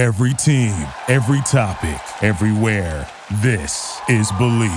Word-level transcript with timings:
Every 0.00 0.32
team, 0.32 0.88
every 1.08 1.42
topic, 1.42 2.00
everywhere. 2.22 3.06
This 3.42 4.00
is 4.08 4.32
Believe. 4.38 4.70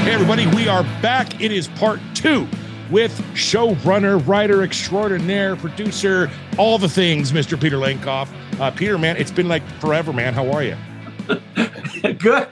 Hey, 0.00 0.14
everybody, 0.14 0.46
we 0.46 0.66
are 0.66 0.84
back. 1.02 1.42
It 1.42 1.52
is 1.52 1.68
part 1.68 2.00
two 2.14 2.48
with 2.90 3.12
showrunner, 3.34 4.26
writer 4.26 4.62
extraordinaire, 4.62 5.56
producer, 5.56 6.30
all 6.56 6.78
the 6.78 6.88
things, 6.88 7.32
Mr. 7.32 7.60
Peter 7.60 7.76
Lenkov. 7.76 8.30
Uh, 8.58 8.70
Peter, 8.70 8.96
man, 8.96 9.18
it's 9.18 9.30
been 9.30 9.46
like 9.46 9.62
forever, 9.78 10.10
man. 10.10 10.32
How 10.32 10.50
are 10.50 10.64
you? 10.64 10.74
Good. 12.18 12.48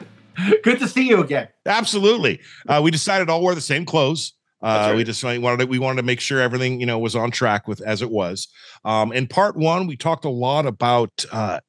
Good 0.62 0.79
to 0.81 0.89
see 0.89 1.09
you 1.09 1.23
again. 1.23 1.48
Absolutely. 1.65 2.41
Uh, 2.69 2.80
we 2.83 2.91
decided 2.91 3.30
all 3.30 3.43
wear 3.43 3.55
the 3.55 3.61
same 3.61 3.84
clothes. 3.84 4.34
Uh, 4.62 4.89
right. 4.89 4.97
We 4.97 5.05
just 5.05 5.23
wanted 5.23 5.59
to, 5.59 5.66
we 5.66 5.79
wanted 5.79 5.97
to 5.97 6.03
make 6.03 6.20
sure 6.20 6.41
everything 6.41 6.80
you 6.80 6.87
know 6.87 6.98
was 6.98 7.15
on 7.15 7.30
track 7.30 7.69
with 7.69 7.80
as 7.83 8.03
it 8.03 8.11
was. 8.11 8.48
Um, 8.84 9.12
in 9.12 9.27
part 9.27 9.56
one, 9.56 9.87
we 9.87 9.97
talked 9.97 10.25
a 10.25 10.30
lot 10.30 10.67
about 10.67 11.25
uh, 11.30 11.61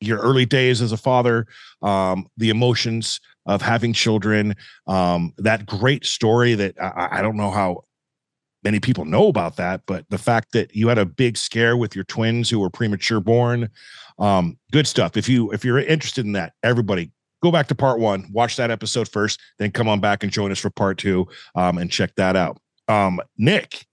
your 0.00 0.18
early 0.18 0.46
days 0.46 0.80
as 0.80 0.92
a 0.92 0.96
father, 0.96 1.46
um, 1.82 2.26
the 2.36 2.50
emotions 2.50 3.20
of 3.46 3.62
having 3.62 3.92
children, 3.92 4.54
um, 4.86 5.32
that 5.38 5.66
great 5.66 6.04
story 6.04 6.54
that 6.54 6.74
I, 6.80 7.18
I 7.18 7.22
don't 7.22 7.36
know 7.36 7.50
how 7.50 7.84
many 8.64 8.80
people 8.80 9.04
know 9.04 9.28
about 9.28 9.56
that, 9.56 9.82
but 9.86 10.04
the 10.10 10.18
fact 10.18 10.52
that 10.52 10.74
you 10.74 10.88
had 10.88 10.98
a 10.98 11.06
big 11.06 11.36
scare 11.36 11.76
with 11.76 11.94
your 11.94 12.04
twins 12.04 12.50
who 12.50 12.58
were 12.58 12.70
premature 12.70 13.20
born, 13.20 13.68
um, 14.18 14.58
good 14.70 14.86
stuff. 14.86 15.16
If 15.16 15.28
you 15.28 15.50
if 15.52 15.64
you're 15.64 15.78
interested 15.78 16.24
in 16.24 16.32
that, 16.32 16.54
everybody 16.62 17.10
go 17.42 17.50
back 17.50 17.68
to 17.68 17.74
part 17.74 17.98
one, 18.00 18.28
watch 18.32 18.56
that 18.56 18.70
episode 18.70 19.08
first, 19.08 19.40
then 19.58 19.70
come 19.70 19.88
on 19.88 20.00
back 20.00 20.22
and 20.22 20.32
join 20.32 20.50
us 20.50 20.58
for 20.58 20.70
part 20.70 20.98
two, 20.98 21.26
um, 21.54 21.78
and 21.78 21.90
check 21.90 22.14
that 22.16 22.36
out. 22.36 22.58
Um, 22.88 23.20
Nick, 23.38 23.86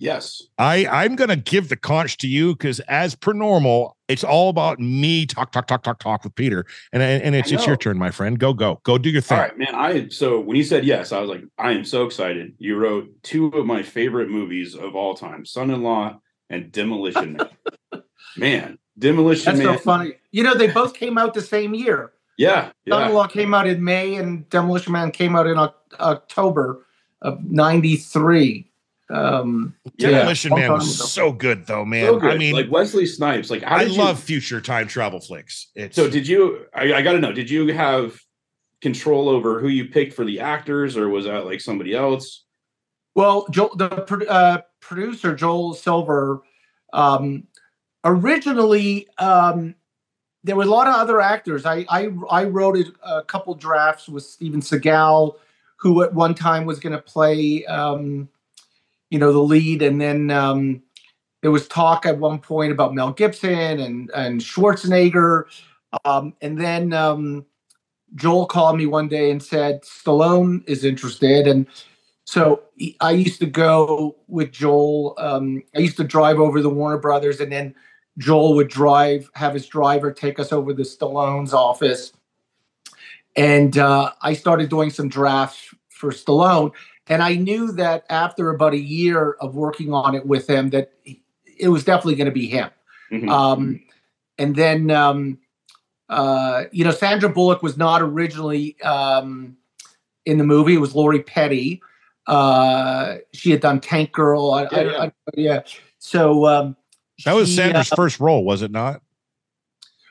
Yes. 0.00 0.42
I 0.56 0.86
I'm 0.86 1.14
gonna 1.14 1.36
give 1.36 1.68
the 1.68 1.76
conch 1.76 2.16
to 2.18 2.26
you 2.26 2.54
because 2.54 2.80
as 2.80 3.14
per 3.14 3.34
normal, 3.34 3.98
it's 4.08 4.24
all 4.24 4.48
about 4.48 4.80
me 4.80 5.26
talk 5.26 5.52
talk 5.52 5.66
talk 5.66 5.82
talk 5.82 5.98
talk 5.98 6.24
with 6.24 6.34
Peter, 6.34 6.64
and 6.90 7.02
and 7.02 7.34
it's 7.34 7.52
it's 7.52 7.66
your 7.66 7.76
turn, 7.76 7.98
my 7.98 8.10
friend. 8.10 8.38
Go 8.38 8.54
go 8.54 8.80
go 8.82 8.96
do 8.96 9.10
your 9.10 9.20
thing. 9.20 9.36
right, 9.36 9.58
man. 9.58 9.74
I 9.74 10.08
so 10.08 10.40
when 10.40 10.56
you 10.56 10.64
said 10.64 10.86
yes, 10.86 11.12
I 11.12 11.20
was 11.20 11.28
like, 11.28 11.42
I 11.58 11.72
am 11.72 11.84
so 11.84 12.06
excited. 12.06 12.54
You 12.56 12.76
wrote 12.76 13.10
two 13.22 13.48
of 13.48 13.66
my 13.66 13.82
favorite 13.82 14.30
movies 14.30 14.74
of 14.74 14.96
all 14.96 15.12
time, 15.14 15.44
Son-in-Law 15.44 16.18
and 16.48 16.72
Demolition 16.72 17.34
Man. 17.34 18.02
man, 18.38 18.78
Demolition 18.98 19.54
That's 19.54 19.66
Man. 19.66 19.76
so 19.76 19.84
funny. 19.84 20.14
You 20.32 20.44
know, 20.44 20.54
they 20.54 20.68
both 20.68 20.94
came 20.94 21.18
out 21.18 21.34
the 21.34 21.42
same 21.42 21.74
year. 21.74 22.12
Yeah, 22.40 22.70
yeah. 22.86 22.94
Son-in-Law 22.94 23.26
came 23.26 23.52
out 23.52 23.66
in 23.66 23.84
May, 23.84 24.14
and 24.14 24.48
Demolition 24.48 24.94
Man 24.94 25.10
came 25.10 25.36
out 25.36 25.46
in 25.46 25.58
Oc- 25.58 25.94
October 26.00 26.86
of 27.20 27.44
'93. 27.44 28.66
Um, 29.10 29.74
Demolition 29.98 30.52
long 30.52 30.60
Man 30.60 30.72
was 30.72 30.96
ago. 30.96 31.04
so 31.04 31.32
good 31.32 31.66
though, 31.66 31.84
man. 31.84 32.06
So 32.06 32.18
good. 32.18 32.30
I 32.30 32.38
mean, 32.38 32.54
like 32.54 32.70
Wesley 32.70 33.04
Snipes. 33.04 33.50
Like, 33.50 33.62
how 33.62 33.76
I 33.76 33.84
did 33.84 33.92
you? 33.92 33.98
love 33.98 34.18
future 34.18 34.62
time 34.62 34.88
travel 34.88 35.20
flicks. 35.20 35.66
It's 35.74 35.94
So 35.94 36.08
did 36.08 36.26
you? 36.26 36.64
I, 36.74 36.94
I 36.94 37.02
got 37.02 37.12
to 37.12 37.18
know. 37.20 37.32
Did 37.32 37.50
you 37.50 37.74
have 37.74 38.18
control 38.80 39.28
over 39.28 39.60
who 39.60 39.68
you 39.68 39.84
picked 39.90 40.14
for 40.14 40.24
the 40.24 40.40
actors, 40.40 40.96
or 40.96 41.10
was 41.10 41.26
that 41.26 41.44
like 41.44 41.60
somebody 41.60 41.94
else? 41.94 42.44
Well, 43.14 43.46
Joel, 43.50 43.76
the 43.76 43.88
pro- 44.06 44.26
uh, 44.26 44.62
producer 44.80 45.34
Joel 45.34 45.74
Silver, 45.74 46.40
um, 46.94 47.46
originally 48.02 49.08
um, 49.18 49.74
there 50.42 50.56
were 50.56 50.62
a 50.62 50.66
lot 50.66 50.86
of 50.86 50.94
other 50.94 51.20
actors. 51.20 51.66
I 51.66 51.84
I, 51.88 52.10
I 52.30 52.44
wrote 52.44 52.78
a, 53.02 53.22
couple 53.24 53.54
drafts 53.54 54.08
with 54.08 54.24
Steven 54.24 54.60
Seagal, 54.60 55.36
who 55.76 56.02
at 56.02 56.14
one 56.14 56.34
time 56.34 56.64
was 56.64 56.80
going 56.80 56.94
to 56.94 57.02
play, 57.02 57.64
um, 57.66 58.28
you 59.10 59.18
know, 59.18 59.32
the 59.32 59.38
lead, 59.38 59.82
and 59.82 60.00
then 60.00 60.30
um, 60.30 60.82
there 61.42 61.50
was 61.50 61.68
talk 61.68 62.06
at 62.06 62.18
one 62.18 62.38
point 62.38 62.72
about 62.72 62.94
Mel 62.94 63.12
Gibson 63.12 63.80
and 63.80 64.10
and 64.14 64.40
Schwarzenegger, 64.40 65.44
um, 66.04 66.34
and 66.40 66.58
then 66.58 66.92
um, 66.92 67.44
Joel 68.14 68.46
called 68.46 68.76
me 68.76 68.86
one 68.86 69.08
day 69.08 69.30
and 69.30 69.42
said 69.42 69.82
Stallone 69.82 70.66
is 70.66 70.84
interested, 70.84 71.46
and 71.46 71.66
so 72.24 72.62
I 73.00 73.10
used 73.10 73.40
to 73.40 73.46
go 73.46 74.16
with 74.28 74.52
Joel. 74.52 75.16
Um, 75.18 75.62
I 75.76 75.80
used 75.80 75.96
to 75.98 76.04
drive 76.04 76.38
over 76.38 76.62
the 76.62 76.70
Warner 76.70 76.98
Brothers, 76.98 77.40
and 77.40 77.52
then 77.52 77.74
Joel 78.18 78.54
would 78.54 78.68
drive, 78.68 79.30
have 79.34 79.54
his 79.54 79.66
driver 79.66 80.12
take 80.12 80.38
us 80.38 80.52
over 80.52 80.74
to 80.74 80.82
Stallone's 80.82 81.54
office. 81.54 82.12
And 83.36 83.78
uh, 83.78 84.12
I 84.22 84.34
started 84.34 84.68
doing 84.68 84.90
some 84.90 85.08
drafts 85.08 85.74
for 85.88 86.10
Stallone. 86.10 86.72
And 87.06 87.22
I 87.22 87.34
knew 87.36 87.72
that 87.72 88.04
after 88.08 88.50
about 88.50 88.72
a 88.72 88.78
year 88.78 89.32
of 89.40 89.54
working 89.54 89.92
on 89.92 90.14
it 90.14 90.26
with 90.26 90.48
him, 90.48 90.70
that 90.70 90.92
it 91.58 91.68
was 91.68 91.84
definitely 91.84 92.14
going 92.16 92.26
to 92.26 92.32
be 92.32 92.46
him. 92.46 92.70
Mhm. 93.10 93.28
Um, 93.28 93.80
and 94.38 94.54
then, 94.54 94.90
um, 94.90 95.38
uh, 96.08 96.64
you 96.72 96.84
know, 96.84 96.90
Sandra 96.90 97.28
Bullock 97.28 97.62
was 97.62 97.76
not 97.76 98.02
originally 98.02 98.80
um, 98.82 99.56
in 100.26 100.38
the 100.38 100.44
movie. 100.44 100.74
It 100.74 100.80
was 100.80 100.94
Lori 100.94 101.22
Petty. 101.22 101.80
Uh, 102.26 103.16
she 103.32 103.50
had 103.50 103.60
done 103.60 103.80
Tank 103.80 104.12
Girl. 104.12 104.50
I, 104.52 104.62
Yeah, 104.62 104.92
I- 104.98 105.04
I- 105.06 105.12
yeah. 105.34 105.60
So 105.98 106.46
um, 106.46 106.76
that 107.24 107.34
was 107.34 107.48
she, 107.48 107.56
Sandra's 107.56 107.92
uh, 107.92 107.96
first 107.96 108.20
role, 108.20 108.44
was 108.44 108.62
it 108.62 108.70
not? 108.70 109.02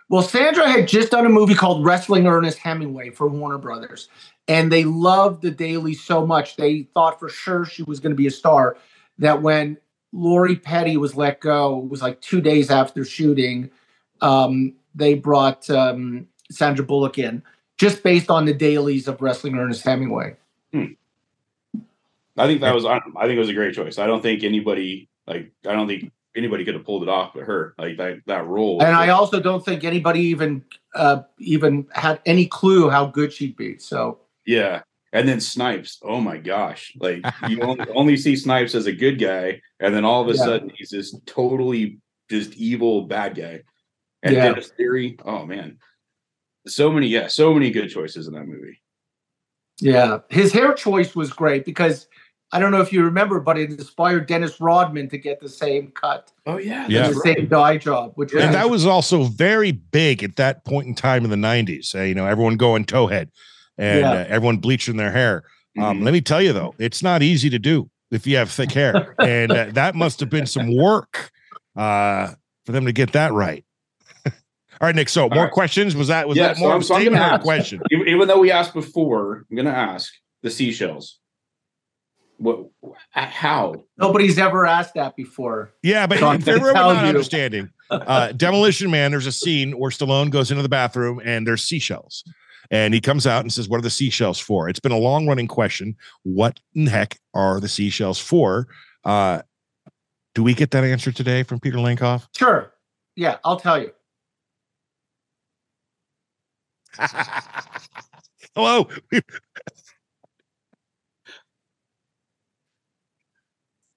well, 0.09 0.23
Sandra 0.23 0.67
had 0.67 0.87
just 0.87 1.11
done 1.11 1.25
a 1.25 1.29
movie 1.29 1.53
called 1.53 1.85
Wrestling 1.85 2.25
Ernest 2.25 2.57
Hemingway 2.57 3.11
for 3.11 3.27
Warner 3.27 3.59
Brothers, 3.59 4.09
and 4.47 4.71
they 4.71 4.83
loved 4.83 5.43
the 5.43 5.51
Daily 5.51 5.93
so 5.93 6.25
much 6.25 6.55
they 6.55 6.83
thought 6.95 7.19
for 7.19 7.29
sure 7.29 7.63
she 7.63 7.83
was 7.83 7.99
going 7.99 8.11
to 8.11 8.17
be 8.17 8.27
a 8.27 8.31
star. 8.31 8.77
That 9.19 9.41
when 9.43 9.77
Lori 10.11 10.55
Petty 10.55 10.97
was 10.97 11.15
let 11.15 11.41
go, 11.41 11.81
it 11.83 11.89
was 11.89 12.01
like 12.01 12.21
two 12.21 12.41
days 12.41 12.71
after 12.71 13.05
shooting. 13.05 13.69
Um, 14.21 14.73
they 14.95 15.13
brought 15.13 15.69
um, 15.69 16.27
Sandra 16.49 16.83
Bullock 16.83 17.19
in 17.19 17.43
just 17.77 18.01
based 18.01 18.31
on 18.31 18.45
the 18.45 18.53
dailies 18.53 19.07
of 19.07 19.21
Wrestling 19.21 19.55
Ernest 19.55 19.83
Hemingway. 19.83 20.35
I 22.39 22.47
think 22.47 22.61
that 22.61 22.73
was. 22.73 22.85
I, 22.85 22.95
I 23.15 23.25
think 23.25 23.35
it 23.35 23.39
was 23.39 23.49
a 23.49 23.53
great 23.53 23.75
choice. 23.75 23.99
I 23.99 24.07
don't 24.07 24.21
think 24.21 24.43
anybody 24.43 25.07
like. 25.27 25.51
I 25.67 25.73
don't 25.73 25.87
think 25.87 26.11
anybody 26.35 26.63
could 26.65 26.75
have 26.75 26.85
pulled 26.85 27.03
it 27.03 27.09
off 27.09 27.31
but 27.33 27.43
her. 27.43 27.73
Like 27.77 27.97
that 27.97 28.19
that 28.27 28.45
role. 28.47 28.81
And 28.81 28.95
I 28.95 29.09
also 29.09 29.39
don't 29.39 29.63
think 29.63 29.83
anybody 29.83 30.21
even 30.21 30.63
uh, 30.95 31.21
even 31.39 31.87
had 31.93 32.21
any 32.25 32.45
clue 32.45 32.89
how 32.89 33.05
good 33.07 33.33
she'd 33.33 33.55
be. 33.55 33.77
So 33.79 34.19
Yeah. 34.45 34.81
And 35.11 35.27
then 35.27 35.39
Snipes. 35.39 35.99
Oh 36.03 36.21
my 36.21 36.37
gosh. 36.37 36.93
Like 36.99 37.25
you 37.47 37.61
only, 37.63 37.85
only 37.95 38.17
see 38.17 38.35
Snipes 38.35 38.75
as 38.75 38.85
a 38.85 38.91
good 38.91 39.19
guy, 39.19 39.61
and 39.79 39.93
then 39.93 40.05
all 40.05 40.21
of 40.21 40.27
a 40.29 40.33
Yeah. 40.37 40.43
sudden 40.45 40.71
he's 40.75 40.89
this 40.89 41.15
totally 41.25 41.99
just 42.29 42.53
evil 42.55 43.03
bad 43.03 43.35
guy. 43.35 43.61
And 44.23 44.35
Yeah. 44.35 44.49
Denis 44.49 44.71
Leary. 44.77 45.17
Oh 45.25 45.45
man. 45.45 45.77
So 46.67 46.91
many, 46.91 47.07
yeah, 47.07 47.27
so 47.27 47.53
many 47.53 47.71
good 47.71 47.89
choices 47.89 48.27
in 48.27 48.33
that 48.33 48.45
movie. 48.45 48.81
Yeah, 49.81 50.19
his 50.29 50.51
hair 50.51 50.73
choice 50.73 51.15
was 51.15 51.31
great 51.31 51.63
because 51.65 52.07
I 52.51 52.59
don't 52.59 52.71
know 52.71 52.81
if 52.81 52.91
you 52.91 53.03
remember, 53.03 53.39
but 53.39 53.57
it 53.59 53.69
inspired 53.69 54.27
Dennis 54.27 54.59
Rodman 54.59 55.07
to 55.09 55.17
get 55.19 55.39
the 55.39 55.49
same 55.49 55.91
cut, 55.91 56.31
Oh 56.47 56.57
yeah. 56.57 56.87
Yeah. 56.89 57.09
the 57.09 57.13
same 57.15 57.47
dye 57.47 57.77
job, 57.77 58.13
which 58.15 58.33
was 58.33 58.43
And 58.43 58.53
that 58.55 58.69
was 58.71 58.85
also 58.87 59.23
very 59.23 59.71
big 59.71 60.23
at 60.23 60.35
that 60.37 60.65
point 60.65 60.87
in 60.87 60.95
time 60.95 61.23
in 61.23 61.29
the 61.29 61.35
90s. 61.35 61.93
Uh, 61.93 62.01
you 62.01 62.15
know, 62.15 62.25
everyone 62.25 62.57
going 62.57 62.85
towhead 62.85 63.29
and 63.77 63.99
Yeah. 64.01 64.11
uh, 64.11 64.25
everyone 64.27 64.57
bleaching 64.57 64.97
their 64.97 65.11
hair. 65.11 65.43
Um, 65.77 65.99
Mhm. 65.99 66.03
let 66.05 66.11
me 66.13 66.21
tell 66.21 66.41
you 66.41 66.51
though, 66.53 66.73
it's 66.79 67.03
not 67.03 67.21
easy 67.21 67.51
to 67.51 67.59
do 67.59 67.89
if 68.09 68.25
you 68.25 68.37
have 68.37 68.49
thick 68.49 68.71
hair, 68.71 69.13
and 69.19 69.51
uh, 69.51 69.67
that 69.73 69.93
must 69.93 70.19
have 70.19 70.29
been 70.31 70.47
some 70.47 70.75
work 70.75 71.29
uh, 71.77 72.29
for 72.65 72.71
them 72.71 72.85
to 72.85 72.91
get 72.91 73.11
that 73.13 73.31
right. 73.31 73.63
All 74.25 74.31
right, 74.81 74.95
Nick. 74.95 75.07
So, 75.09 75.29
more 75.29 75.43
right. 75.43 75.51
questions? 75.51 75.95
Was 75.95 76.07
that 76.07 76.27
was 76.27 76.35
Yeah, 76.37 76.47
that 76.47 76.55
so 76.57 76.61
more 76.63 76.71
I'm- 76.71 76.79
of 76.81 76.85
so 76.85 76.95
I'm 76.95 77.01
statement 77.01 77.21
gonna 77.21 77.31
or 77.31 77.35
a 77.35 77.37
ask. 77.37 77.43
question? 77.43 77.81
even, 77.91 78.07
even 78.07 78.27
though 78.27 78.39
we 78.39 78.49
asked 78.51 78.73
before, 78.73 79.45
I'm 79.51 79.55
gonna 79.55 79.69
ask 79.69 80.11
the 80.41 80.49
seashells. 80.49 81.19
What 82.39 82.67
how? 83.11 83.83
nobody's 83.97 84.39
ever 84.39 84.65
asked 84.65 84.93
that 84.95 85.15
before. 85.17 85.73
Yeah, 85.83 86.07
but 86.07 86.19
So 86.19 86.27
I'm 86.27 86.39
they're 86.39 86.57
really 86.57 86.73
not 86.73 87.03
you. 87.03 87.09
understanding, 87.09 87.69
uh, 87.89 88.31
Demolition 88.31 88.89
Man, 88.89 89.11
there's 89.11 89.25
a 89.27 89.31
scene 89.31 89.73
where 89.77 89.91
Stallone 89.91 90.29
goes 90.31 90.49
into 90.49 90.63
the 90.63 90.69
bathroom 90.69 91.21
and 91.23 91.45
there's 91.45 91.63
seashells. 91.63 92.23
And 92.71 92.93
he 92.93 93.01
comes 93.01 93.27
out 93.27 93.41
and 93.41 93.51
says, 93.51 93.67
What 93.67 93.79
are 93.79 93.81
the 93.81 93.89
seashells 93.89 94.39
for? 94.39 94.69
It's 94.69 94.79
been 94.79 94.91
a 94.93 94.97
long 94.97 95.27
running 95.27 95.47
question. 95.47 95.97
What 96.23 96.59
in 96.73 96.87
heck 96.87 97.19
are 97.33 97.59
the 97.59 97.67
seashells 97.67 98.19
for? 98.19 98.67
Uh, 99.03 99.41
do 100.33 100.41
we 100.43 100.53
get 100.53 100.71
that 100.71 100.83
answer 100.85 101.11
today 101.11 101.43
from 101.43 101.59
Peter 101.59 101.77
Lenkov? 101.77 102.27
Sure, 102.37 102.71
yeah, 103.17 103.37
I'll 103.43 103.59
tell 103.59 103.81
you. 103.81 103.91
Hello. 108.55 108.87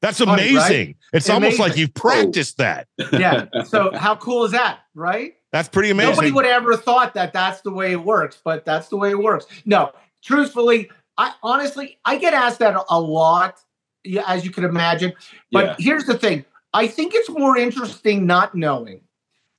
That's 0.02 0.18
Funny, 0.18 0.30
right? 0.30 0.50
amazing. 0.50 0.96
It's 1.12 1.30
almost 1.30 1.58
like 1.60 1.76
you've 1.76 1.94
practiced 1.94 2.58
that. 2.58 2.88
Yeah. 3.12 3.46
so 3.64 3.92
how 3.96 4.16
cool 4.16 4.44
is 4.44 4.50
that, 4.52 4.80
right? 4.94 5.34
That's 5.52 5.68
pretty 5.68 5.90
amazing. 5.90 6.10
Nobody 6.10 6.32
would 6.32 6.44
ever 6.44 6.76
thought 6.76 7.14
that 7.14 7.32
that's 7.32 7.60
the 7.60 7.70
way 7.70 7.92
it 7.92 8.02
works, 8.02 8.40
but 8.44 8.64
that's 8.64 8.88
the 8.88 8.96
way 8.96 9.10
it 9.10 9.18
works. 9.18 9.46
No, 9.64 9.92
truthfully, 10.22 10.90
I 11.18 11.32
honestly 11.42 11.98
I 12.04 12.18
get 12.18 12.34
asked 12.34 12.58
that 12.58 12.74
a 12.90 13.00
lot, 13.00 13.60
as 14.26 14.44
you 14.44 14.50
can 14.50 14.64
imagine. 14.64 15.12
But 15.52 15.64
Yeah. 15.64 15.76
here's 15.78 16.04
the 16.04 16.18
thing: 16.18 16.44
I 16.74 16.88
think 16.88 17.12
it's 17.14 17.28
more 17.30 17.56
interesting 17.56 18.26
not 18.26 18.54
knowing, 18.56 19.02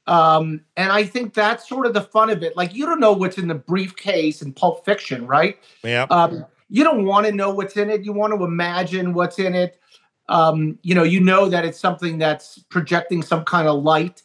um, 0.08 0.62
and 0.76 0.92
I 0.92 1.06
think 1.06 1.34
that's 1.34 1.70
sort 1.70 1.86
of 1.86 1.94
the 1.94 2.02
fun 2.02 2.30
of 2.32 2.44
it. 2.44 2.58
Like 2.58 2.74
you 2.76 2.86
don't 2.86 3.00
know 3.00 3.14
what's 3.14 3.38
in 3.38 3.48
the 3.48 3.56
briefcase 3.56 4.42
in 4.42 4.52
Pulp 4.52 4.84
Fiction, 4.84 5.26
right? 5.26 5.58
yeah. 5.84 6.04
Um, 6.10 6.46
you 6.70 6.84
don't 6.84 7.06
want 7.06 7.28
to 7.28 7.32
know 7.32 7.52
what's 7.54 7.78
in 7.78 7.90
it. 7.92 8.04
You 8.04 8.14
want 8.14 8.34
to 8.38 8.44
imagine 8.44 9.14
what's 9.14 9.38
in 9.38 9.54
it. 9.54 9.80
Um, 10.30 10.80
you 10.84 10.96
know, 10.96 11.04
you 11.04 11.20
know 11.20 11.50
that 11.50 11.66
it's 11.66 11.80
something 11.80 12.18
that's 12.18 12.60
projecting 12.70 13.22
some 13.22 13.44
kind 13.44 13.68
of 13.68 13.84
light. 13.84 14.22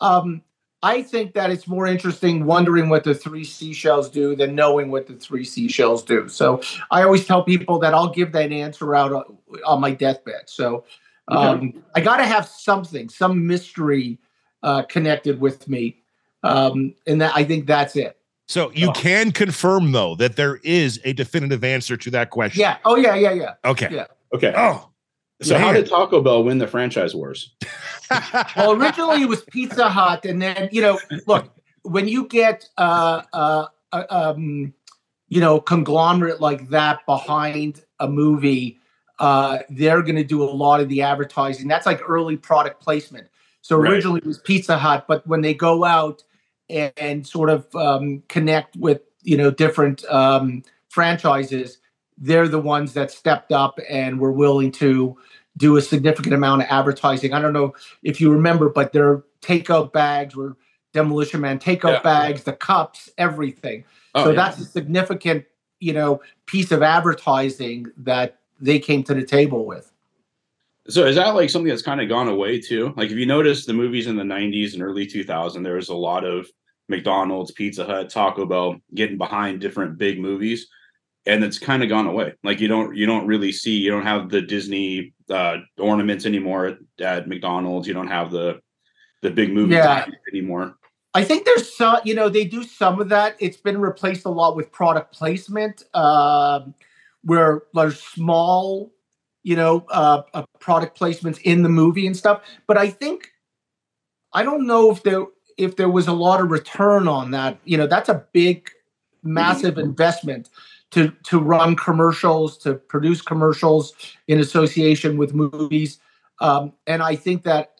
Um, 0.00 0.42
I 0.82 1.02
think 1.02 1.34
that 1.34 1.50
it's 1.50 1.66
more 1.66 1.86
interesting 1.86 2.46
wondering 2.46 2.88
what 2.88 3.04
the 3.04 3.14
three 3.14 3.44
seashells 3.44 4.08
do 4.08 4.34
than 4.34 4.54
knowing 4.54 4.90
what 4.90 5.06
the 5.06 5.14
three 5.14 5.44
seashells 5.44 6.02
do. 6.02 6.28
So 6.28 6.62
I 6.90 7.02
always 7.02 7.26
tell 7.26 7.42
people 7.44 7.78
that 7.80 7.92
I'll 7.92 8.08
give 8.08 8.32
that 8.32 8.50
answer 8.50 8.94
out 8.94 9.12
on, 9.12 9.36
on 9.66 9.80
my 9.80 9.90
deathbed. 9.90 10.42
So 10.46 10.84
um, 11.28 11.82
I 11.94 12.00
got 12.00 12.16
to 12.16 12.24
have 12.24 12.46
something, 12.46 13.08
some 13.10 13.46
mystery 13.46 14.18
uh, 14.62 14.82
connected 14.84 15.38
with 15.40 15.68
me, 15.68 16.02
um, 16.42 16.94
and 17.06 17.20
that 17.20 17.36
I 17.36 17.44
think 17.44 17.66
that's 17.66 17.94
it. 17.96 18.16
So 18.48 18.72
you 18.72 18.88
Oh. 18.88 18.92
can 18.92 19.30
confirm 19.30 19.92
though 19.92 20.16
that 20.16 20.36
there 20.36 20.56
is 20.64 20.98
a 21.04 21.12
definitive 21.12 21.62
answer 21.62 21.96
to 21.96 22.10
that 22.10 22.30
question. 22.30 22.60
Yeah. 22.60 22.78
Oh 22.84 22.96
yeah. 22.96 23.14
Yeah. 23.14 23.32
Yeah. 23.32 23.54
Okay. 23.64 23.88
Yeah. 23.92 24.06
Okay. 24.34 24.52
Oh. 24.56 24.88
So 25.42 25.58
how 25.58 25.72
did 25.72 25.86
Taco 25.88 26.20
Bell 26.22 26.44
win 26.44 26.58
the 26.58 26.66
franchise 26.66 27.14
wars? 27.14 27.52
well 28.56 28.72
originally 28.72 29.22
it 29.22 29.28
was 29.28 29.42
pizza 29.42 29.88
hut 29.88 30.24
and 30.24 30.42
then 30.42 30.68
you 30.72 30.82
know 30.82 30.98
look 31.26 31.48
when 31.82 32.08
you 32.08 32.26
get 32.26 32.68
uh 32.76 33.22
uh 33.32 33.66
uh, 33.92 34.04
um 34.10 34.74
you 35.28 35.40
know 35.40 35.60
conglomerate 35.60 36.40
like 36.40 36.68
that 36.70 37.04
behind 37.06 37.84
a 38.00 38.08
movie 38.08 38.78
uh 39.20 39.58
they're 39.70 40.02
going 40.02 40.16
to 40.16 40.24
do 40.24 40.42
a 40.42 40.50
lot 40.50 40.80
of 40.80 40.88
the 40.88 41.02
advertising 41.02 41.68
that's 41.68 41.86
like 41.86 42.00
early 42.08 42.36
product 42.36 42.82
placement 42.82 43.28
so 43.62 43.76
Right. 43.76 43.92
originally 43.92 44.18
it 44.18 44.26
was 44.26 44.38
pizza 44.38 44.76
hut 44.76 45.04
but 45.06 45.24
when 45.26 45.40
they 45.40 45.54
go 45.54 45.84
out 45.84 46.24
and, 46.68 46.92
and 46.96 47.26
sort 47.26 47.48
of 47.48 47.72
um 47.76 48.22
connect 48.28 48.76
with 48.76 49.02
you 49.22 49.36
know 49.36 49.50
different 49.50 50.04
um 50.06 50.62
franchises 50.88 51.78
they're 52.20 52.48
the 52.48 52.60
ones 52.60 52.92
that 52.92 53.10
stepped 53.10 53.50
up 53.50 53.80
and 53.88 54.20
were 54.20 54.32
willing 54.32 54.70
to 54.72 55.16
do 55.56 55.76
a 55.76 55.82
significant 55.82 56.34
amount 56.34 56.62
of 56.62 56.68
advertising. 56.70 57.32
I 57.32 57.40
don't 57.40 57.54
know 57.54 57.74
if 58.02 58.20
you 58.20 58.30
remember, 58.30 58.68
but 58.68 58.92
their 58.92 59.24
takeout 59.42 59.92
bags 59.92 60.36
were 60.36 60.56
Demolition 60.92 61.40
Man 61.40 61.58
takeout 61.58 61.94
Yeah. 61.94 62.02
bags, 62.02 62.44
the 62.44 62.52
cups, 62.52 63.10
everything. 63.16 63.84
Oh, 64.14 64.24
so 64.24 64.30
yeah. 64.30 64.36
that's 64.36 64.58
a 64.58 64.64
significant, 64.64 65.44
you 65.78 65.92
know, 65.92 66.20
piece 66.46 66.72
of 66.72 66.82
advertising 66.82 67.86
that 67.96 68.38
they 68.60 68.78
came 68.78 69.02
to 69.04 69.14
the 69.14 69.24
table 69.24 69.64
with. 69.64 69.90
So 70.88 71.06
is 71.06 71.16
that 71.16 71.34
like 71.34 71.50
something 71.50 71.68
that's 71.68 71.82
kind 71.82 72.00
of 72.00 72.08
gone 72.08 72.28
away 72.28 72.60
too? 72.60 72.92
Like 72.96 73.10
if 73.10 73.16
you 73.16 73.26
notice 73.26 73.64
the 73.64 73.72
movies 73.72 74.08
in 74.08 74.16
the 74.16 74.24
90s 74.24 74.74
and 74.74 74.82
early 74.82 75.06
2000, 75.06 75.62
there 75.62 75.76
was 75.76 75.88
a 75.88 75.94
lot 75.94 76.24
of 76.24 76.48
McDonald's, 76.88 77.52
Pizza 77.52 77.84
Hut, 77.84 78.10
Taco 78.10 78.44
Bell 78.44 78.80
getting 78.94 79.16
behind 79.16 79.60
different 79.60 79.96
big 79.96 80.18
movies 80.18 80.66
and 81.26 81.44
it's 81.44 81.58
kind 81.58 81.82
of 81.82 81.88
gone 81.88 82.06
away. 82.06 82.34
Like 82.42 82.60
you 82.60 82.68
don't 82.68 82.96
you 82.96 83.06
don't 83.06 83.26
really 83.26 83.52
see 83.52 83.72
you 83.72 83.90
don't 83.90 84.06
have 84.06 84.30
the 84.30 84.40
Disney 84.40 85.14
uh 85.28 85.58
ornaments 85.78 86.26
anymore 86.26 86.66
at, 86.66 86.78
at 87.00 87.28
McDonald's. 87.28 87.86
You 87.86 87.94
don't 87.94 88.08
have 88.08 88.30
the 88.30 88.60
the 89.22 89.30
big 89.30 89.52
movie 89.52 89.74
Yeah. 89.74 90.06
anymore. 90.32 90.76
I 91.12 91.24
think 91.24 91.44
there's 91.44 91.76
some, 91.76 91.98
you 92.04 92.14
know, 92.14 92.28
they 92.28 92.44
do 92.44 92.62
some 92.62 93.00
of 93.00 93.08
that. 93.08 93.36
It's 93.40 93.56
been 93.56 93.80
replaced 93.80 94.24
a 94.26 94.30
lot 94.30 94.54
with 94.54 94.70
product 94.70 95.12
placement, 95.12 95.82
um, 95.92 96.72
where 97.24 97.62
there's 97.74 98.00
small, 98.00 98.92
you 99.42 99.56
know, 99.56 99.84
uh, 99.90 100.22
uh, 100.34 100.44
product 100.60 100.98
placements 100.98 101.40
in 101.42 101.62
the 101.64 101.68
movie 101.68 102.06
and 102.06 102.16
stuff. 102.16 102.42
But 102.68 102.78
I 102.78 102.90
think, 102.90 103.32
I 104.32 104.44
don't 104.44 104.66
know 104.66 104.90
if 104.92 105.02
there 105.02 105.26
if 105.58 105.76
there 105.76 105.90
was 105.90 106.06
a 106.06 106.12
lot 106.12 106.40
of 106.40 106.50
return 106.50 107.08
on 107.08 107.32
that. 107.32 107.58
You 107.64 107.76
know, 107.76 107.88
that's 107.88 108.08
a 108.08 108.24
big, 108.32 108.70
massive 109.24 109.78
investment 109.78 110.48
to 110.90 111.10
to 111.24 111.38
run 111.38 111.76
commercials, 111.76 112.58
to 112.58 112.74
produce 112.74 113.22
commercials 113.22 113.94
in 114.28 114.40
association 114.40 115.16
with 115.16 115.34
movies. 115.34 115.98
Um, 116.40 116.72
and 116.86 117.02
I 117.02 117.16
think 117.16 117.44
that 117.44 117.72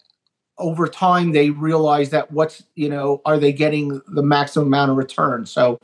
over 0.61 0.87
time 0.87 1.31
they 1.31 1.49
realize 1.49 2.11
that 2.11 2.31
what's 2.31 2.63
you 2.75 2.87
know 2.87 3.21
are 3.25 3.37
they 3.37 3.51
getting 3.51 4.01
the 4.07 4.23
maximum 4.23 4.67
amount 4.67 4.91
of 4.91 4.97
return? 4.97 5.45
So 5.45 5.79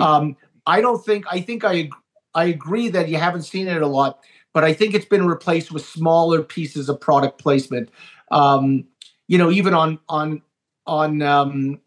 um 0.00 0.36
i 0.66 0.80
don't 0.80 1.04
think 1.04 1.24
i 1.30 1.40
think 1.40 1.64
i 1.64 1.88
i 2.34 2.44
agree 2.46 2.88
that 2.88 3.08
you 3.08 3.18
haven't 3.18 3.42
seen 3.42 3.68
it 3.68 3.82
a 3.82 3.86
lot 3.86 4.20
but 4.54 4.64
i 4.64 4.72
think 4.72 4.94
it's 4.94 5.04
been 5.04 5.26
replaced 5.26 5.70
with 5.70 5.84
smaller 5.84 6.42
pieces 6.42 6.88
of 6.88 7.00
product 7.00 7.38
placement. 7.40 7.90
Um 8.30 8.84
you 9.28 9.38
know 9.38 9.50
even 9.50 9.74
on 9.74 9.98
on 10.08 10.42
on 10.86 11.22
um 11.22 11.80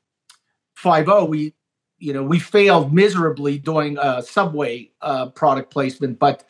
50 0.76 1.26
we 1.28 1.54
you 2.00 2.14
know 2.14 2.24
we 2.24 2.40
failed 2.40 2.94
miserably 2.94 3.58
doing 3.58 3.98
uh 3.98 4.22
subway 4.22 4.90
uh 5.02 5.28
product 5.30 5.72
placement 5.72 6.20
but 6.20 6.44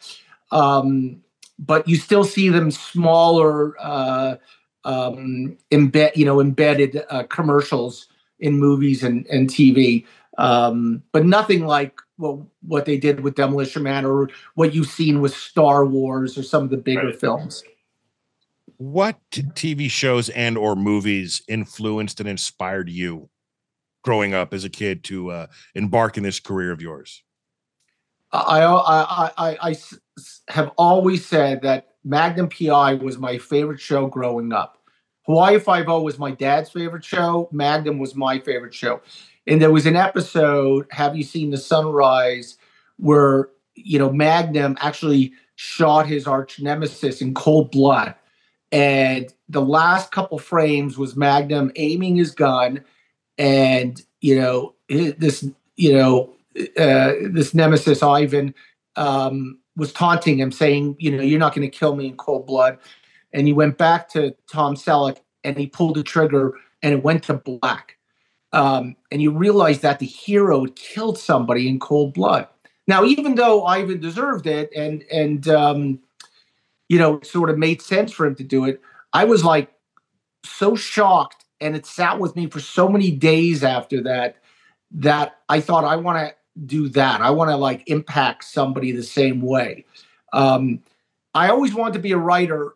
um 0.51 1.21
but 1.59 1.87
you 1.87 1.95
still 1.95 2.23
see 2.23 2.49
them 2.49 2.71
smaller 2.71 3.75
uh 3.79 4.35
um, 4.85 5.57
embed, 5.71 6.15
you 6.15 6.25
know, 6.25 6.39
embedded 6.39 7.03
uh, 7.09 7.23
commercials 7.23 8.07
in 8.39 8.57
movies 8.57 9.03
and, 9.03 9.25
and 9.27 9.49
TV, 9.49 10.05
um, 10.37 11.01
but 11.11 11.25
nothing 11.25 11.65
like 11.65 11.99
what 12.17 12.39
what 12.61 12.85
they 12.85 12.97
did 12.97 13.19
with 13.21 13.35
Demolition 13.35 13.83
Man 13.83 14.05
or 14.05 14.29
what 14.53 14.73
you've 14.73 14.87
seen 14.87 15.21
with 15.21 15.35
Star 15.35 15.85
Wars 15.85 16.37
or 16.37 16.43
some 16.43 16.63
of 16.63 16.69
the 16.69 16.77
bigger 16.77 17.07
Right. 17.07 17.19
films. 17.19 17.63
what 18.77 19.17
TV 19.31 19.89
shows 19.89 20.29
and 20.29 20.57
or 20.57 20.75
movies 20.75 21.41
influenced 21.47 22.19
and 22.19 22.27
inspired 22.29 22.89
you 22.89 23.29
growing 24.05 24.35
up 24.35 24.53
as 24.53 24.63
a 24.63 24.69
kid 24.69 25.03
to 25.03 25.31
uh, 25.31 25.47
embark 25.73 26.15
in 26.15 26.23
this 26.23 26.39
career 26.39 26.71
of 26.71 26.79
yours? 26.79 27.23
I 28.31 29.75
have 30.49 30.71
always 30.77 31.25
said 31.25 31.63
that 31.63 31.87
Magnum 32.03 32.49
PI 32.49 32.93
was 32.95 33.17
my 33.17 33.39
favorite 33.39 33.79
show 33.79 34.05
growing 34.05 34.53
up. 34.53 34.77
Hawaii 35.23 35.57
Five 35.57 35.89
O 35.89 36.01
was 36.01 36.19
my 36.19 36.31
dad's 36.31 36.69
favorite 36.69 37.03
show. 37.03 37.49
Magnum 37.51 37.97
was 37.97 38.15
my 38.15 38.39
favorite 38.39 38.75
show. 38.75 39.01
And 39.47 39.59
there 39.59 39.71
was 39.71 39.87
an 39.87 39.95
episode, 39.95 40.85
Have 40.91 41.15
You 41.15 41.23
Seen 41.23 41.49
the 41.49 41.57
Sunrise, 41.57 42.57
where, 42.97 43.49
you 43.73 43.97
know, 43.97 44.11
Magnum 44.11 44.77
actually 44.79 45.33
shot 45.55 46.05
his 46.05 46.27
arch 46.27 46.59
nemesis 46.59 47.21
in 47.21 47.33
cold 47.33 47.71
blood. 47.71 48.13
And 48.71 49.33
the 49.49 49.61
last 49.61 50.11
couple 50.11 50.37
frames 50.37 50.97
was 50.97 51.15
Magnum 51.15 51.71
aiming 51.75 52.17
his 52.17 52.31
gun 52.31 52.83
and, 53.37 54.01
you 54.21 54.39
know, 54.39 54.73
this, 54.87 55.47
you 55.75 55.93
know, 55.93 56.35
uh, 56.77 57.13
this 57.31 57.53
nemesis 57.53 58.01
Ivan 58.01 58.53
um, 58.95 59.59
was 59.75 59.91
taunting 59.91 60.39
him, 60.39 60.51
saying, 60.51 60.95
"You 60.99 61.11
know, 61.11 61.23
you're 61.23 61.39
not 61.39 61.53
going 61.53 61.69
to 61.69 61.77
kill 61.77 61.95
me 61.95 62.07
in 62.07 62.17
cold 62.17 62.45
blood." 62.45 62.77
And 63.33 63.47
he 63.47 63.53
went 63.53 63.77
back 63.77 64.07
to 64.09 64.35
Tom 64.49 64.75
Selleck 64.75 65.17
and 65.43 65.57
he 65.57 65.67
pulled 65.67 65.95
the 65.95 66.03
trigger, 66.03 66.53
and 66.81 66.93
it 66.93 67.03
went 67.03 67.23
to 67.23 67.33
black. 67.33 67.97
Um, 68.53 68.95
and 69.11 69.21
you 69.21 69.31
realize 69.31 69.81
that 69.81 69.99
the 69.99 70.05
hero 70.05 70.61
had 70.61 70.75
killed 70.75 71.17
somebody 71.17 71.67
in 71.67 71.79
cold 71.79 72.13
blood. 72.13 72.47
Now, 72.87 73.03
even 73.03 73.35
though 73.35 73.65
Ivan 73.65 73.99
deserved 73.99 74.47
it, 74.47 74.69
and 74.75 75.03
and 75.11 75.47
um, 75.49 75.99
you 76.87 76.97
know, 76.97 77.19
sort 77.21 77.49
of 77.49 77.57
made 77.57 77.81
sense 77.81 78.11
for 78.11 78.25
him 78.25 78.35
to 78.35 78.43
do 78.43 78.65
it, 78.65 78.81
I 79.11 79.25
was 79.25 79.43
like 79.43 79.71
so 80.45 80.75
shocked, 80.75 81.44
and 81.65 81.75
it 81.75 81.85
sat 81.85 82.19
with 82.19 82.35
me 82.35 82.47
for 82.47 82.59
so 82.59 82.87
many 82.87 83.09
days 83.09 83.63
after 83.63 84.01
that 84.03 84.37
that 84.91 85.39
I 85.49 85.59
thought 85.59 85.83
I 85.83 85.95
want 85.95 86.19
to 86.19 86.35
do 86.63 86.87
that. 86.89 87.21
I 87.21 87.31
want 87.31 87.49
to 87.49 87.57
like 87.57 87.83
impact 87.87 88.43
somebody 88.43 88.91
the 88.91 89.01
same 89.01 89.41
way. 89.41 89.83
Um, 90.31 90.83
I 91.33 91.49
always 91.49 91.73
wanted 91.73 91.93
to 91.93 91.99
be 91.99 92.11
a 92.11 92.17
writer. 92.17 92.73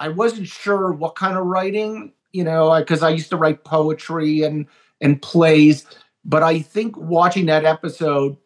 I 0.00 0.08
wasn't 0.08 0.48
sure 0.48 0.92
what 0.92 1.14
kind 1.14 1.38
of 1.38 1.46
writing, 1.46 2.12
you 2.32 2.42
know, 2.42 2.76
because 2.76 3.04
I 3.04 3.10
used 3.10 3.30
to 3.30 3.36
write 3.36 3.64
poetry 3.64 4.42
and 4.42 4.66
and 5.00 5.22
plays. 5.22 5.86
But 6.24 6.42
I 6.42 6.58
think 6.58 6.96
watching 6.96 7.46
that 7.46 7.64
episode 7.64 8.36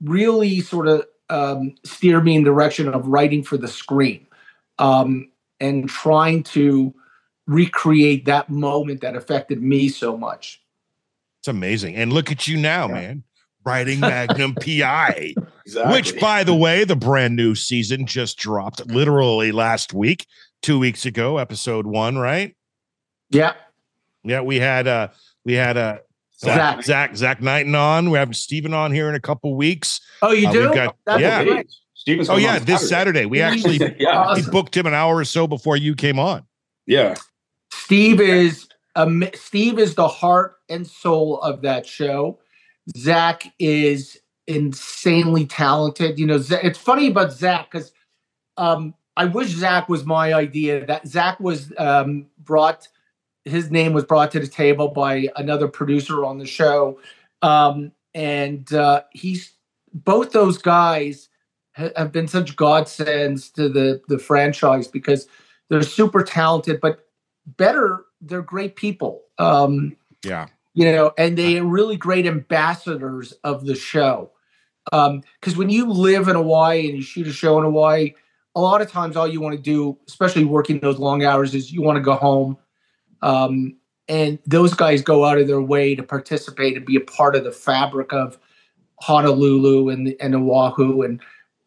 really 0.00 0.60
sort 0.60 0.86
of 0.86 1.04
um, 1.30 1.74
steered 1.84 2.24
me 2.24 2.36
in 2.36 2.44
the 2.44 2.50
direction 2.50 2.88
of 2.88 3.08
writing 3.08 3.42
for 3.42 3.56
the 3.56 3.68
screen 3.68 4.24
um, 4.78 5.30
and 5.58 5.88
trying 5.88 6.44
to 6.44 6.94
recreate 7.52 8.24
that 8.26 8.48
moment 8.50 9.00
that 9.02 9.16
affected 9.16 9.62
me 9.62 9.88
so 9.88 10.16
much. 10.16 10.60
It's 11.40 11.48
amazing. 11.48 11.96
And 11.96 12.12
look 12.12 12.30
at 12.30 12.46
you 12.48 12.56
now, 12.56 12.86
Yeah. 12.88 12.94
man, 12.94 13.22
writing 13.64 14.00
Magnum 14.00 14.54
PI, 14.60 15.34
Exactly. 15.66 15.92
which, 15.92 16.20
by 16.20 16.44
the 16.44 16.54
way, 16.54 16.84
the 16.84 16.96
brand 16.96 17.36
new 17.36 17.54
season 17.54 18.06
just 18.06 18.38
dropped 18.38 18.86
literally 18.86 19.52
last 19.52 19.92
week, 19.92 20.26
two 20.62 20.78
weeks 20.78 21.04
ago, 21.06 21.38
episode 21.38 21.86
one, 21.86 22.16
right? 22.18 22.54
Yeah. 23.30 23.54
Yeah, 24.24 24.40
we 24.42 24.60
had 24.60 24.86
uh 24.86 25.08
we 25.44 25.54
had 25.54 25.76
uh 25.76 25.98
Zach, 26.38 26.56
Zach. 26.56 26.84
Zach, 26.84 27.16
Zach 27.16 27.40
Knighton 27.42 27.74
on. 27.74 28.10
We're 28.10 28.18
having 28.18 28.34
Steven 28.34 28.74
on 28.74 28.92
here 28.92 29.08
in 29.08 29.14
a 29.14 29.20
couple 29.20 29.54
weeks. 29.56 30.00
Oh, 30.22 30.32
you 30.32 30.48
Uh, 30.48 30.52
do? 30.52 30.60
we've 30.62 30.74
got- 30.74 30.96
yeah. 31.20 31.44
great. 31.44 31.66
Steven's 31.94 32.28
Oh 32.28 32.36
yeah, 32.36 32.56
on 32.56 32.64
this 32.64 32.88
Saturday. 32.88 33.26
We 33.26 33.40
actually 33.40 33.78
yeah, 34.00 34.34
we 34.34 34.42
booked 34.50 34.76
him 34.76 34.86
an 34.86 34.94
hour 34.94 35.16
or 35.16 35.24
so 35.24 35.46
before 35.46 35.76
you 35.76 35.94
came 35.94 36.18
on. 36.18 36.44
yeah. 36.86 37.14
Steve 37.92 38.22
is 38.22 38.68
um, 38.96 39.22
Steve 39.34 39.78
is 39.78 39.96
the 39.96 40.08
heart 40.08 40.56
and 40.70 40.86
soul 40.86 41.38
of 41.42 41.60
that 41.60 41.84
show. 41.84 42.38
Zach 42.96 43.52
is 43.58 44.18
insanely 44.46 45.44
talented. 45.44 46.18
You 46.18 46.24
know, 46.24 46.42
it's 46.50 46.78
funny 46.78 47.08
about 47.08 47.34
Zach 47.34 47.70
because 47.70 47.92
um, 48.56 48.94
I 49.18 49.26
wish 49.26 49.48
Zach 49.48 49.90
was 49.90 50.06
my 50.06 50.32
idea. 50.32 50.86
That 50.86 51.06
Zach 51.06 51.38
was 51.38 51.70
um, 51.76 52.28
brought, 52.38 52.88
his 53.44 53.70
name 53.70 53.92
was 53.92 54.04
brought 54.04 54.30
to 54.30 54.40
the 54.40 54.46
table 54.46 54.88
by 54.88 55.28
another 55.36 55.68
producer 55.68 56.24
on 56.24 56.38
the 56.38 56.46
show, 56.46 56.98
um, 57.42 57.92
and 58.14 58.72
uh, 58.72 59.02
he's 59.10 59.52
both 59.92 60.32
those 60.32 60.56
guys 60.56 61.28
ha- 61.76 61.90
have 61.94 62.10
been 62.10 62.26
such 62.26 62.56
godsends 62.56 63.50
to 63.50 63.68
the 63.68 64.00
the 64.08 64.18
franchise 64.18 64.88
because 64.88 65.28
they're 65.68 65.82
super 65.82 66.22
talented, 66.22 66.80
but 66.80 67.06
better, 67.46 68.04
they're 68.20 68.42
great 68.42 68.76
people. 68.76 69.22
Um, 69.38 69.96
Yeah. 70.24 70.46
you 70.74 70.90
know, 70.90 71.12
and 71.18 71.36
they 71.36 71.58
are 71.58 71.64
really 71.64 71.96
great 71.96 72.26
ambassadors 72.26 73.32
of 73.44 73.66
the 73.66 73.74
show. 73.74 74.30
Because 74.90 75.56
when 75.56 75.70
you 75.70 75.86
live 75.86 76.28
in 76.28 76.34
Hawaii 76.34 76.86
and 76.88 76.96
you 76.96 77.02
shoot 77.02 77.26
a 77.26 77.32
show 77.32 77.58
in 77.58 77.64
Hawaii, 77.64 78.14
a 78.54 78.60
lot 78.60 78.80
of 78.82 78.90
times 78.90 79.16
all 79.16 79.28
you 79.28 79.40
want 79.40 79.56
to 79.56 79.62
do, 79.62 79.98
especially 80.08 80.44
working 80.44 80.80
those 80.80 80.98
long 80.98 81.24
hours, 81.24 81.54
is 81.54 81.72
you 81.72 81.82
want 81.82 81.96
to 81.96 82.02
go 82.02 82.14
home. 82.14 82.56
Um, 83.22 83.76
and 84.08 84.38
those 84.46 84.74
guys 84.74 85.00
go 85.00 85.24
out 85.24 85.38
of 85.38 85.46
their 85.46 85.60
way 85.60 85.94
to 85.94 86.02
participate 86.02 86.76
and 86.76 86.84
be 86.84 86.96
a 86.96 87.00
part 87.00 87.36
of 87.36 87.44
the 87.44 87.52
fabric 87.52 88.12
of 88.12 88.38
Honolulu 89.00 89.88
and, 89.88 90.14
and 90.20 90.34
Oahu 90.34 91.02
and 91.02 91.20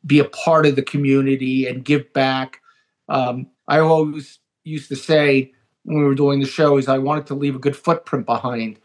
be 0.05 0.19
a 0.19 0.25
part 0.25 0.65
of 0.65 0.75
the 0.75 0.83
community 0.83 1.67
and 1.67 1.83
give 1.83 2.11
back. 2.13 2.59
Um, 3.09 3.47
I 3.67 3.79
always 3.79 4.39
used 4.63 4.89
to 4.89 4.95
say 4.95 5.53
when 5.85 5.99
we 5.99 6.05
were 6.05 6.15
doing 6.15 6.41
the 6.41 6.47
show 6.47 6.77
is 6.77 6.89
I 6.89 6.99
wanted 6.99 7.27
to 7.27 7.35
leave 7.35 7.55
a 7.55 7.59
good 7.59 7.77
footprint 7.77 8.27
behind, 8.27 8.79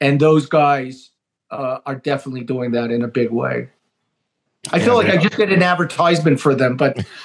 and 0.00 0.20
those 0.20 0.46
guys 0.46 1.10
uh, 1.52 1.78
are 1.86 1.96
definitely 1.96 2.44
doing 2.44 2.72
that 2.72 2.90
in 2.92 3.02
a 3.02 3.08
big 3.08 3.30
way. 3.32 3.70
I 4.72 4.80
feel 4.80 4.94
Yeah, 4.94 4.96
like 4.96 5.08
I 5.10 5.18
just 5.18 5.36
did 5.36 5.52
an 5.52 5.62
advertisement 5.62 6.40
for 6.40 6.54
them, 6.54 6.76
but 6.76 7.06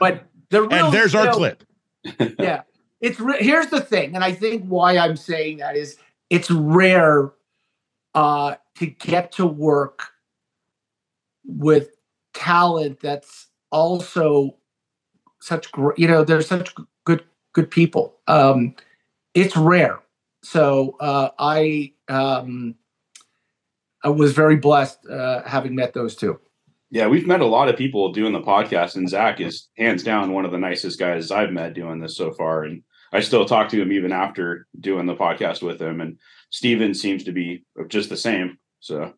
but 0.00 0.24
they're 0.50 0.62
really, 0.64 0.78
and 0.80 0.92
there's 0.94 1.14
our 1.14 1.26
know, 1.26 1.34
clip. 1.34 1.64
yeah 2.38 2.62
it's 3.00 3.20
re- 3.20 3.42
here's 3.42 3.68
the 3.68 3.80
thing 3.80 4.14
and 4.14 4.24
i 4.24 4.32
think 4.32 4.64
why 4.66 4.98
i'm 4.98 5.16
saying 5.16 5.58
that 5.58 5.76
is 5.76 5.98
it's 6.30 6.50
rare 6.50 7.32
uh 8.14 8.56
to 8.76 8.86
get 8.86 9.32
to 9.32 9.46
work 9.46 10.08
with 11.46 11.90
talent 12.34 13.00
that's 13.00 13.48
also 13.70 14.56
such 15.40 15.72
great 15.72 15.98
you 15.98 16.08
know 16.08 16.24
they're 16.24 16.42
such 16.42 16.74
good 17.04 17.24
good 17.52 17.70
people 17.70 18.16
um 18.28 18.74
it's 19.34 19.56
rare 19.56 19.98
so 20.42 20.96
uh 21.00 21.28
i 21.38 21.92
um 22.08 22.74
i 24.04 24.08
was 24.08 24.32
very 24.32 24.56
blessed 24.56 24.98
uh 25.08 25.42
having 25.46 25.74
met 25.74 25.92
those 25.94 26.16
two 26.16 26.38
Yeah, 26.92 27.06
we've 27.06 27.26
met 27.26 27.40
a 27.40 27.46
lot 27.46 27.68
of 27.68 27.76
people 27.76 28.10
doing 28.12 28.32
the 28.32 28.40
podcast, 28.42 28.96
and 28.96 29.08
Zach 29.08 29.40
is 29.40 29.68
hands 29.78 30.02
down 30.02 30.32
one 30.32 30.44
of 30.44 30.50
the 30.50 30.58
nicest 30.58 30.98
guys 30.98 31.30
I've 31.30 31.52
met 31.52 31.72
doing 31.74 32.00
this 32.00 32.16
so 32.16 32.32
far. 32.32 32.64
And 32.64 32.82
I 33.12 33.20
still 33.20 33.44
talk 33.44 33.68
to 33.68 33.80
him 33.80 33.92
even 33.92 34.10
after 34.10 34.66
doing 34.80 35.06
the 35.06 35.14
podcast 35.14 35.62
with 35.62 35.80
him. 35.80 36.00
And 36.00 36.18
Steven 36.50 36.92
seems 36.94 37.22
to 37.24 37.32
be 37.32 37.64
just 37.86 38.08
the 38.08 38.16
same. 38.16 38.58
So, 38.80 39.12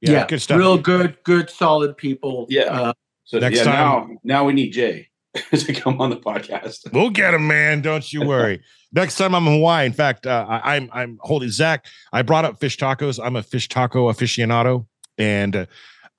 Yeah, 0.00 0.26
good 0.26 0.40
stuff. 0.40 0.58
real 0.58 0.78
good 0.78 1.18
good 1.24 1.50
solid 1.50 1.98
people 1.98 2.46
Yeah. 2.48 2.72
uh, 2.72 2.92
so 3.24 3.38
Next 3.40 3.58
yeah, 3.58 3.64
time- 3.64 3.74
now 3.74 4.18
now 4.24 4.44
we 4.46 4.54
need 4.54 4.70
Jay 4.72 5.08
to 5.50 5.72
come 5.72 6.00
on 6.00 6.10
the 6.10 6.16
podcast. 6.16 6.92
We'll 6.92 7.10
get 7.10 7.34
him, 7.34 7.46
man. 7.46 7.80
Don't 7.80 8.12
you 8.12 8.26
worry. 8.26 8.62
Next 8.92 9.16
time 9.16 9.34
I'm 9.34 9.46
in 9.46 9.54
Hawaii. 9.54 9.86
In 9.86 9.92
fact, 9.92 10.26
uh, 10.26 10.44
I, 10.48 10.76
I'm 10.76 10.90
I'm 10.92 11.18
holding 11.22 11.48
Zach. 11.48 11.86
I 12.12 12.22
brought 12.22 12.44
up 12.44 12.60
fish 12.60 12.76
tacos. 12.76 13.18
I'm 13.22 13.36
a 13.36 13.42
fish 13.42 13.68
taco 13.68 14.12
aficionado, 14.12 14.86
and 15.16 15.56
uh, 15.56 15.66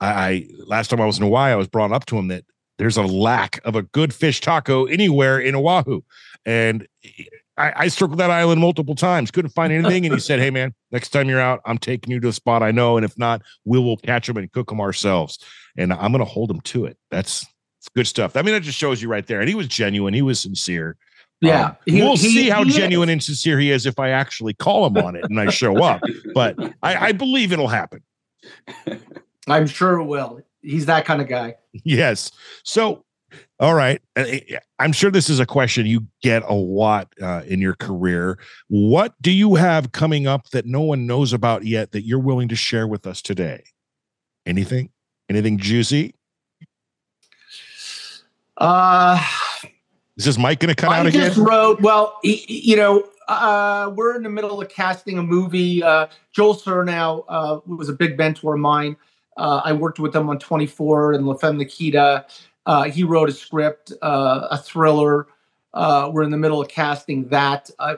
I, 0.00 0.06
I 0.06 0.48
last 0.66 0.88
time 0.88 1.00
I 1.00 1.06
was 1.06 1.18
in 1.18 1.24
Hawaii, 1.24 1.52
I 1.52 1.56
was 1.56 1.68
brought 1.68 1.92
up 1.92 2.06
to 2.06 2.18
him 2.18 2.28
that 2.28 2.44
there's 2.78 2.96
a 2.96 3.02
lack 3.02 3.60
of 3.64 3.76
a 3.76 3.82
good 3.82 4.12
fish 4.12 4.40
taco 4.40 4.86
anywhere 4.86 5.38
in 5.38 5.54
Oahu, 5.54 6.00
and 6.44 6.88
I, 7.56 7.72
I 7.76 7.88
circled 7.88 8.18
that 8.18 8.30
island 8.30 8.60
multiple 8.60 8.96
times, 8.96 9.30
couldn't 9.30 9.52
find 9.52 9.72
anything. 9.72 10.04
And 10.06 10.14
he 10.14 10.20
said, 10.20 10.40
"Hey, 10.40 10.50
man, 10.50 10.74
next 10.90 11.10
time 11.10 11.28
you're 11.28 11.40
out, 11.40 11.60
I'm 11.64 11.78
taking 11.78 12.12
you 12.12 12.18
to 12.18 12.28
a 12.28 12.32
spot 12.32 12.64
I 12.64 12.72
know, 12.72 12.96
and 12.96 13.04
if 13.04 13.16
not, 13.16 13.42
we 13.64 13.78
will 13.78 13.96
catch 13.98 14.26
them 14.26 14.36
and 14.36 14.50
cook 14.50 14.70
them 14.70 14.80
ourselves." 14.80 15.38
And 15.76 15.92
I'm 15.92 16.12
going 16.12 16.24
to 16.24 16.30
hold 16.30 16.50
him 16.50 16.60
to 16.60 16.84
it. 16.86 16.96
That's 17.10 17.46
it's 17.84 17.90
good 17.94 18.06
stuff. 18.06 18.34
I 18.36 18.42
mean, 18.42 18.54
that 18.54 18.60
just 18.62 18.78
shows 18.78 19.02
you 19.02 19.08
right 19.10 19.26
there. 19.26 19.40
And 19.40 19.48
he 19.48 19.54
was 19.54 19.68
genuine. 19.68 20.14
He 20.14 20.22
was 20.22 20.40
sincere. 20.40 20.96
yeah 21.42 21.66
Um, 21.66 21.76
he- 21.84 22.00
we'll 22.02 22.12
he- 22.16 22.28
see 22.30 22.48
how 22.48 22.62
he 22.64 22.70
is. 22.70 22.76
genuine 22.76 23.10
and 23.10 23.22
sincere 23.22 23.58
he 23.60 23.70
is 23.70 23.84
if 23.84 23.98
I 23.98 24.08
actually 24.10 24.54
call 24.54 24.86
him 24.86 24.96
on 24.96 25.16
it 25.16 25.24
and 25.28 25.38
I 25.38 25.50
show 25.50 25.82
up. 25.82 26.00
But 26.34 26.56
I, 26.82 27.08
I 27.08 27.12
believe 27.12 27.52
it'll 27.52 27.68
happen. 27.68 28.00
I'm 29.48 29.66
sure 29.66 29.98
it 29.98 30.04
will. 30.04 30.40
He's 30.62 30.86
that 30.86 31.04
kind 31.04 31.20
of 31.20 31.28
guy. 31.28 31.56
Yes. 31.84 32.30
So, 32.62 33.04
all 33.60 33.74
right. 33.74 34.00
I'm 34.78 34.92
sure 34.92 35.10
this 35.10 35.28
is 35.28 35.38
a 35.40 35.44
question 35.46 35.84
you 35.86 36.06
get 36.22 36.42
a 36.44 36.54
lot 36.54 37.12
uh, 37.20 37.42
in 37.46 37.60
your 37.60 37.74
career. 37.74 38.38
What 38.68 39.14
do 39.20 39.30
you 39.30 39.56
have 39.56 39.92
coming 39.92 40.26
up 40.26 40.48
that 40.50 40.64
no 40.66 40.80
one 40.80 41.06
knows 41.06 41.32
about 41.34 41.64
yet 41.66 41.92
that 41.92 42.06
you're 42.06 42.18
willing 42.20 42.48
to 42.48 42.56
share 42.56 42.86
with 42.86 43.06
us 43.06 43.20
today? 43.20 43.64
Anything? 44.46 44.88
Anything 45.28 45.58
juicy? 45.58 46.14
Uh, 48.56 49.22
Is 50.16 50.24
this 50.24 50.38
Mike 50.38 50.60
going 50.60 50.74
to 50.74 50.80
cut 50.80 50.92
out 50.92 51.06
again? 51.06 51.22
I 51.22 51.26
just 51.28 51.38
wrote. 51.38 51.80
Well, 51.80 52.18
you 52.22 52.76
know, 52.76 53.08
uh, 53.28 53.92
we're 53.94 54.14
in 54.16 54.22
the 54.22 54.30
middle 54.30 54.60
of 54.60 54.68
casting 54.68 55.18
a 55.18 55.22
movie. 55.22 55.82
Uh, 55.82 56.06
Joel 56.32 56.54
Surnow 56.54 57.24
uh, 57.28 57.60
was 57.66 57.88
a 57.88 57.92
big 57.92 58.16
mentor 58.18 58.54
of 58.54 58.60
mine. 58.60 58.96
Uh, 59.36 59.60
I 59.64 59.72
worked 59.72 59.98
with 59.98 60.14
him 60.14 60.28
on 60.28 60.38
24 60.38 61.14
and 61.14 61.26
La 61.26 61.34
Femme 61.34 61.58
Nikita. 61.58 62.26
Uh, 62.66 62.84
he 62.84 63.04
wrote 63.04 63.28
a 63.28 63.32
script, 63.32 63.92
uh, 64.02 64.48
a 64.50 64.58
thriller. 64.58 65.26
Uh, 65.72 66.10
we're 66.12 66.22
in 66.22 66.30
the 66.30 66.36
middle 66.36 66.62
of 66.62 66.68
casting 66.68 67.28
that. 67.28 67.70
Uh, 67.78 67.96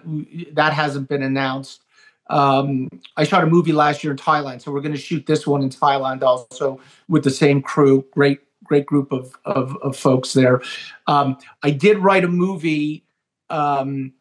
that 0.53 0.73
hasn't 0.73 1.09
been 1.09 1.23
announced. 1.23 1.83
Um, 2.29 2.89
I 3.17 3.25
shot 3.25 3.45
a 3.45 3.47
movie 3.47 3.73
last 3.73 4.03
year 4.03 4.13
in 4.13 4.19
Thailand, 4.19 4.61
so 4.63 4.73
we're 4.73 4.81
going 4.81 4.95
to 4.95 5.01
shoot 5.01 5.27
this 5.27 5.47
one 5.47 5.63
in 5.63 5.71
Thailand 5.71 6.23
also 6.23 6.81
with 7.09 7.23
the 7.23 7.31
same 7.31 7.63
crew. 7.63 8.05
Great, 8.13 8.41
great 8.67 8.87
group 8.87 9.13
of 9.13 9.35
of, 9.45 9.77
of 9.83 9.97
folks 9.97 10.33
there. 10.33 10.61
Um, 11.07 11.39
I 11.63 11.71
did 11.71 11.99
write 11.99 12.25
a 12.25 12.29
movie. 12.29 13.05
Um, 13.51 14.13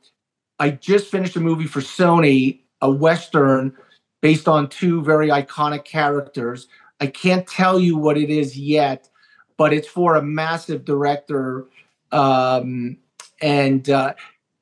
I 0.60 0.70
just 0.72 1.12
finished 1.12 1.36
a 1.36 1.42
movie 1.42 1.68
for 1.68 1.82
Sony, 1.82 2.62
a 2.82 2.90
western 2.90 3.76
based 4.22 4.48
on 4.48 4.70
two 4.70 5.04
very 5.04 5.28
iconic 5.28 5.86
characters. 5.86 6.68
I 7.00 7.08
can't 7.08 7.46
tell 7.46 7.80
you 7.80 7.98
what 7.98 8.18
it 8.18 8.30
is 8.30 8.58
yet, 8.58 9.10
but 9.58 9.74
it's 9.74 9.88
for 9.88 10.16
a 10.16 10.22
massive 10.22 10.86
director, 10.86 11.66
um, 12.12 12.98
and 13.42 13.90
uh, 13.90 14.14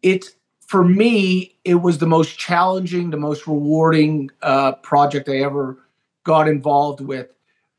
it's 0.01 0.35
for 0.67 0.83
me. 0.83 1.57
It 1.63 1.75
was 1.75 1.99
the 1.99 2.07
most 2.07 2.37
challenging, 2.37 3.11
the 3.11 3.17
most 3.17 3.47
rewarding 3.47 4.31
uh, 4.41 4.73
project 4.73 5.29
I 5.29 5.37
ever 5.37 5.77
got 6.23 6.47
involved 6.47 7.01
with, 7.01 7.29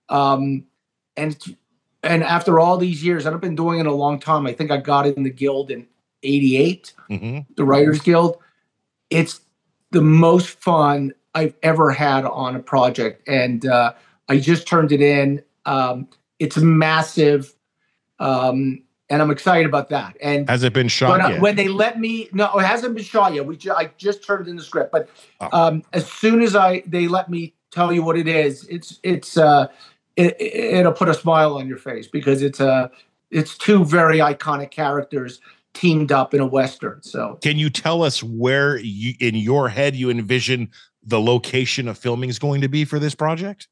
um, 0.08 0.64
and 1.16 1.36
and 2.04 2.22
after 2.22 2.60
all 2.60 2.76
these 2.76 3.02
years, 3.02 3.26
and 3.26 3.34
I've 3.34 3.40
been 3.40 3.56
doing 3.56 3.80
it 3.80 3.86
a 3.86 3.92
long 3.92 4.20
time. 4.20 4.46
I 4.46 4.52
think 4.52 4.70
I 4.70 4.76
got 4.76 5.06
in 5.06 5.22
the 5.22 5.30
guild 5.30 5.70
in 5.70 5.86
'88 6.22 6.92
Mhm. 7.10 7.46
the 7.56 7.64
Writers 7.64 8.00
Guild. 8.00 8.36
It's 9.10 9.40
the 9.90 10.00
most 10.02 10.48
fun 10.60 11.12
I've 11.34 11.54
ever 11.62 11.90
had 11.90 12.24
on 12.24 12.54
a 12.56 12.60
project, 12.60 13.26
and 13.28 13.66
uh, 13.66 13.92
I 14.28 14.38
just 14.38 14.66
turned 14.66 14.92
it 14.92 15.00
in. 15.00 15.42
Um, 15.66 16.08
it's 16.38 16.56
massive, 16.58 17.54
um, 18.18 18.82
and 19.10 19.22
I'm 19.22 19.30
excited 19.30 19.66
about 19.66 19.88
that. 19.90 20.16
And 20.20 20.48
Has 20.48 20.62
it 20.62 20.72
been 20.72 20.88
shot 20.88 21.18
when, 21.20 21.30
yet? 21.32 21.40
when 21.40 21.56
they 21.56 21.68
let 21.68 21.98
me, 22.00 22.28
no, 22.32 22.56
it 22.58 22.64
hasn't 22.64 22.94
been 22.94 23.04
shot 23.04 23.34
yet. 23.34 23.46
We 23.46 23.56
ju- 23.56 23.72
I 23.72 23.90
just 23.98 24.24
turned 24.24 24.48
in 24.48 24.56
the 24.56 24.62
script, 24.62 24.92
but 24.92 25.08
Oh. 25.40 25.48
um, 25.52 25.82
as 25.92 26.06
soon 26.10 26.42
as 26.42 26.54
I 26.56 26.82
they 26.86 27.08
let 27.08 27.28
me 27.30 27.54
tell 27.70 27.92
you 27.92 28.02
what 28.02 28.16
it 28.18 28.28
is, 28.28 28.64
it's 28.68 28.98
it's 29.02 29.36
uh, 29.36 29.68
it, 30.16 30.36
it- 30.40 30.74
it'll 30.78 30.92
put 30.92 31.08
a 31.08 31.14
smile 31.14 31.56
on 31.56 31.66
your 31.68 31.78
face 31.78 32.06
because 32.06 32.42
it's 32.42 32.60
uh, 32.60 32.88
it's 33.30 33.56
two 33.58 33.84
very 33.84 34.18
iconic 34.18 34.70
characters 34.70 35.40
teamed 35.72 36.12
up 36.12 36.34
in 36.34 36.40
a 36.40 36.46
western. 36.46 37.02
So 37.02 37.38
Can 37.42 37.58
you 37.58 37.68
tell 37.68 38.02
us 38.04 38.22
where 38.22 38.76
you, 38.78 39.14
in 39.18 39.34
your 39.34 39.68
head 39.68 39.96
you 39.96 40.08
envision 40.08 40.70
the 41.02 41.20
location 41.20 41.88
of 41.88 41.98
filming 41.98 42.30
is 42.30 42.38
going 42.38 42.60
to 42.60 42.68
be 42.68 42.84
for 42.84 42.98
this 43.00 43.14
project? 43.14 43.66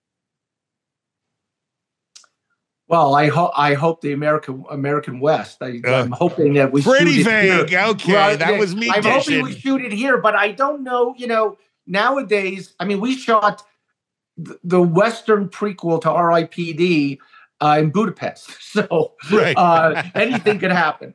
Well, 2.89 3.15
I 3.15 3.29
hope 3.29 3.53
I 3.57 3.75
hope 3.75 4.01
the 4.03 4.13
American 4.13 4.65
American 4.71 5.21
West. 5.21 5.59
I, 5.63 5.81
Uh, 5.87 6.03
I'm 6.03 6.11
hoping 6.13 6.55
that 6.55 6.73
we 6.73 6.83
Pretty 6.83 7.23
shoot 7.23 7.27
it 7.29 7.45
here. 7.45 7.65
vague. 7.65 7.75
Okay, 7.75 8.13
Well, 8.13 8.37
that 8.37 8.51
yeah, 8.53 8.59
was 8.59 8.75
me 8.75 8.91
I'm 8.91 9.03
hoping 9.03 9.43
we 9.43 9.53
shoot 9.59 9.83
it 9.83 9.93
here, 9.93 10.19
but 10.19 10.35
I 10.35 10.53
don't 10.53 10.83
know. 10.83 11.15
You 11.17 11.27
know, 11.29 11.57
nowadays, 11.87 12.75
I 12.81 12.85
mean, 12.85 13.01
we 13.01 13.17
shot 13.17 13.63
the 14.37 14.83
Western 14.83 15.49
prequel 15.49 16.01
to 16.03 16.11
R.I.P.D. 16.11 17.21
Uh, 17.61 17.77
in 17.79 17.91
Budapest, 17.91 18.57
so 18.61 19.15
Right. 19.31 19.57
uh, 19.57 20.03
anything 20.15 20.59
could 20.59 20.73
happen. 20.73 21.15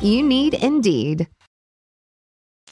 You 0.00 0.22
need 0.22 0.54
Indeed. 0.54 1.28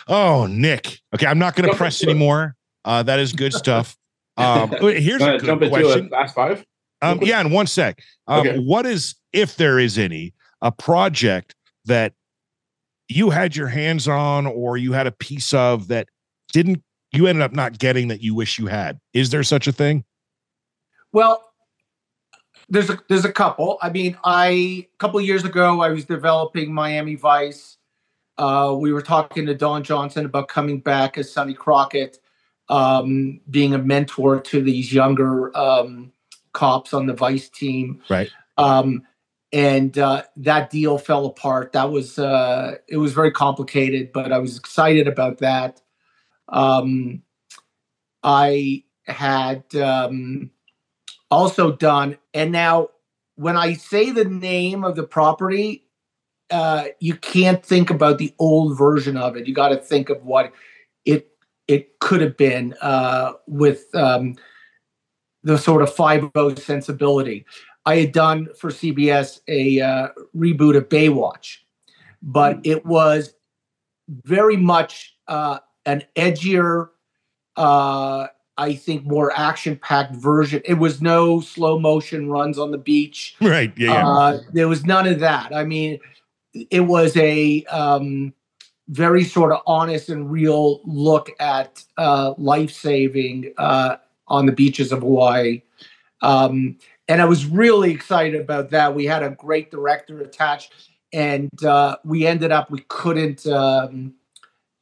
Oh, 0.09 0.47
Nick. 0.47 1.00
Okay, 1.14 1.26
I'm 1.26 1.38
not 1.38 1.55
going 1.55 1.71
to 1.71 1.76
press 1.76 2.02
anymore. 2.02 2.57
Uh, 2.85 3.02
that 3.02 3.19
is 3.19 3.33
good 3.33 3.52
stuff. 3.55 3.97
Um, 4.37 4.71
here's 4.71 5.21
a 5.21 5.33
good 5.33 5.45
jump 5.45 5.61
into 5.61 5.83
question. 5.83 6.07
a 6.07 6.09
fast 6.09 6.35
five. 6.35 6.64
Um, 7.02 7.19
yeah, 7.21 7.43
in 7.43 7.50
one 7.50 7.67
sec. 7.67 8.00
Um, 8.26 8.40
Okay. 8.47 8.59
What 8.59 8.87
is, 8.87 9.17
if 9.35 9.57
there 9.57 9.79
is 9.79 9.99
any, 9.99 10.33
a 10.62 10.73
project 10.73 11.55
that 11.85 12.14
you 13.11 13.29
had 13.29 13.55
your 13.55 13.67
hands 13.67 14.09
on 14.09 14.47
or 14.47 14.79
you 14.79 14.93
had 14.93 15.07
a 15.07 15.11
piece 15.11 15.52
of 15.52 15.88
that 15.88 16.09
didn't 16.55 16.83
you 17.12 17.26
ended 17.26 17.43
up 17.43 17.52
not 17.52 17.79
getting 17.79 18.09
that 18.09 18.23
you 18.23 18.35
wish 18.35 18.59
you 18.59 18.69
had? 18.69 18.99
Is 19.12 19.29
there 19.29 19.43
such 19.43 19.67
a 19.67 19.73
thing? 19.73 20.05
Well, 21.12 21.50
there's 22.71 22.89
a 22.89 22.99
there's 23.09 23.25
a 23.25 23.33
couple. 23.33 23.79
I 23.83 23.91
mean, 23.91 24.17
I 24.25 24.87
a 24.95 24.99
couple 24.99 25.21
years 25.21 25.45
ago 25.45 25.81
I 25.81 25.91
was 25.91 26.05
developing 26.05 26.73
Miami 26.73 27.17
Vice. 27.17 27.77
Uh, 28.39 28.75
we 28.79 28.93
were 28.93 29.03
talking 29.03 29.45
to 29.47 29.55
Don 29.55 29.83
Johnson 29.83 30.25
about 30.25 30.49
coming 30.49 30.81
back 30.81 31.19
as 31.19 31.31
Sonny 31.31 31.53
Crockett, 31.53 32.19
um, 32.69 33.41
being 33.50 33.75
a 33.75 33.79
mentor 33.79 34.41
to 34.41 34.62
these 34.62 34.93
younger 34.93 35.55
um, 35.57 36.12
cops 36.53 36.95
on 36.95 37.07
the 37.07 37.12
Vice 37.12 37.49
team. 37.50 38.00
Right. 38.09 38.31
Um, 38.57 39.03
and 39.53 39.99
uh, 39.99 40.23
that 40.37 40.71
deal 40.71 40.97
fell 40.97 41.27
apart. 41.27 41.73
That 41.73 41.91
was 41.91 42.19
uh, 42.19 42.77
it 42.89 42.97
was 42.99 43.12
very 43.12 43.33
complicated, 43.33 44.12
but 44.12 44.33
I 44.33 44.39
was 44.39 44.57
excited 44.57 45.09
about 45.09 45.39
that. 45.39 45.83
Um, 46.49 47.23
I 48.23 48.85
had 49.07 49.75
um, 49.75 50.50
also 51.31 51.73
done, 51.73 52.19
and 52.35 52.53
now 52.53 52.89
when 53.37 53.57
I 53.57 53.75
say 53.75 54.11
the 54.11 54.25
name 54.25 54.85
of 54.85 54.97
the 54.97 55.05
property, 55.05 55.85
uh, 56.50 56.87
you 56.99 57.15
can't 57.15 57.65
think 57.65 57.91
about 57.91 58.19
the 58.19 58.35
old 58.39 58.76
version 58.76 59.17
of 59.17 59.37
it. 59.37 59.47
You 59.47 59.54
got 59.54 59.69
to 59.71 59.76
think 59.76 60.11
of 60.11 60.25
what 60.25 60.52
it 61.04 61.28
it 61.69 61.99
could 62.00 62.21
have 62.21 62.37
been 62.37 62.75
uh, 62.83 63.33
with 63.47 63.85
um, 63.95 64.37
the 65.43 65.57
sort 65.57 65.83
of 65.83 65.95
five 65.95 66.28
O 66.35 66.54
sensibility. 66.54 67.47
I 67.87 67.97
had 67.97 68.13
done 68.13 68.49
for 68.59 68.71
CBS 68.71 69.41
a 69.49 69.81
uh, 69.81 70.09
reboot 70.37 70.76
of 70.76 70.89
Baywatch, 70.89 71.59
but 72.23 72.59
it 72.65 72.85
was 72.85 73.35
very 74.09 74.57
much 74.57 75.17
uh, 75.28 75.61
an 75.87 76.02
edgier, 76.17 76.89
uh, 77.57 78.26
I 78.58 78.75
think, 78.75 79.04
more 79.04 79.32
action-packed 79.36 80.17
version. 80.17 80.60
It 80.65 80.75
was 80.75 81.00
no 81.00 81.41
slow 81.41 81.78
motion 81.78 82.28
runs 82.28 82.58
on 82.58 82.71
the 82.71 82.78
beach. 82.78 83.36
Right. 83.41 83.73
Yeah. 83.76 83.93
yeah. 83.93 84.08
Uh, 84.08 84.41
there 84.52 84.69
was 84.69 84.84
none 84.84 85.06
of 85.06 85.21
that. 85.21 85.54
I 85.54 85.65
mean, 85.65 85.99
it 86.52 86.80
was 86.80 87.17
a 87.17 87.65
um, 87.67 88.34
very 88.89 89.25
sort 89.25 89.52
of 89.52 89.60
honest 89.67 90.08
and 90.08 90.30
real 90.30 90.80
look 90.84 91.30
at 91.39 91.84
uh, 91.97 92.34
life 92.36 92.73
saving 92.73 93.52
uh, 93.56 93.97
on 94.26 94.47
the 94.47 94.52
beaches 94.52 94.93
of 94.93 95.00
Hawaii. 95.00 95.63
Um, 96.23 96.76
and 97.08 97.23
I 97.23 97.25
was 97.25 97.47
really 97.47 97.93
excited 97.93 98.41
about 98.41 98.71
that. 98.71 98.95
We 98.95 99.06
had 99.06 99.23
a 99.23 99.30
great 99.30 99.71
director 99.71 100.21
attached, 100.21 100.73
and 101.13 101.65
uh, 101.65 101.97
we 102.04 102.26
ended 102.26 102.52
up 102.52 102.71
we 102.71 102.84
couldn't 102.89 103.47
um, 103.47 104.15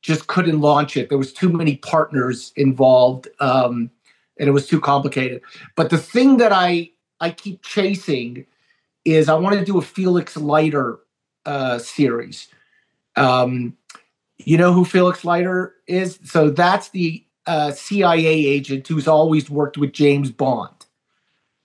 just 0.08 0.26
couldn't 0.26 0.62
launch 0.62 0.96
it. 0.96 1.10
There 1.10 1.18
was 1.18 1.34
too 1.34 1.50
many 1.50 1.76
partners 1.76 2.50
involved, 2.56 3.28
um, 3.40 3.90
and 4.38 4.48
it 4.48 4.52
was 4.52 4.66
too 4.66 4.80
complicated. 4.80 5.42
But 5.76 5.90
the 5.90 5.98
thing 5.98 6.38
that 6.38 6.50
I 6.50 6.90
I 7.20 7.30
keep 7.30 7.62
chasing 7.62 8.46
is 9.04 9.28
I 9.28 9.34
want 9.34 9.58
to 9.58 9.64
do 9.66 9.76
a 9.76 9.82
Felix 9.82 10.34
Leiter 10.34 10.98
uh, 11.44 11.78
series. 11.78 12.48
Um, 13.16 13.76
you 14.38 14.56
know 14.56 14.72
who 14.72 14.86
Felix 14.86 15.26
Leiter 15.26 15.74
is? 15.86 16.18
So 16.24 16.48
that's 16.48 16.88
the 16.88 17.22
uh, 17.46 17.72
CIA 17.72 18.24
agent 18.26 18.88
who's 18.88 19.06
always 19.06 19.50
worked 19.50 19.76
with 19.76 19.92
James 19.92 20.30
Bond. 20.30 20.86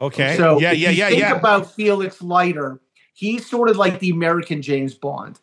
okay. 0.02 0.36
So 0.36 0.60
yeah. 0.60 0.74
Yeah. 0.74 0.90
Yeah. 0.90 1.08
think 1.08 1.22
Yeah. 1.22 1.38
about 1.38 1.72
Felix 1.72 2.22
Leiter, 2.22 2.82
he's 3.14 3.50
sort 3.50 3.70
of 3.70 3.78
like 3.78 4.00
the 4.00 4.10
American 4.10 4.62
James 4.62 4.96
Bond. 4.96 5.40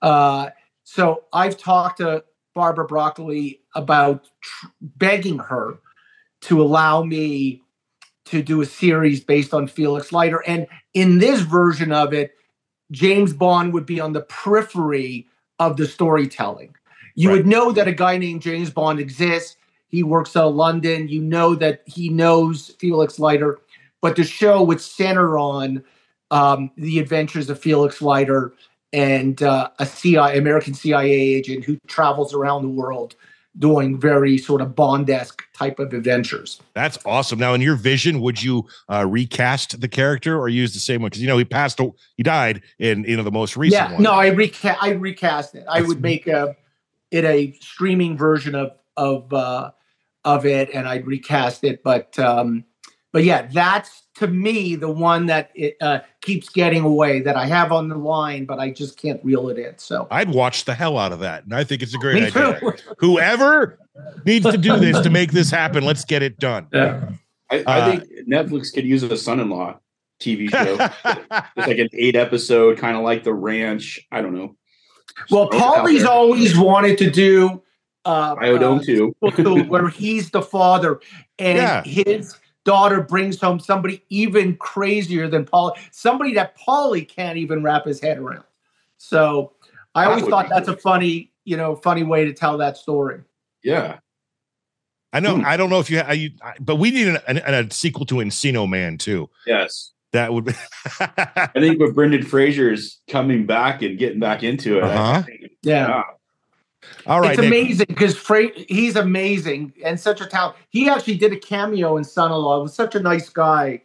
Uh, 0.00 0.50
so 0.84 1.24
I've 1.32 1.58
talked 1.58 1.98
to 1.98 2.22
Barbara 2.56 2.86
Broccoli 2.86 3.60
about 3.76 4.24
tr- 4.40 4.66
begging 4.80 5.38
her 5.38 5.78
to 6.40 6.60
allow 6.62 7.04
me 7.04 7.62
to 8.24 8.42
do 8.42 8.62
a 8.62 8.66
series 8.66 9.20
based 9.20 9.54
on 9.54 9.68
Felix 9.68 10.10
Leiter, 10.10 10.42
and 10.48 10.66
in 10.94 11.18
this 11.18 11.42
version 11.42 11.92
of 11.92 12.12
it, 12.12 12.32
James 12.90 13.32
Bond 13.32 13.72
would 13.74 13.86
be 13.86 14.00
on 14.00 14.12
the 14.12 14.22
periphery 14.22 15.28
of 15.60 15.76
the 15.76 15.86
storytelling. 15.86 16.74
You 17.14 17.28
Right. 17.28 17.36
would 17.36 17.46
know 17.46 17.70
that 17.72 17.86
a 17.88 17.92
guy 17.92 18.16
named 18.18 18.42
James 18.42 18.70
Bond 18.70 18.98
exists. 18.98 19.56
He 19.88 20.02
works 20.02 20.34
out 20.36 20.48
of 20.48 20.54
London. 20.54 21.08
You 21.08 21.22
know 21.22 21.54
that 21.54 21.82
he 21.86 22.08
knows 22.08 22.74
Felix 22.78 23.18
Leiter, 23.18 23.58
but 24.00 24.16
the 24.16 24.24
show 24.24 24.62
would 24.62 24.80
center 24.80 25.38
on 25.38 25.84
um, 26.32 26.70
the 26.76 26.98
adventures 26.98 27.48
of 27.50 27.60
Felix 27.60 28.02
Leiter 28.02 28.52
and 28.92 29.42
uh, 29.42 29.70
a 29.78 29.86
CIA, 29.86 30.38
American 30.38 30.74
CIA 30.74 31.10
agent 31.10 31.64
who 31.64 31.78
travels 31.86 32.34
around 32.34 32.62
the 32.62 32.68
world 32.68 33.14
doing 33.58 33.98
very 33.98 34.36
sort 34.36 34.60
of 34.60 34.74
Bond-esque 34.74 35.42
type 35.54 35.78
of 35.78 35.92
adventures. 35.92 36.60
That's 36.74 36.98
awesome. 37.06 37.38
Now, 37.38 37.54
in 37.54 37.60
your 37.60 37.76
vision, 37.76 38.20
would 38.20 38.42
you 38.42 38.66
uh, 38.90 39.06
recast 39.06 39.80
the 39.80 39.88
character 39.88 40.38
or 40.38 40.48
use 40.48 40.74
the 40.74 40.80
same 40.80 41.00
one? 41.00 41.08
Because 41.08 41.22
you 41.22 41.28
know 41.28 41.38
he 41.38 41.44
passed, 41.44 41.80
he 42.16 42.22
died 42.22 42.62
in 42.78 43.04
you 43.04 43.16
know 43.16 43.22
the 43.22 43.30
most 43.30 43.56
recent 43.56 43.82
yeah, 43.82 43.94
one. 43.94 44.02
no, 44.02 44.12
I 44.12 44.28
recast. 44.28 44.82
I 44.82 44.90
recast 44.90 45.54
it. 45.54 45.64
I 45.68 45.74
That's- 45.80 45.88
would 45.88 46.02
make 46.02 46.26
a 46.26 46.56
it 47.10 47.24
a 47.24 47.52
streaming 47.60 48.16
version 48.16 48.54
of 48.54 48.72
of 48.96 49.32
uh, 49.32 49.70
of 50.24 50.44
it, 50.44 50.70
and 50.74 50.86
I'd 50.86 51.06
recast 51.06 51.64
it. 51.64 51.82
But 51.82 52.18
um, 52.18 52.64
but 53.16 53.24
yeah, 53.24 53.48
that's 53.50 54.02
to 54.16 54.26
me 54.26 54.76
the 54.76 54.90
one 54.90 55.24
that 55.24 55.50
it 55.54 55.78
uh, 55.80 56.00
keeps 56.20 56.50
getting 56.50 56.82
away 56.84 57.20
that 57.22 57.34
I 57.34 57.46
have 57.46 57.72
on 57.72 57.88
the 57.88 57.96
line, 57.96 58.44
but 58.44 58.58
I 58.58 58.70
just 58.70 59.00
can't 59.00 59.24
reel 59.24 59.48
it 59.48 59.56
in. 59.58 59.78
So 59.78 60.06
I'd 60.10 60.28
watch 60.28 60.66
the 60.66 60.74
hell 60.74 60.98
out 60.98 61.12
of 61.12 61.20
that, 61.20 61.44
and 61.44 61.54
I 61.54 61.64
think 61.64 61.80
it's 61.82 61.94
a 61.94 61.98
great 61.98 62.16
me 62.16 62.26
idea. 62.26 62.60
too. 62.60 62.72
Whoever 62.98 63.78
needs 64.26 64.44
to 64.44 64.58
do 64.58 64.76
this 64.78 65.00
to 65.00 65.08
make 65.08 65.32
this 65.32 65.50
happen, 65.50 65.82
let's 65.82 66.04
get 66.04 66.22
it 66.22 66.38
done. 66.38 66.66
yeah. 66.74 67.08
I, 67.50 67.64
I 67.66 67.80
Uh, 67.80 67.90
think 68.00 68.28
Netflix 68.28 68.70
could 68.74 68.84
use 68.84 69.02
a 69.02 69.16
son-in-law 69.16 69.78
TV 70.20 70.50
show. 70.50 70.76
It's 71.56 71.66
like 71.66 71.78
an 71.78 71.88
eight 71.94 72.16
episode, 72.16 72.76
kind 72.76 72.98
of 72.98 73.02
like 73.02 73.24
The 73.24 73.32
Ranch. 73.32 73.98
I 74.12 74.20
don't 74.20 74.34
know. 74.34 74.56
Well, 75.30 75.48
Throw 75.48 75.58
it 75.58 75.62
Pauly's 75.62 76.04
always 76.04 76.58
wanted 76.58 76.98
to 76.98 77.10
do 77.10 77.62
uh, 78.04 78.34
Bio-Dome 78.34 78.80
uh, 78.80 78.82
too. 78.82 79.16
where 79.68 79.88
he's 79.88 80.30
the 80.32 80.42
father 80.42 81.00
and 81.38 81.56
Yeah. 81.56 81.82
his 81.82 82.36
daughter 82.66 83.00
brings 83.00 83.40
home 83.40 83.58
somebody 83.58 84.02
even 84.10 84.56
crazier 84.56 85.28
than 85.28 85.46
Paul, 85.46 85.74
somebody 85.92 86.34
that 86.34 86.58
Pauly 86.58 87.08
can't 87.08 87.38
even 87.38 87.62
wrap 87.62 87.86
his 87.86 88.00
head 88.00 88.18
around. 88.18 88.44
So 88.98 89.52
I 89.94 90.02
That 90.04 90.08
always 90.10 90.24
would 90.24 90.30
thought 90.30 90.46
be 90.46 90.50
that's 90.50 90.68
a 90.68 90.76
funny, 90.76 91.32
you 91.44 91.56
know, 91.56 91.76
funny 91.76 92.02
way 92.02 92.26
to 92.26 92.34
tell 92.34 92.58
that 92.58 92.76
story. 92.76 93.20
Yeah. 93.62 94.00
I 95.12 95.20
know. 95.20 95.36
Hmm. 95.36 95.46
I 95.46 95.56
don't 95.56 95.70
know 95.70 95.78
if 95.80 95.88
you, 95.88 96.00
I, 96.00 96.12
you 96.12 96.30
I- 96.42 96.56
but 96.60 96.76
we 96.76 96.90
need 96.90 97.08
an, 97.08 97.18
an, 97.28 97.38
a 97.54 97.70
sequel 97.70 98.04
to 98.06 98.16
Encino 98.16 98.68
Man 98.68 98.98
too. 98.98 99.30
Yes. 99.46 99.92
That 100.12 100.32
would 100.32 100.44
be. 100.46 100.52
I 101.00 101.50
think 101.54 101.78
with 101.80 101.94
Brendan 101.94 102.24
Fraser's 102.24 103.00
coming 103.08 103.46
back 103.46 103.82
and 103.82 103.98
getting 103.98 104.18
back 104.20 104.42
into 104.42 104.78
it. 104.78 104.84
Uh-huh. 104.84 105.22
think- 105.22 105.52
Yeah. 105.62 105.88
yeah. 105.88 106.02
All 107.06 107.20
right. 107.20 107.32
it's 107.32 107.40
Nick. 107.40 107.46
amazing 107.48 107.86
because 107.88 108.16
Fra- 108.16 108.50
he's 108.68 108.96
amazing 108.96 109.72
and 109.84 109.98
such 109.98 110.20
a 110.20 110.26
talent. 110.26 110.56
He 110.70 110.88
actually 110.88 111.16
did 111.16 111.32
a 111.32 111.36
cameo 111.38 111.96
in 111.96 112.04
Son-in-Law. 112.04 112.62
Was 112.62 112.74
such 112.74 112.94
a 112.94 113.00
nice 113.00 113.28
guy, 113.28 113.80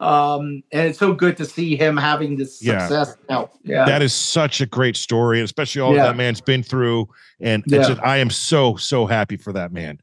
um, 0.00 0.62
and 0.72 0.88
it's 0.88 0.98
so 0.98 1.12
good 1.14 1.36
to 1.36 1.44
see 1.44 1.76
him 1.76 1.96
having 1.96 2.36
this 2.36 2.62
Yeah. 2.62 2.80
success 2.80 3.16
now. 3.28 3.50
Yeah, 3.62 3.84
That 3.84 4.02
is 4.02 4.12
such 4.12 4.60
a 4.60 4.66
great 4.66 4.96
story, 4.96 5.40
especially 5.40 5.80
all 5.82 5.94
Yeah. 5.94 6.04
that 6.06 6.16
man's 6.16 6.40
been 6.40 6.62
through. 6.62 7.08
And 7.40 7.62
it's 7.66 7.72
Yeah. 7.72 7.88
just, 7.94 8.00
I 8.02 8.18
am 8.18 8.30
so, 8.30 8.76
so 8.76 9.06
happy 9.06 9.36
for 9.36 9.52
that 9.52 9.72
man. 9.72 10.00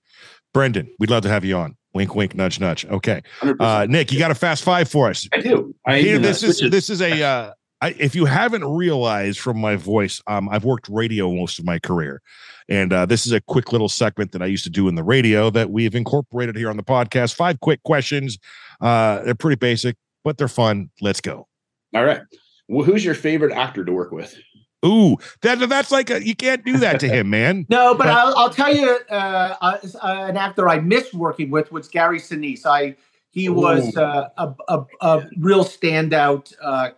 Brendan, 0.53 0.89
we'd 0.99 1.09
love 1.09 1.23
to 1.23 1.29
have 1.29 1.45
you 1.45 1.55
on. 1.57 1.75
Wink, 1.93 2.15
wink, 2.15 2.35
nudge, 2.35 2.59
nudge. 2.59 2.85
Okay. 2.85 3.21
Uh, 3.59 3.85
Nick, 3.89 4.13
you 4.13 4.19
got 4.19 4.31
a 4.31 4.35
fast 4.35 4.63
five 4.63 4.89
for 4.89 5.09
us. 5.09 5.27
I 5.33 5.41
do. 5.41 5.75
I 5.85 5.97
Here, 5.99 6.09
even, 6.15 6.23
uh, 6.23 6.27
this 6.29 6.43
is 6.43 6.71
this 6.71 6.89
is 6.89 7.01
a 7.01 7.21
uh, 7.21 7.51
I, 7.81 7.95
if 7.97 8.15
you 8.15 8.25
haven't 8.25 8.63
realized 8.63 9.39
from 9.39 9.59
my 9.59 9.75
voice, 9.75 10.21
um, 10.27 10.47
I've 10.49 10.63
worked 10.63 10.87
radio 10.87 11.31
most 11.31 11.57
of 11.57 11.65
my 11.65 11.79
career, 11.79 12.21
and 12.69 12.93
uh, 12.93 13.05
this 13.05 13.25
is 13.25 13.31
a 13.31 13.41
quick 13.41 13.71
little 13.71 13.89
segment 13.89 14.31
that 14.33 14.41
I 14.41 14.45
used 14.45 14.63
to 14.65 14.69
do 14.69 14.87
in 14.87 14.95
the 14.95 15.03
radio 15.03 15.49
that 15.49 15.71
we've 15.71 15.95
incorporated 15.95 16.55
here 16.55 16.69
on 16.69 16.77
the 16.77 16.83
podcast. 16.83 17.33
Five 17.33 17.59
quick 17.59 17.81
questions. 17.83 18.37
Uh, 18.79 19.23
they're 19.23 19.35
pretty 19.35 19.57
basic, 19.57 19.95
but 20.23 20.37
they're 20.37 20.47
fun. 20.47 20.91
Let's 21.01 21.21
go. 21.21 21.47
All 21.95 22.05
right. 22.05 22.21
Well, 22.67 22.85
who's 22.85 23.03
your 23.03 23.15
favorite 23.15 23.51
actor 23.51 23.83
to 23.83 23.91
work 23.91 24.11
with? 24.11 24.37
Ooh, 24.85 25.17
that 25.41 25.59
that's 25.69 25.91
like 25.91 26.09
a, 26.09 26.25
you 26.25 26.35
can't 26.35 26.65
do 26.65 26.77
that 26.77 26.99
to 27.01 27.07
him, 27.07 27.29
man. 27.29 27.65
no, 27.69 27.93
but 27.93 28.05
But- 28.05 28.13
I'll, 28.13 28.35
I'll 28.35 28.49
tell 28.49 28.75
you, 28.75 28.97
uh, 29.09 29.55
uh, 29.61 29.77
an 30.03 30.37
actor 30.37 30.67
I 30.69 30.79
missed 30.79 31.13
working 31.13 31.51
with 31.51 31.71
was 31.71 31.87
Gary 31.87 32.19
Sinise. 32.19 32.65
I 32.65 32.95
he 33.31 33.47
was 33.47 33.95
uh, 33.95 34.27
a, 34.37 34.53
a 34.67 34.85
a 35.01 35.29
real 35.39 35.63
standout 35.63 36.53
uh, 36.61 36.89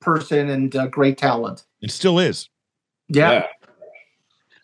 person 0.00 0.48
and 0.48 0.74
uh, 0.74 0.86
great 0.86 1.18
talent. 1.18 1.64
It 1.80 1.90
still 1.90 2.18
is. 2.18 2.48
Yeah. 3.08 3.46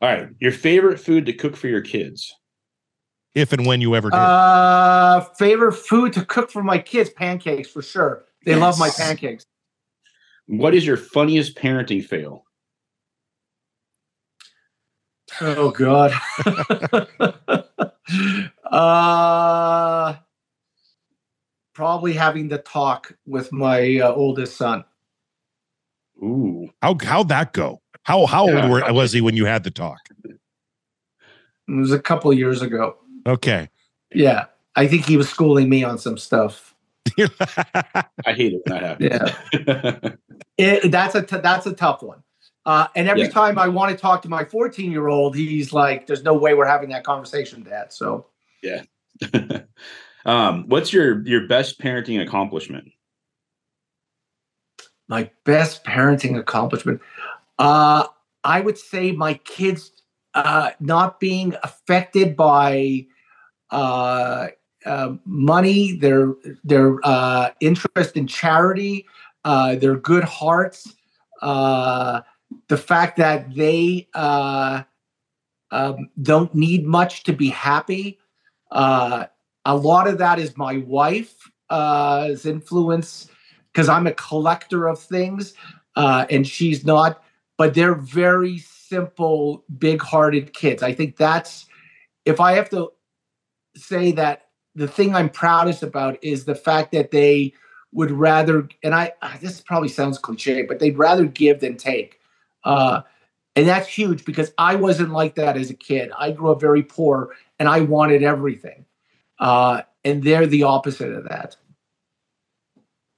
All 0.01 0.09
right. 0.09 0.29
Your 0.41 0.53
favorite 0.53 0.99
food 0.99 1.27
to 1.27 1.33
cook 1.33 1.57
for 1.57 1.69
your 1.69 1.81
kids? 1.81 2.35
If 3.35 3.53
and 3.53 3.67
when 3.67 3.81
you 3.81 3.95
ever 3.95 4.11
did. 4.11 4.19
Uh, 4.19 5.21
favorite 5.39 5.75
food 5.75 6.13
to 6.15 6.25
cook 6.25 6.51
for 6.51 6.63
my 6.63 6.79
kids? 6.79 7.11
Pancakes 7.11 7.69
for 7.69 7.83
sure. 7.83 8.25
They 8.45 8.55
love 8.55 8.79
my 8.79 8.91
pancakes. 8.91 9.45
What 10.47 10.75
is 10.75 10.87
your 10.87 10.97
funniest 10.97 11.57
parenting 11.57 12.05
fail? 12.05 12.45
Oh 15.41 15.71
God. 15.71 16.13
uh, 18.71 20.17
probably 21.75 22.15
having 22.15 22.49
to 22.49 22.59
talk 22.59 23.13
with 23.27 23.53
my 23.53 23.99
uh, 23.99 24.13
oldest 24.13 24.57
son. 24.57 24.85
Ooh. 26.23 26.69
how 26.83 26.97
how'd 27.03 27.29
that 27.29 27.53
go? 27.53 27.81
How 28.03 28.27
how 28.27 28.47
Yeah. 28.49 28.63
old 28.63 28.71
were, 28.71 28.93
was 28.93 29.13
he 29.13 29.21
when 29.21 29.37
you 29.37 29.45
had 29.47 29.65
the 29.65 29.71
talk? 29.71 29.99
It 30.25 30.39
was 31.69 31.93
a 31.93 31.99
couple 31.99 32.31
of 32.31 32.39
years 32.39 32.63
ago. 32.63 32.97
Okay. 33.27 33.69
Yeah, 34.15 34.47
I 34.75 34.87
think 34.87 35.05
he 35.05 35.17
was 35.17 35.29
schooling 35.29 35.69
me 35.69 35.85
on 35.85 35.99
some 35.99 36.17
stuff. 36.17 36.75
I 37.19 38.33
hate 38.33 38.55
it 38.55 38.63
when 38.67 38.81
that 38.83 39.01
Yeah, 39.01 40.11
it, 40.59 40.91
that's 40.91 41.15
a 41.15 41.23
t- 41.23 41.39
that's 41.39 41.67
a 41.67 41.73
tough 41.75 42.03
one. 42.03 42.23
Uh, 42.65 42.87
and 42.97 43.09
every 43.09 43.23
Yeah. 43.23 43.29
time 43.31 43.59
I 43.59 43.69
want 43.69 43.93
to 43.93 44.01
talk 44.01 44.23
to 44.23 44.29
my 44.29 44.45
14 44.45 44.91
year 44.91 45.09
old, 45.09 45.37
he's 45.37 45.73
like, 45.73 46.07
"There's 46.07 46.23
no 46.23 46.35
way 46.35 46.55
we're 46.55 46.67
having 46.67 46.91
that 46.91 47.05
conversation, 47.05 47.63
Dad." 47.63 47.93
So 47.93 48.27
Yeah. 48.63 48.83
um, 50.27 50.69
what's 50.69 50.93
your 50.93 51.27
your 51.27 51.47
best 51.49 51.81
parenting 51.81 52.23
accomplishment? 52.23 52.91
My 55.09 55.31
best 55.45 55.85
parenting 55.85 56.39
accomplishment 56.39 57.01
uh 57.59 58.07
i 58.45 58.61
would 58.61 58.79
say 58.79 59.13
my 59.13 59.35
kids 59.35 59.93
uh 60.35 60.71
not 60.81 61.19
being 61.19 61.55
affected 61.63 62.37
by 62.37 63.05
uh, 63.71 64.47
uh 64.87 65.15
money 65.25 65.93
their 65.93 66.33
their 66.65 66.99
uh 67.03 67.51
interest 67.61 68.17
in 68.17 68.27
charity 68.27 69.05
uh 69.45 69.75
their 69.77 69.97
good 69.97 70.25
hearts 70.25 70.95
the 71.43 72.77
fact 72.77 73.17
that 73.19 73.55
they 73.55 74.09
um, 74.15 76.09
don't 76.23 76.55
need 76.55 76.87
much 76.87 77.25
to 77.25 77.33
be 77.33 77.51
happy 77.51 78.19
a 78.73 79.29
lot 79.77 80.09
of 80.09 80.19
that 80.19 80.39
is 80.39 80.57
my 80.57 80.79
wife's 80.79 81.51
influence 82.47 83.29
because 83.73 83.89
I'm 83.89 84.07
a 84.07 84.13
collector 84.13 84.87
of 84.87 85.01
things 85.01 85.55
uh, 85.97 86.27
and 86.31 86.47
she's 86.47 86.85
not, 86.85 87.23
but 87.57 87.75
they're 87.75 87.95
very 87.95 88.59
simple, 88.59 89.65
big 89.79 90.01
hearted 90.01 90.53
kids. 90.53 90.83
I 90.83 90.93
think 90.93 91.17
that's, 91.17 91.67
if 92.25 92.41
I 92.41 92.53
have 92.53 92.71
to 92.71 92.93
say 93.77 94.13
that 94.13 94.49
the 94.75 94.89
thing 94.89 95.15
I'm 95.15 95.29
proudest 95.29 95.83
about 95.83 96.23
is 96.23 96.45
the 96.45 96.55
fact 96.55 96.93
that 96.93 97.11
they 97.11 97.53
would 97.93 98.11
rather, 98.11 98.69
and 98.83 98.95
I, 98.95 99.13
ah, 99.23 99.37
this 99.41 99.61
probably 99.61 99.89
sounds 99.89 100.19
cliche, 100.19 100.63
but 100.63 100.79
they'd 100.79 100.99
rather 100.99 101.25
give 101.25 101.61
than 101.61 101.77
take. 101.77 102.21
Uh, 102.65 103.03
and 103.57 103.67
that's 103.67 103.89
huge 103.89 104.25
because 104.25 104.53
I 104.57 104.77
wasn't 104.77 105.11
like 105.11 105.35
that 105.35 105.57
as 105.57 105.71
a 105.71 105.75
kid. 105.75 106.13
I 106.17 106.31
grew 106.31 106.53
up 106.53 106.61
very 106.61 106.83
poor 106.83 107.35
and 107.59 107.69
I 107.69 107.81
wanted 107.81 108.23
everything. 108.23 108.85
Uh, 109.41 109.83
and 110.05 110.23
they're 110.23 110.47
the 110.47 110.63
opposite 110.63 111.13
of 111.13 111.25
that. 111.29 111.57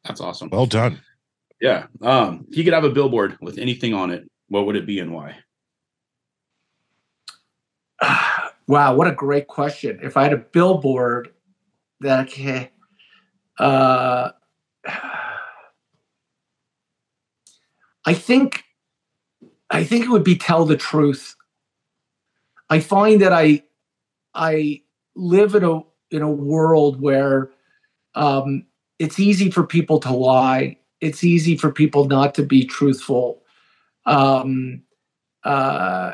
That's 0.05 0.21
awesome. 0.21 0.51
well 0.51 0.67
done. 0.67 1.01
Yeah. 1.61 1.87
Um, 2.01 2.47
if 2.51 2.57
you 2.57 2.65
could 2.65 2.73
have 2.73 2.85
a 2.85 2.91
billboard 2.91 3.37
with 3.41 3.59
anything 3.59 3.93
on 3.93 4.11
it, 4.11 4.29
what 4.49 4.67
would 4.67 4.77
it 4.77 4.87
be 4.87 4.99
and 4.99 5.13
why? 5.13 5.37
wow, 8.67 8.95
what 8.95 9.09
a 9.09 9.13
great 9.13 9.47
question. 9.47 10.01
If 10.03 10.17
I 10.17 10.23
had 10.23 10.33
a 10.33 10.39
billboard 10.39 11.33
that 12.01 12.27
okay, 12.29 12.71
uh, 13.59 14.31
I 18.07 18.15
think 18.15 18.65
I 19.69 19.85
think 19.85 20.07
it 20.07 20.11
would 20.11 20.25
be 20.25 20.37
tell 20.37 20.65
the 20.65 20.77
truth. 20.77 21.37
I 22.71 22.81
find 22.81 23.21
that 23.21 23.33
I 23.33 23.63
I 24.35 24.83
live 25.15 25.55
in 25.55 25.65
a 25.65 25.81
in 26.11 26.23
a 26.23 26.31
world 26.31 27.01
where 27.01 27.51
um, 28.15 28.67
it's 29.01 29.19
easy 29.19 29.51
for 29.51 29.65
people 29.65 29.99
to 29.99 30.13
lie. 30.13 30.77
It's 31.01 31.25
easy 31.25 31.57
for 31.57 31.73
people 31.73 32.05
not 32.05 32.35
to 32.35 32.43
be 32.43 32.67
truthful. 32.67 33.43
Um, 34.05 34.83
uh, 35.43 36.13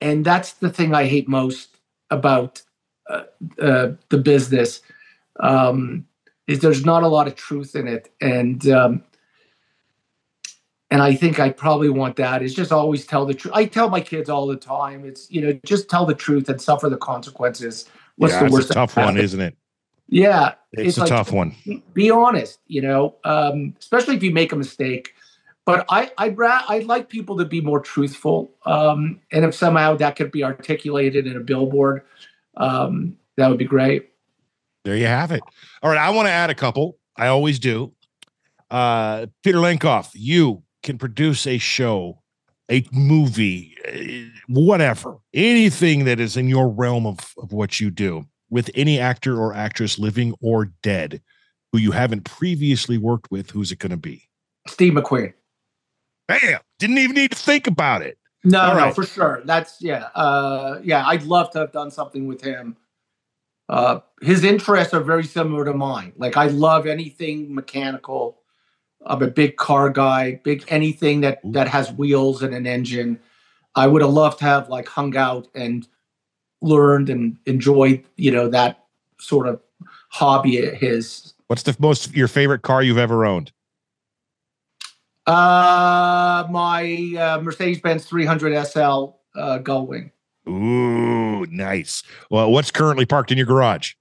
and 0.00 0.24
that's 0.24 0.54
the 0.54 0.70
thing 0.70 0.94
I 0.94 1.04
hate 1.04 1.28
most 1.28 1.76
about 2.10 2.62
uh, 3.08 3.24
uh, 3.60 3.92
the 4.08 4.16
business 4.16 4.80
um, 5.40 6.06
is 6.46 6.60
there's 6.60 6.86
not 6.86 7.02
a 7.02 7.08
lot 7.08 7.26
of 7.26 7.34
truth 7.34 7.76
in 7.76 7.86
it, 7.86 8.10
and 8.20 8.66
um, 8.68 9.04
and 10.90 11.02
I 11.02 11.14
think 11.14 11.38
I 11.38 11.50
probably 11.50 11.90
want 11.90 12.16
that 12.16 12.42
is 12.42 12.54
just 12.54 12.72
always 12.72 13.04
tell 13.04 13.26
the 13.26 13.34
truth. 13.34 13.54
I 13.54 13.66
tell 13.66 13.90
my 13.90 14.00
kids 14.00 14.30
all 14.30 14.46
the 14.46 14.56
time, 14.56 15.04
it's 15.04 15.30
you 15.30 15.42
know 15.42 15.52
just 15.66 15.90
tell 15.90 16.06
the 16.06 16.14
truth 16.14 16.48
and 16.48 16.60
suffer 16.60 16.88
the 16.88 16.96
consequences. 16.96 17.88
What's 18.16 18.34
yeah, 18.34 18.44
the 18.44 18.52
worst? 18.52 18.70
a 18.70 18.74
tough 18.74 18.96
one, 18.96 19.18
isn't 19.18 19.40
it? 19.40 19.56
Yeah, 20.12 20.52
It's, 20.72 20.88
It's 20.90 20.96
a 20.98 21.00
like- 21.00 21.08
tough 21.08 21.32
one. 21.32 21.54
be 21.94 22.10
honest, 22.10 22.58
you 22.66 22.82
know, 22.82 23.16
um, 23.24 23.74
especially 23.80 24.14
if 24.14 24.22
you 24.22 24.30
make 24.30 24.52
a 24.52 24.56
mistake. 24.56 25.14
But 25.64 25.86
I, 25.88 26.10
I'd 26.18 26.36
ra- 26.36 26.64
I'd 26.68 26.84
like 26.84 27.08
people 27.08 27.38
to 27.38 27.44
be 27.46 27.60
more 27.62 27.80
truthful, 27.80 28.50
um, 28.66 29.20
and 29.32 29.44
if 29.44 29.54
somehow 29.54 29.96
that 29.96 30.16
could 30.16 30.30
be 30.30 30.44
articulated 30.44 31.26
in 31.26 31.36
a 31.36 31.40
billboard, 31.40 32.02
um, 32.58 33.16
that 33.36 33.48
would 33.48 33.58
be 33.58 33.64
great. 33.64 34.10
There 34.84 34.96
you 34.96 35.06
have 35.06 35.30
it. 35.32 35.40
All 35.82 35.88
right, 35.90 35.98
I 35.98 36.10
want 36.10 36.26
to 36.26 36.32
add 36.32 36.50
a 36.50 36.54
couple. 36.54 36.98
I 37.16 37.28
always 37.28 37.58
do. 37.58 37.92
Uh, 38.70 39.26
Peter 39.44 39.58
Lenkov, 39.58 40.10
you 40.14 40.62
can 40.82 40.98
produce 40.98 41.46
a 41.46 41.56
show, 41.58 42.20
a 42.70 42.84
movie, 42.92 43.76
eh, 43.84 44.24
whatever, 44.48 45.18
anything 45.32 46.04
that 46.06 46.18
is 46.20 46.36
in 46.36 46.48
your 46.48 46.68
realm 46.68 47.06
of, 47.06 47.18
of 47.38 47.52
what 47.52 47.78
you 47.80 47.90
do 47.90 48.26
with 48.52 48.70
any 48.74 49.00
actor 49.00 49.40
or 49.40 49.54
actress, 49.54 49.98
living 49.98 50.34
or 50.42 50.66
dead, 50.82 51.22
who 51.72 51.78
you 51.78 51.90
haven't 51.90 52.24
previously 52.24 52.98
worked 52.98 53.30
with. 53.30 53.50
Who's 53.50 53.72
it 53.72 53.78
going 53.78 53.90
to 53.90 53.96
be? 53.96 54.28
Steve 54.68 54.92
McQueen. 54.92 55.32
Bam! 56.28 56.60
Didn't 56.78 56.98
even 56.98 57.16
need 57.16 57.32
to 57.32 57.38
think 57.38 57.66
about 57.66 58.02
it. 58.02 58.18
No, 58.44 58.60
All 58.60 58.74
no, 58.74 58.80
right. 58.80 58.94
for 58.94 59.06
sure. 59.06 59.40
That's 59.44 59.80
yeah, 59.80 60.08
uh, 60.14 60.80
yeah. 60.84 61.06
I'd 61.06 61.22
love 61.22 61.50
to 61.52 61.60
have 61.60 61.72
done 61.72 61.90
something 61.90 62.26
with 62.26 62.42
him. 62.42 62.76
Uh, 63.68 64.00
his 64.20 64.44
interests 64.44 64.92
are 64.92 65.00
very 65.00 65.24
similar 65.24 65.64
to 65.64 65.72
mine. 65.72 66.12
Like 66.16 66.36
I 66.36 66.48
love 66.48 66.86
anything 66.86 67.54
mechanical. 67.54 68.38
I'm 69.06 69.22
a 69.22 69.28
big 69.28 69.56
car 69.56 69.88
guy. 69.88 70.40
Big 70.44 70.64
anything 70.68 71.22
that 71.22 71.40
Ooh. 71.44 71.52
that 71.52 71.68
has 71.68 71.90
wheels 71.92 72.42
and 72.42 72.54
an 72.54 72.66
engine. 72.66 73.18
I 73.74 73.86
would 73.86 74.02
have 74.02 74.10
loved 74.10 74.40
to 74.40 74.44
have 74.44 74.68
like 74.68 74.88
hung 74.88 75.16
out 75.16 75.48
and 75.54 75.88
learned 76.62 77.10
and 77.10 77.36
enjoyed, 77.46 78.02
you 78.16 78.30
know, 78.30 78.48
that 78.48 78.84
sort 79.20 79.46
of 79.46 79.60
hobby 80.08 80.64
of 80.64 80.74
his. 80.74 81.34
What's 81.48 81.64
the 81.64 81.76
most 81.78 82.14
your 82.14 82.28
favorite 82.28 82.62
car 82.62 82.82
you've 82.82 82.98
ever 82.98 83.26
owned? 83.26 83.52
Uh, 85.26 86.46
my 86.50 87.14
uh, 87.18 87.40
Mercedes 87.42 87.80
Benz 87.80 88.04
300 88.06 88.66
SL 88.66 88.80
uh, 89.34 89.58
Gullwing. 89.58 90.10
Ooh, 90.48 91.46
nice. 91.46 92.02
Well, 92.30 92.50
what's 92.50 92.70
currently 92.70 93.06
parked 93.06 93.30
in 93.30 93.38
your 93.38 93.46
garage? 93.46 93.92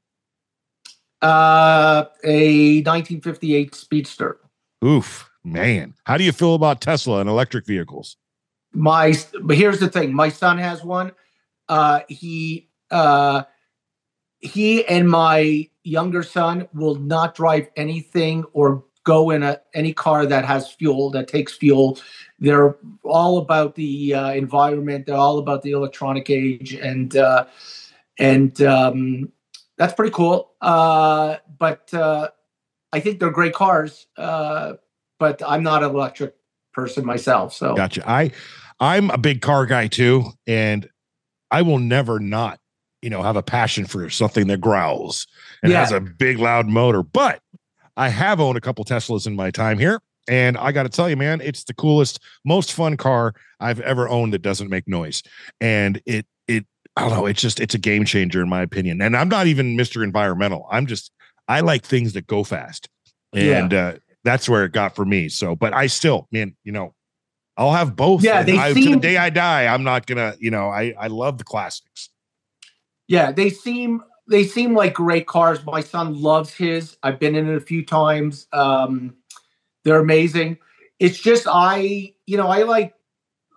Uh, 1.22 2.06
a 2.24 2.78
1958 2.78 3.76
Speedster. 3.76 4.38
Oof, 4.84 5.30
man. 5.44 5.94
How 6.06 6.18
do 6.18 6.24
you 6.24 6.32
feel 6.32 6.56
about 6.56 6.82
Tesla 6.82 7.20
and 7.20 7.30
electric 7.30 7.68
vehicles? 7.68 8.18
My, 8.74 9.14
but 9.44 9.56
here's 9.56 9.80
the 9.80 9.90
thing: 9.90 10.14
my 10.14 10.30
son 10.30 10.58
has 10.58 10.84
one. 10.84 11.12
Uh, 11.72 12.02
he, 12.10 12.70
uh, 12.92 13.44
he 14.40 14.86
and 14.88 15.10
my 15.10 15.70
younger 15.84 16.22
son 16.22 16.68
will 16.74 16.96
not 16.96 17.34
drive 17.34 17.70
anything 17.76 18.44
or 18.54 18.84
go 19.04 19.32
in 19.32 19.42
a 19.42 19.60
any 19.74 19.94
car 19.94 20.26
that 20.26 20.46
has 20.46 20.72
fuel 20.72 21.10
that 21.12 21.28
takes 21.28 21.56
fuel. 21.56 21.98
They're 22.40 22.76
all 23.04 23.38
about 23.38 23.76
the 23.76 24.14
uh, 24.14 24.32
environment. 24.32 25.06
They're 25.06 25.16
all 25.16 25.40
about 25.40 25.62
the 25.62 25.72
electronic 25.72 26.30
age, 26.30 26.74
and 26.74 27.16
uh, 27.16 27.46
and 28.20 28.62
um, 28.62 29.32
that's 29.78 29.94
pretty 29.94 30.12
cool. 30.12 30.52
Uh, 30.62 31.38
but 31.58 31.94
uh, 31.94 32.30
I 32.92 33.00
think 33.00 33.20
they're 33.20 33.32
great 33.32 33.54
cars. 33.54 34.08
Uh, 34.18 34.74
but 35.20 35.42
I'm 35.46 35.64
not 35.64 35.84
an 35.84 35.92
electric 35.92 36.36
person 36.74 37.06
myself, 37.06 37.54
so 37.54 37.76
Gotcha. 37.76 38.04
I 38.10 38.32
I'm 38.80 39.12
a 39.12 39.18
big 39.18 39.42
car 39.42 39.66
guy 39.66 39.88
too, 39.88 40.32
and 40.48 40.90
I 41.52 41.62
will 41.62 41.80
never 41.80 42.20
not, 42.20 42.60
you 43.02 43.10
know, 43.10 43.22
have 43.22 43.36
a 43.36 43.44
passion 43.44 43.86
for 43.86 44.10
something 44.10 44.48
that 44.48 44.62
growls 44.62 45.28
and 45.62 45.72
Yeah. 45.72 45.80
has 45.80 45.92
a 45.92 46.00
big 46.00 46.40
loud 46.40 46.68
motor. 46.68 47.04
But 47.04 47.42
I 47.98 48.10
have 48.10 48.40
owned 48.40 48.58
a 48.58 48.62
couple 48.62 48.86
Teslas 48.86 49.28
in 49.28 49.36
my 49.36 49.52
time 49.52 49.78
here. 49.78 50.00
And 50.28 50.56
I 50.58 50.72
got 50.72 50.84
to 50.84 50.90
tell 50.90 51.10
you, 51.10 51.18
man, 51.18 51.42
it's 51.42 51.64
the 51.64 51.74
coolest, 51.74 52.20
most 52.46 52.74
fun 52.74 52.96
car 52.96 53.34
I've 53.60 53.80
ever 53.82 54.08
owned 54.08 54.34
that 54.34 54.42
doesn't 54.44 54.70
make 54.70 54.88
noise. 54.88 55.24
And 55.60 56.00
it, 56.06 56.26
it, 56.48 56.66
I 56.96 57.02
don't 57.02 57.18
know, 57.18 57.26
it's 57.26 57.42
just, 57.42 57.60
it's 57.60 57.74
a 57.74 57.80
game 57.80 58.06
changer 58.06 58.42
in 58.42 58.48
my 58.48 58.62
opinion. 58.62 59.02
And 59.02 59.18
I'm 59.18 59.30
not 59.30 59.48
even 59.48 59.76
Mr. 59.76 60.04
Environmental. 60.04 60.68
I'm 60.72 60.86
just, 60.86 61.12
I 61.48 61.62
like 61.62 61.84
things 61.84 62.14
that 62.14 62.28
go 62.28 62.44
fast. 62.44 62.88
Yeah. 63.34 63.64
And 63.64 63.74
uh, 63.74 63.94
that's 64.24 64.48
where 64.48 64.64
it 64.64 64.74
got 64.74 64.96
for 64.96 65.06
me. 65.06 65.28
So, 65.28 65.56
but 65.56 65.74
I 65.74 65.88
still, 65.88 66.28
man, 66.32 66.56
you 66.64 66.72
know, 66.72 66.94
I'll 67.62 67.74
have 67.74 67.96
both. 67.96 68.24
Yeah, 68.24 68.40
And 68.40 68.48
they 68.48 68.58
I, 68.58 68.70
to 68.70 68.74
the 68.74 68.82
seem- 68.82 69.00
day 69.00 69.18
I 69.18 69.30
die, 69.30 69.68
I'm 69.68 69.84
not 69.84 70.08
gonna, 70.08 70.36
you 70.40 70.50
know, 70.50 70.70
I 70.70 70.94
I 71.00 71.08
love 71.08 71.38
the 71.38 71.44
classics. 71.44 72.10
Yeah, 73.08 73.32
they 73.32 73.50
seem 73.52 74.02
they 74.28 74.44
seem 74.46 74.74
like 74.74 74.94
great 74.94 75.28
cars. 75.28 75.64
My 75.66 75.82
son 75.82 76.22
loves 76.22 76.54
his. 76.54 76.98
I've 77.04 77.20
been 77.20 77.36
in 77.36 77.48
it 77.50 77.56
a 77.56 77.62
few 77.62 77.86
times. 77.86 78.48
Um, 78.54 79.16
they're 79.84 80.00
amazing. 80.00 80.58
It's 81.00 81.20
just 81.20 81.48
I, 81.50 82.14
you 82.26 82.38
know, 82.38 82.48
I 82.48 82.64
like 82.64 82.94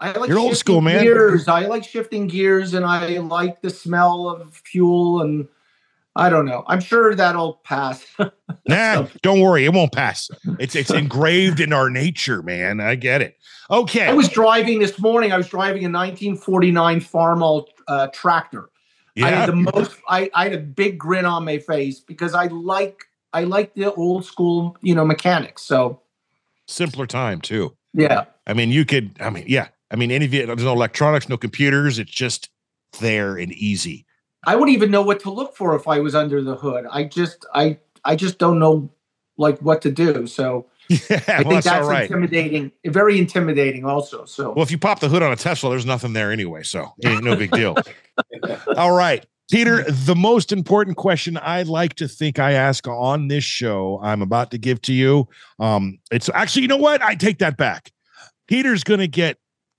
I 0.00 0.12
like 0.12 0.28
You're 0.28 0.38
old 0.38 0.56
school, 0.56 0.80
man. 0.80 1.02
Gears. 1.02 1.48
I 1.48 1.66
like 1.66 1.84
shifting 1.84 2.26
gears, 2.26 2.74
and 2.74 2.84
I 2.84 3.18
like 3.18 3.62
the 3.62 3.70
smell 3.70 4.28
of 4.28 4.54
fuel. 4.64 5.22
And 5.22 5.48
I 6.16 6.31
don't 6.31 6.46
know. 6.46 6.64
I'm 6.68 6.81
sure 6.81 7.14
that'll 7.14 7.55
pass. 7.64 8.05
Nah, 8.66 9.07
don't 9.20 9.42
worry, 9.42 9.66
it 9.66 9.74
won't 9.74 9.92
pass. 9.92 10.31
It's 10.59 10.74
it's 10.74 10.90
engraved 10.90 11.61
in 11.61 11.74
our 11.74 11.90
nature, 11.90 12.42
man. 12.42 12.81
I 12.81 12.94
get 12.94 13.20
it. 13.20 13.37
Okay. 13.70 14.07
I 14.07 14.14
was 14.14 14.31
driving 14.31 14.79
this 14.79 14.98
morning. 14.98 15.33
I 15.33 15.37
was 15.37 15.48
driving 15.48 15.85
a 15.85 15.90
1949 15.90 17.00
Farmall 17.00 17.66
uh, 17.88 18.07
tractor. 18.14 18.70
I 19.18 19.20
yeah. 19.20 19.29
had 19.29 19.48
the 19.50 19.57
most. 19.57 19.96
I, 20.09 20.31
I 20.33 20.44
had 20.44 20.55
a 20.55 20.59
big 20.61 20.96
grin 20.96 21.27
on 21.27 21.44
my 21.44 21.59
face 21.59 22.00
because 22.00 22.33
I 22.33 22.46
like 22.46 23.03
I 23.35 23.44
like 23.44 23.74
the 23.74 23.92
old 23.92 24.24
school, 24.24 24.79
you 24.81 24.94
know, 24.94 25.05
mechanics. 25.05 25.61
So 25.61 26.00
Simpler 26.66 27.07
time 27.07 27.42
too. 27.42 27.77
yeah, 27.92 28.24
I 28.46 28.55
mean, 28.55 28.70
you 28.70 28.87
could, 28.87 29.16
I 29.20 29.29
mean, 29.29 29.44
yeah. 29.46 29.68
I 29.90 29.96
mean, 29.96 30.11
any 30.11 30.27
vehicle, 30.27 30.57
there's 30.57 30.64
no 30.64 30.72
electronics, 30.72 31.29
no 31.29 31.37
computers. 31.37 31.98
It's 31.98 32.11
just 32.11 32.48
there 33.00 33.37
and 33.37 33.53
easy. 33.53 34.07
I 34.46 34.57
wouldn't 34.57 34.74
even 34.76 34.90
know 34.90 35.02
what 35.02 35.20
to 35.20 35.30
look 35.30 35.57
for 35.57 35.74
if 35.76 35.88
I 35.88 36.00
was 36.00 36.14
under 36.14 36.42
the 36.42 36.57
hood. 36.57 36.87
I 36.90 37.04
just 37.04 37.46
I 37.54 37.78
I 38.04 38.16
just 38.16 38.38
don't 38.38 38.59
know 38.59 38.90
like 39.37 39.59
what 39.61 39.83
to 39.83 39.90
do. 39.90 40.26
So 40.26 40.66
Yeah, 40.88 40.98
I 41.09 41.09
well, 41.09 41.16
think 41.18 41.48
that's, 41.48 41.64
that's 41.64 41.87
right. 41.87 42.02
intimidating, 42.02 42.70
very 42.87 43.18
intimidating. 43.18 43.85
Also, 43.85 44.26
so 44.26 44.52
Well, 44.52 44.62
if 44.62 44.70
you 44.70 44.78
pop 44.78 45.00
the 45.00 45.09
hood 45.09 45.22
on 45.22 45.33
a 45.33 45.37
Tesla, 45.37 45.70
there's 45.70 45.87
nothing 45.87 46.12
there 46.12 46.30
anyway, 46.30 46.62
so 46.62 46.92
ain't 47.04 47.24
no 47.24 47.37
big 47.37 47.50
deal. 47.52 47.74
All 48.76 48.92
right. 48.92 49.24
Peter, 49.50 49.85
the 49.85 50.14
most 50.14 50.52
important 50.52 50.96
question 50.96 51.38
I 51.40 51.62
like 51.62 51.94
to 51.96 52.09
think 52.09 52.38
I 52.38 52.52
ask 52.52 52.87
on 52.87 53.28
this 53.28 53.44
show, 53.44 54.00
I'm 54.02 54.22
about 54.22 54.50
to 54.52 54.59
give 54.59 54.80
to 54.83 54.92
you. 54.92 55.28
Um, 55.59 55.98
it's 56.11 56.28
actually, 56.33 56.62
you 56.62 56.68
know 56.68 56.76
what? 56.76 57.02
I 57.02 57.14
take 57.14 57.38
that 57.38 57.57
back. 57.57 57.90
Peter's 58.48 58.85
going 58.85 59.00
to 59.00 59.09
get 59.09 59.38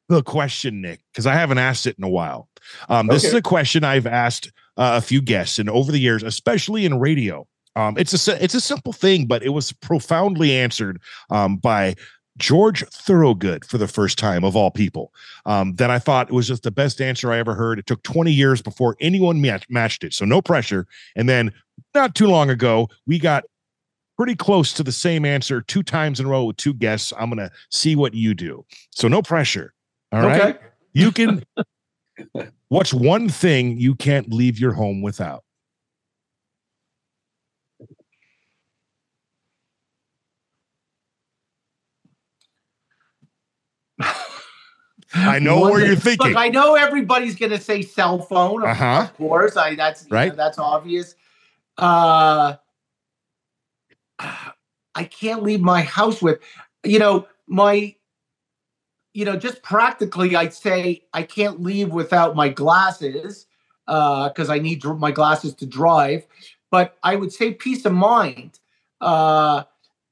the 0.10 0.24
question, 0.24 0.82
Nick, 0.82 1.02
because 1.12 1.26
I 1.26 1.34
haven't 1.34 1.58
asked 1.58 1.88
it 1.88 1.98
in 1.98 2.04
a 2.04 2.10
while. 2.10 2.50
Um, 2.89 3.08
this 3.08 3.24
is 3.24 3.34
a 3.34 3.41
question 3.41 3.84
I've 3.84 4.08
asked 4.08 4.52
uh, 4.78 4.94
a 4.98 5.02
few 5.02 5.22
guests, 5.22 5.60
and 5.60 5.70
over 5.70 5.91
the 5.91 6.00
years, 6.00 6.24
especially 6.24 6.86
in 6.86 7.00
radio, 7.00 7.48
um, 7.76 7.98
it's 7.98 8.28
a 8.28 8.44
it's 8.44 8.54
a 8.54 8.62
simple 8.62 8.94
thing, 8.94 9.26
but 9.26 9.44
it 9.44 9.50
was 9.50 9.72
profoundly 9.72 10.56
answered 10.56 11.02
um, 11.30 11.58
by 11.58 11.96
George 12.38 12.84
Thorogood 12.89 13.65
for 13.65 13.78
the 13.78 13.88
first 13.88 14.18
time 14.18 14.44
of 14.44 14.56
all 14.56 14.72
people 14.72 15.13
um, 15.46 15.76
that 15.76 15.89
I 15.89 16.00
thought 16.00 16.30
it 16.30 16.34
was 16.34 16.48
just 16.48 16.63
the 16.63 16.72
best 16.72 17.02
answer 17.02 17.32
I 17.32 17.38
ever 17.38 17.54
heard. 17.54 17.80
It 17.80 17.86
took 17.86 18.04
20 18.04 18.32
years 18.32 18.62
before 18.62 18.98
anyone 19.00 19.41
match- 19.41 19.70
matched 19.70 20.04
it, 20.04 20.13
so 20.13 20.26
no 20.26 20.41
pressure. 20.41 20.88
And 21.15 21.30
then 21.30 21.54
not 21.94 22.15
too 22.15 22.28
long 22.28 22.50
ago, 22.50 22.89
we 23.06 23.20
got 23.20 23.44
pretty 24.18 24.36
close 24.36 24.74
to 24.74 24.84
the 24.84 24.91
same 24.91 25.26
answer 25.26 25.62
two 25.62 25.84
times 25.84 26.20
in 26.20 26.26
a 26.26 26.30
row 26.30 26.46
with 26.46 26.58
two 26.58 26.74
guests. 26.74 27.13
I'm 27.18 27.30
gonna 27.30 27.52
see 27.70 27.96
what 27.96 28.13
you 28.13 28.34
do, 28.34 28.65
so 28.91 29.08
no 29.08 29.22
pressure. 29.22 29.74
All 30.15 30.21
right, 30.21 30.41
okay. 30.56 30.60
you 30.93 31.12
can. 31.12 31.43
What's 32.69 32.93
one 32.93 33.28
thing 33.30 33.78
you 33.78 33.95
can't 33.95 34.32
leave 34.32 34.58
your 34.60 34.71
home 34.73 35.01
without? 35.01 35.43
I 45.13 45.39
know 45.39 45.60
One 45.60 45.71
where 45.71 45.80
thing- 45.80 45.88
you're 45.89 45.95
thinking. 45.97 46.28
Look, 46.30 46.38
I 46.38 46.49
know 46.49 46.75
everybody's 46.75 47.36
going 47.36 47.51
to 47.51 47.60
say 47.60 47.82
cell 47.82 48.19
phone. 48.19 48.63
Of, 48.63 48.69
Uh-huh. 48.69 49.08
course, 49.17 49.58
I 49.58 49.75
that's 49.75 50.04
you 50.04 50.10
know, 50.12 50.15
Right. 50.15 50.36
that's 50.36 50.58
obvious. 50.58 51.15
Uh, 51.78 52.56
I 54.19 55.04
can't 55.04 55.43
leave 55.43 55.62
my 55.62 55.82
house 55.82 56.21
with, 56.21 56.39
you 56.86 56.99
know, 56.99 57.28
my, 57.47 57.94
you 59.15 59.23
know, 59.23 59.38
just 59.38 59.63
practically, 59.63 60.36
I'd 60.36 60.54
say 60.54 61.06
I 61.13 61.23
can't 61.23 61.62
leave 61.62 61.93
without 61.93 62.36
my 62.36 62.49
glasses 62.49 63.47
because 63.88 64.49
I 64.49 64.60
need 64.60 64.84
my 64.84 65.12
glasses 65.12 65.56
to 65.56 65.65
drive. 65.65 66.28
But 66.69 66.97
I 67.01 67.15
would 67.15 67.32
say 67.32 67.54
peace 67.54 67.86
of 67.86 67.93
mind, 67.93 68.60
uh, 68.99 69.63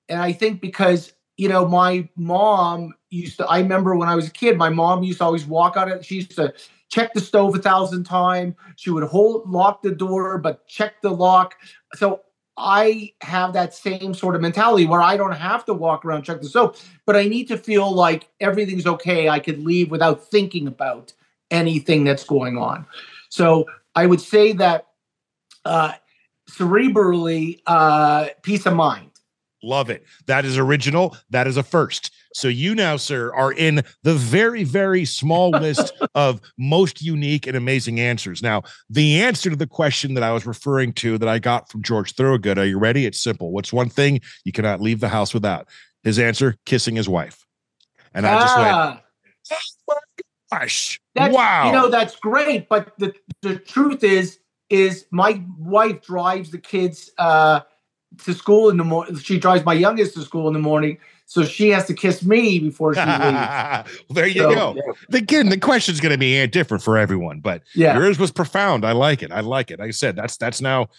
and 0.08 0.22
I 0.22 0.32
think 0.32 0.62
because 0.62 1.12
you 1.36 1.50
know 1.50 1.68
my 1.68 2.08
mom 2.16 2.94
used 3.10 3.39
to. 3.39 3.46
I 3.46 3.60
remember 3.60 3.94
when 3.94 4.08
I 4.08 4.16
was 4.16 4.28
a 4.28 4.32
kid, 4.32 4.58
my 4.58 4.70
mom 4.70 5.04
used 5.04 5.18
to 5.18 5.26
always 5.26 5.46
walk 5.46 5.76
out. 5.76 6.06
She 6.06 6.16
used 6.16 6.38
to 6.38 6.54
check 6.88 7.13
the 7.13 7.20
stove 7.20 7.56
a 7.56 7.60
thousand 7.60 8.06
times. 8.06 8.56
She 8.78 8.89
would 8.89 9.04
hold 9.04 9.50
lock 9.50 9.82
the 9.82 9.92
door, 9.92 10.38
but 10.38 10.66
check 10.66 11.02
the 11.02 11.12
lock. 11.12 11.56
So 11.96 12.22
I 12.58 13.13
have 13.22 13.54
that 13.54 13.74
same 13.74 14.13
sort 14.13 14.36
of 14.36 14.42
mentality 14.42 14.86
where 14.86 15.02
I 15.02 15.18
don't 15.18 15.32
have 15.32 15.66
to 15.66 15.74
walk 15.74 16.06
around 16.06 16.24
check 16.24 16.42
the 16.42 16.48
soap, 16.48 16.78
but 17.06 17.16
I 17.16 17.24
need 17.24 17.48
to 17.48 17.58
feel 17.58 17.92
like 17.92 18.30
everything's 18.39 18.86
okay. 18.86 19.30
I 19.30 19.39
could 19.39 19.63
leave 19.63 19.89
without 19.89 20.24
thinking 20.24 20.68
about 20.68 21.13
anything 21.50 22.04
that's 22.04 22.24
going 22.24 22.58
on. 22.58 22.86
So 23.30 23.66
I 23.96 24.06
would 24.06 24.22
say 24.22 24.54
that 24.54 24.88
uh, 25.66 25.94
cerebrally, 26.50 27.62
uh, 27.66 28.28
peace 28.42 28.66
of 28.66 28.76
mind. 28.76 29.10
Love 29.63 29.89
it. 29.89 30.04
That 30.28 30.46
is 30.46 30.58
original. 30.58 31.18
That 31.30 31.48
is 31.48 31.58
a 31.58 31.63
first. 31.63 32.12
So 32.34 32.48
you 32.48 32.76
now, 32.76 32.98
sir, 32.98 33.34
are 33.34 33.52
in 33.52 33.84
the 34.04 34.13
very, 34.13 34.63
very 34.63 35.06
small 35.06 35.50
list 35.52 35.93
of 36.15 36.41
most 36.58 37.02
unique 37.02 37.48
and 37.48 37.56
amazing 37.56 38.00
answers. 38.00 38.41
Now, 38.41 38.63
the 38.89 39.22
answer 39.22 39.50
to 39.50 39.56
the 39.56 39.67
question 39.67 40.13
that 40.15 40.24
I 40.24 40.32
was 40.32 40.46
referring 40.46 40.93
to 40.93 41.17
that 41.17 41.30
I 41.30 41.39
got 41.39 41.69
from 41.69 41.84
George 41.84 42.13
Thorogood, 42.13 42.58
are 42.58 42.65
you 42.65 42.80
ready? 42.80 43.06
It's 43.06 43.19
simple. 43.19 43.52
What's 43.52 43.72
one 43.72 43.89
thing 43.89 44.22
you 44.46 44.52
cannot 44.52 44.82
leave 44.82 45.00
the 45.00 45.10
house 45.10 45.34
without? 45.34 45.67
His 46.04 46.19
answer, 46.19 46.58
kissing 46.65 46.96
his 46.96 47.08
wife. 47.08 47.46
And 48.13 48.28
I 48.28 48.39
just 48.39 48.58
went, 48.58 48.69
Ah, 48.69 49.02
gosh, 50.52 51.00
that's, 51.15 51.34
wow. 51.34 51.67
You 51.67 51.72
know, 51.72 51.89
that's 51.89 52.15
great. 52.15 52.69
But 52.69 52.93
the, 52.98 53.13
the 53.41 53.58
truth 53.58 54.04
is, 54.04 54.39
is 54.69 55.06
my 55.12 55.41
wife 55.58 56.02
drives 56.02 56.52
the 56.52 56.58
kids 56.58 57.12
uh, 57.17 57.62
to 58.24 58.34
school 58.34 58.69
in 58.69 58.78
the 58.78 58.84
morning. 58.84 59.17
She 59.17 59.39
drives 59.39 59.65
my 59.65 59.74
youngest 59.74 60.13
to 60.15 60.22
school 60.22 60.48
in 60.48 60.54
the 60.54 60.60
morning, 60.60 60.98
so 61.34 61.43
she 61.43 61.69
has 61.69 61.86
to 61.88 61.96
kiss 61.96 62.24
me 62.24 62.60
before 62.60 62.93
she 62.93 63.00
leaves. 63.00 63.10
well, 63.19 63.86
there 64.12 64.28
you 64.28 64.41
So- 64.41 64.54
go. 64.54 64.76
Again, 65.12 65.50
the 65.50 65.58
question's 65.58 66.00
going 66.00 66.12
to 66.12 66.17
be 66.17 66.46
different 66.46 66.84
for 66.84 66.96
everyone, 66.96 67.39
but 67.39 67.63
Yeah. 67.74 67.98
yours 67.98 68.19
was 68.19 68.30
profound. 68.32 68.86
I 68.86 68.91
like 68.91 69.24
it. 69.24 69.32
I 69.32 69.39
like 69.39 69.72
it. 69.72 69.80
Like 69.80 69.88
I 69.88 69.91
said, 69.91 70.15
that's 70.15 70.38
that's 70.38 70.62
now 70.62 70.89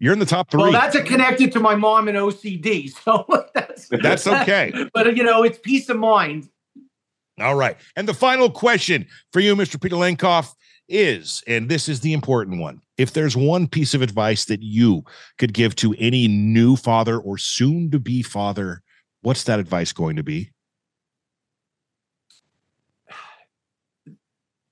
you're 0.00 0.12
in 0.12 0.18
the 0.18 0.26
top 0.26 0.50
three. 0.50 0.62
Well, 0.62 0.72
that's 0.72 0.96
a 0.96 1.02
connected 1.04 1.52
to 1.52 1.60
my 1.60 1.76
mom 1.76 2.08
and 2.08 2.16
OCD, 2.18 2.90
so 3.04 3.24
that's 3.54 3.88
That's 4.02 4.26
okay. 4.26 4.72
But 4.92 5.16
you 5.16 5.22
know, 5.22 5.44
it's 5.44 5.58
peace 5.60 5.88
of 5.88 5.96
mind. 5.96 6.48
All 7.40 7.54
right. 7.54 7.76
And 7.94 8.08
the 8.08 8.14
final 8.14 8.50
question 8.50 9.06
for 9.32 9.38
you, 9.38 9.54
Mr. 9.54 9.80
Peter 9.80 9.94
Lenkov, 9.94 10.52
is, 10.88 11.44
and 11.46 11.68
this 11.68 11.88
is 11.88 12.00
the 12.00 12.12
important 12.12 12.60
one. 12.60 12.80
If 12.96 13.12
there's 13.12 13.36
one 13.36 13.68
piece 13.68 13.94
of 13.94 14.02
advice 14.02 14.46
that 14.46 14.60
you 14.60 15.04
could 15.38 15.54
give 15.54 15.76
to 15.76 15.94
any 16.00 16.26
new 16.26 16.74
father 16.74 17.16
or 17.16 17.38
soon 17.38 17.92
to 17.92 18.00
be 18.00 18.22
father, 18.24 18.82
what's 19.22 19.44
that 19.44 19.60
advice 19.60 19.92
going 19.92 20.16
to 20.16 20.22
be? 20.22 20.50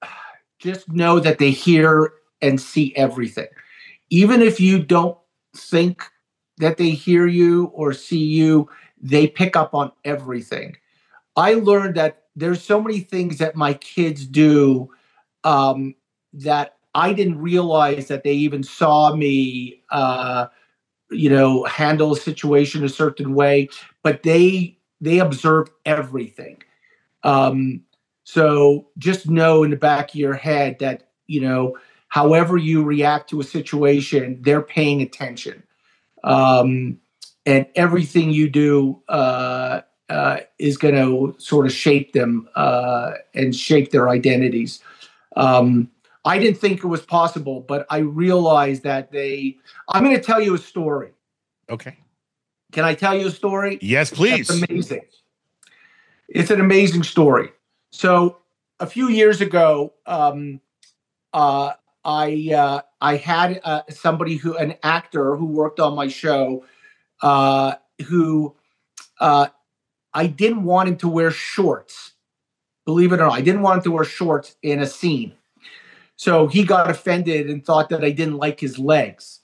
Just 0.58 0.88
know 0.90 1.20
that 1.20 1.38
they 1.38 1.50
hear 1.50 2.12
and 2.42 2.60
see 2.60 2.94
everything, 2.96 3.48
even 4.10 4.42
if 4.42 4.60
you 4.60 4.82
don't 4.82 5.16
think 5.56 6.02
that 6.58 6.76
they 6.76 6.90
hear 6.90 7.26
you 7.26 7.66
or 7.74 7.92
see 7.92 8.24
you. 8.24 8.68
They 8.98 9.26
pick 9.26 9.56
up 9.56 9.74
on 9.74 9.92
everything. 10.04 10.76
I 11.36 11.54
learned 11.54 11.96
that 11.96 12.24
there's 12.34 12.62
so 12.62 12.80
many 12.80 13.00
things 13.00 13.38
that 13.38 13.54
my 13.54 13.74
kids 13.74 14.26
do 14.26 14.90
um, 15.44 15.94
that 16.32 16.76
I 16.94 17.12
didn't 17.12 17.38
realize 17.38 18.08
that 18.08 18.24
they 18.24 18.32
even 18.32 18.62
saw 18.62 19.14
me, 19.14 19.82
uh, 19.90 20.46
you 21.10 21.28
know, 21.28 21.64
handle 21.64 22.12
a 22.12 22.16
situation 22.16 22.84
a 22.84 22.88
certain 22.88 23.34
way, 23.34 23.68
but 24.06 24.22
they 24.22 24.78
they 25.00 25.18
observe 25.18 25.68
everything. 25.84 26.62
Um, 27.24 27.82
so 28.22 28.86
just 28.98 29.28
know 29.28 29.64
in 29.64 29.70
the 29.72 29.76
back 29.76 30.10
of 30.10 30.14
your 30.14 30.34
head 30.34 30.78
that 30.78 31.08
you 31.26 31.40
know, 31.40 31.76
however 32.06 32.56
you 32.56 32.84
react 32.84 33.28
to 33.30 33.40
a 33.40 33.42
situation, 33.42 34.38
they're 34.42 34.62
paying 34.62 35.02
attention, 35.02 35.64
um, 36.22 37.00
and 37.46 37.66
everything 37.74 38.30
you 38.30 38.48
do 38.48 39.02
uh, 39.08 39.80
uh, 40.08 40.36
is 40.60 40.76
going 40.76 40.94
to 40.94 41.34
sort 41.40 41.66
of 41.66 41.72
shape 41.72 42.12
them 42.12 42.48
uh, 42.54 43.10
and 43.34 43.56
shape 43.56 43.90
their 43.90 44.08
identities. 44.08 44.78
Um, 45.34 45.90
I 46.24 46.38
didn't 46.38 46.58
think 46.58 46.84
it 46.84 46.86
was 46.86 47.02
possible, 47.02 47.60
but 47.60 47.86
I 47.90 47.98
realized 47.98 48.84
that 48.84 49.10
they. 49.10 49.56
I'm 49.88 50.04
going 50.04 50.14
to 50.14 50.22
tell 50.22 50.40
you 50.40 50.54
a 50.54 50.58
story. 50.58 51.10
Okay. 51.68 51.96
Can 52.72 52.84
I 52.84 52.94
tell 52.94 53.16
you 53.16 53.28
a 53.28 53.30
story? 53.30 53.78
Yes, 53.80 54.10
please. 54.10 54.48
That's 54.48 54.62
amazing. 54.62 55.02
It's 56.28 56.50
an 56.50 56.60
amazing 56.60 57.04
story. 57.04 57.50
So 57.90 58.38
a 58.80 58.86
few 58.86 59.08
years 59.08 59.40
ago, 59.40 59.92
um, 60.06 60.60
uh, 61.32 61.72
I 62.04 62.50
uh, 62.54 62.80
I 63.00 63.16
had 63.16 63.60
uh, 63.64 63.82
somebody 63.88 64.36
who 64.36 64.56
an 64.56 64.74
actor 64.82 65.36
who 65.36 65.46
worked 65.46 65.80
on 65.80 65.94
my 65.94 66.08
show 66.08 66.64
uh, 67.22 67.74
who 68.06 68.54
uh, 69.20 69.48
I 70.12 70.26
didn't 70.26 70.64
want 70.64 70.88
him 70.88 70.96
to 70.98 71.08
wear 71.08 71.30
shorts. 71.30 72.12
Believe 72.84 73.12
it 73.12 73.20
or 73.20 73.26
not, 73.26 73.32
I 73.32 73.40
didn't 73.40 73.62
want 73.62 73.78
him 73.78 73.82
to 73.84 73.90
wear 73.92 74.04
shorts 74.04 74.56
in 74.62 74.80
a 74.80 74.86
scene. 74.86 75.34
So 76.16 76.46
he 76.46 76.64
got 76.64 76.88
offended 76.88 77.50
and 77.50 77.64
thought 77.64 77.88
that 77.90 78.04
I 78.04 78.10
didn't 78.10 78.38
like 78.38 78.60
his 78.60 78.78
legs. 78.78 79.40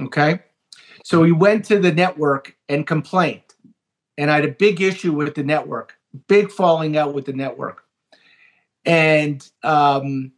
Okay. 0.00 0.40
So 1.06 1.20
we 1.20 1.30
went 1.30 1.64
to 1.66 1.78
the 1.78 1.92
network 1.92 2.56
and 2.68 2.84
complained. 2.84 3.54
And 4.18 4.28
I 4.28 4.34
had 4.34 4.44
a 4.44 4.50
big 4.50 4.80
issue 4.80 5.12
with 5.12 5.36
the 5.36 5.44
network, 5.44 5.94
big 6.26 6.50
falling 6.50 6.96
out 6.96 7.14
with 7.14 7.26
the 7.26 7.32
network. 7.32 7.84
And 8.84 9.48
um, 9.62 10.32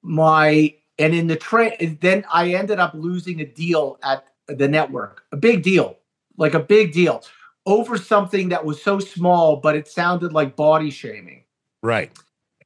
my, 0.00 0.76
and 0.96 1.12
in 1.12 1.26
the 1.26 1.34
train, 1.34 1.98
then 2.00 2.24
I 2.32 2.54
ended 2.54 2.78
up 2.78 2.94
losing 2.94 3.40
a 3.40 3.44
deal 3.44 3.98
at 4.04 4.26
the 4.46 4.68
network, 4.68 5.24
a 5.32 5.36
big 5.36 5.64
deal, 5.64 5.98
like 6.36 6.54
a 6.54 6.60
big 6.60 6.92
deal 6.92 7.24
over 7.66 7.98
something 7.98 8.50
that 8.50 8.64
was 8.64 8.80
so 8.80 9.00
small, 9.00 9.56
but 9.56 9.74
it 9.74 9.88
sounded 9.88 10.32
like 10.32 10.54
body 10.54 10.90
shaming. 10.90 11.42
Right. 11.82 12.16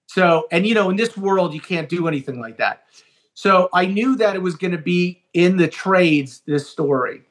So, 0.08 0.46
and 0.52 0.66
you 0.66 0.74
know, 0.74 0.90
in 0.90 0.96
this 0.96 1.16
world, 1.16 1.54
you 1.54 1.60
can't 1.62 1.88
do 1.88 2.06
anything 2.06 2.38
like 2.38 2.58
that. 2.58 2.84
So 3.32 3.70
I 3.72 3.86
knew 3.86 4.14
that 4.16 4.36
it 4.36 4.42
was 4.42 4.56
going 4.56 4.72
to 4.72 4.78
be 4.78 5.21
in 5.34 5.56
the 5.56 5.68
trades, 5.68 6.42
this 6.46 6.68
story, 6.68 7.22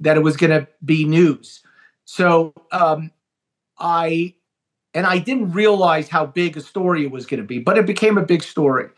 that 0.00 0.16
it 0.16 0.20
was 0.20 0.36
going 0.36 0.50
to 0.50 0.66
be 0.84 1.04
news. 1.04 1.62
So 2.04 2.54
um, 2.72 3.10
I, 3.78 4.34
and 4.94 5.06
I 5.06 5.18
didn't 5.18 5.52
realize 5.52 6.08
how 6.08 6.26
big 6.26 6.56
a 6.56 6.60
story 6.60 7.04
it 7.04 7.10
was 7.10 7.26
going 7.26 7.40
to 7.40 7.46
be, 7.46 7.58
but 7.58 7.78
it 7.78 7.86
became 7.86 8.18
a 8.18 8.24
big 8.24 8.42
story. 8.42 8.88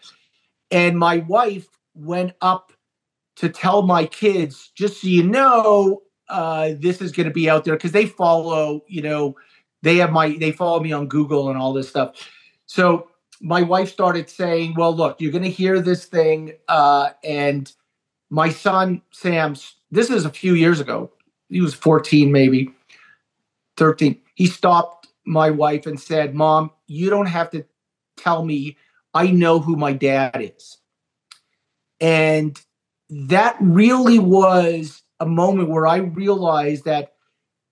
And 0.70 0.98
my 0.98 1.18
wife 1.18 1.68
went 1.94 2.32
up 2.40 2.72
to 3.36 3.48
tell 3.48 3.82
my 3.82 4.06
kids, 4.06 4.70
just 4.74 5.00
so 5.00 5.08
you 5.08 5.22
know, 5.22 6.02
uh, 6.28 6.70
this 6.78 7.02
is 7.02 7.12
going 7.12 7.28
to 7.28 7.32
be 7.32 7.50
out 7.50 7.64
there 7.64 7.74
because 7.74 7.92
they 7.92 8.06
follow, 8.06 8.82
you 8.86 9.02
know, 9.02 9.36
they 9.82 9.96
have 9.96 10.12
my, 10.12 10.36
they 10.38 10.52
follow 10.52 10.80
me 10.80 10.92
on 10.92 11.08
Google 11.08 11.48
and 11.48 11.58
all 11.58 11.72
this 11.72 11.88
stuff. 11.88 12.30
So 12.66 13.08
my 13.42 13.60
wife 13.60 13.90
started 13.90 14.30
saying, 14.30 14.74
"Well, 14.76 14.94
look, 14.94 15.20
you're 15.20 15.32
going 15.32 15.44
to 15.44 15.50
hear 15.50 15.80
this 15.80 16.06
thing," 16.06 16.54
uh, 16.68 17.10
and 17.24 17.70
my 18.32 18.48
son 18.48 19.02
Sam. 19.10 19.54
This 19.90 20.08
is 20.08 20.24
a 20.24 20.30
few 20.30 20.54
years 20.54 20.80
ago. 20.80 21.12
He 21.50 21.60
was 21.60 21.74
14, 21.74 22.32
maybe 22.32 22.70
13. 23.76 24.18
He 24.34 24.46
stopped 24.46 25.08
my 25.26 25.50
wife 25.50 25.84
and 25.86 26.00
said, 26.00 26.34
"Mom, 26.34 26.70
you 26.86 27.10
don't 27.10 27.26
have 27.26 27.50
to 27.50 27.66
tell 28.16 28.42
me. 28.42 28.78
I 29.12 29.26
know 29.26 29.60
who 29.60 29.76
my 29.76 29.92
dad 29.92 30.40
is." 30.40 30.78
And 32.00 32.58
that 33.10 33.56
really 33.60 34.18
was 34.18 35.02
a 35.20 35.26
moment 35.26 35.68
where 35.68 35.86
I 35.86 35.98
realized 35.98 36.86
that 36.86 37.12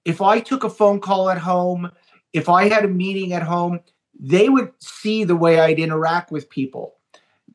if 0.04 0.20
I 0.20 0.40
took 0.40 0.62
a 0.62 0.70
phone 0.70 1.00
call 1.00 1.30
at 1.30 1.38
home, 1.38 1.90
if 2.34 2.50
I 2.50 2.68
had 2.68 2.84
a 2.84 2.88
meeting 2.88 3.32
at 3.32 3.42
home, 3.42 3.80
they 4.14 4.50
would 4.50 4.72
see 4.78 5.24
the 5.24 5.36
way 5.36 5.58
I'd 5.58 5.78
interact 5.78 6.30
with 6.30 6.50
people. 6.50 6.99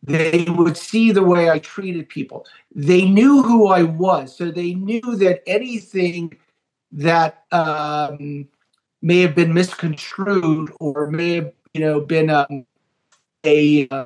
They 0.08 0.46
would 0.50 0.78
see 0.78 1.12
the 1.12 1.24
way 1.24 1.50
I 1.50 1.60
treated 1.60 2.10
people. 2.10 2.46
They 2.74 3.06
knew 3.06 3.42
who 3.42 3.68
I 3.68 3.84
was. 3.84 4.36
So 4.36 4.52
they 4.52 4.74
knew 4.74 5.02
that 5.02 5.42
anything 5.48 6.38
that 6.92 7.44
um, 7.52 8.48
may 9.02 9.22
have 9.22 9.36
been 9.36 9.54
misconstrued 9.54 10.72
or 10.80 11.10
may 11.10 11.36
have, 11.36 11.52
you 11.74 11.82
know, 11.82 12.02
been 12.02 12.30
um, 12.30 12.66
a 13.46 13.88
uh, 13.90 14.06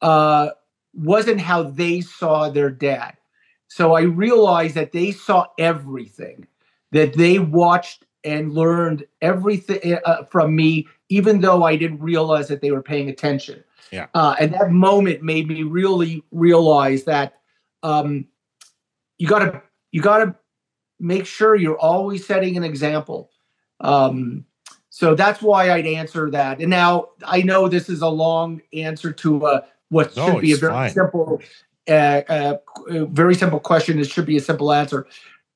uh, 0.00 0.50
wasn't 0.94 1.40
how 1.40 1.62
they 1.62 2.00
saw 2.00 2.48
their 2.48 2.70
dad. 2.70 3.16
So 3.68 3.94
I 3.94 4.02
realized 4.02 4.74
that 4.74 4.92
they 4.92 5.12
saw 5.12 5.46
everything, 5.58 6.46
that 6.90 7.14
they 7.14 7.38
watched 7.38 8.04
and 8.24 8.52
learned 8.52 9.06
everything 9.20 9.98
uh, 10.04 10.24
from 10.24 10.54
me, 10.54 10.86
even 11.12 11.40
though 11.42 11.62
I 11.62 11.76
didn't 11.76 12.00
realize 12.00 12.48
that 12.48 12.62
they 12.62 12.70
were 12.70 12.82
paying 12.82 13.10
attention. 13.10 13.62
Yeah. 13.90 14.06
Uh, 14.14 14.34
and 14.40 14.54
that 14.54 14.70
moment 14.70 15.22
made 15.22 15.46
me 15.46 15.62
really 15.62 16.24
realize 16.30 17.04
that 17.04 17.34
um, 17.82 18.26
you 19.18 19.28
got 19.28 19.40
to 19.40 19.62
you 19.90 20.00
got 20.00 20.24
to 20.24 20.34
make 20.98 21.26
sure 21.26 21.54
you're 21.54 21.78
always 21.78 22.26
setting 22.26 22.56
an 22.56 22.64
example. 22.64 23.30
Um, 23.80 24.46
so 24.88 25.14
that's 25.14 25.42
why 25.42 25.70
I'd 25.70 25.86
answer 25.86 26.30
that. 26.30 26.60
And 26.60 26.70
now 26.70 27.08
I 27.26 27.42
know 27.42 27.68
this 27.68 27.90
is 27.90 28.00
a 28.00 28.08
long 28.08 28.62
answer 28.72 29.12
to 29.12 29.44
uh, 29.44 29.60
what 29.90 30.16
No, 30.16 30.26
should 30.26 30.40
be 30.40 30.52
a 30.52 30.56
very 30.56 30.72
fine. 30.72 30.90
simple, 30.90 31.42
uh, 31.88 31.92
uh, 31.92 32.56
very 32.88 33.34
simple 33.34 33.60
question. 33.60 33.98
It 33.98 34.08
should 34.08 34.26
be 34.26 34.38
a 34.38 34.40
simple 34.40 34.72
answer, 34.72 35.06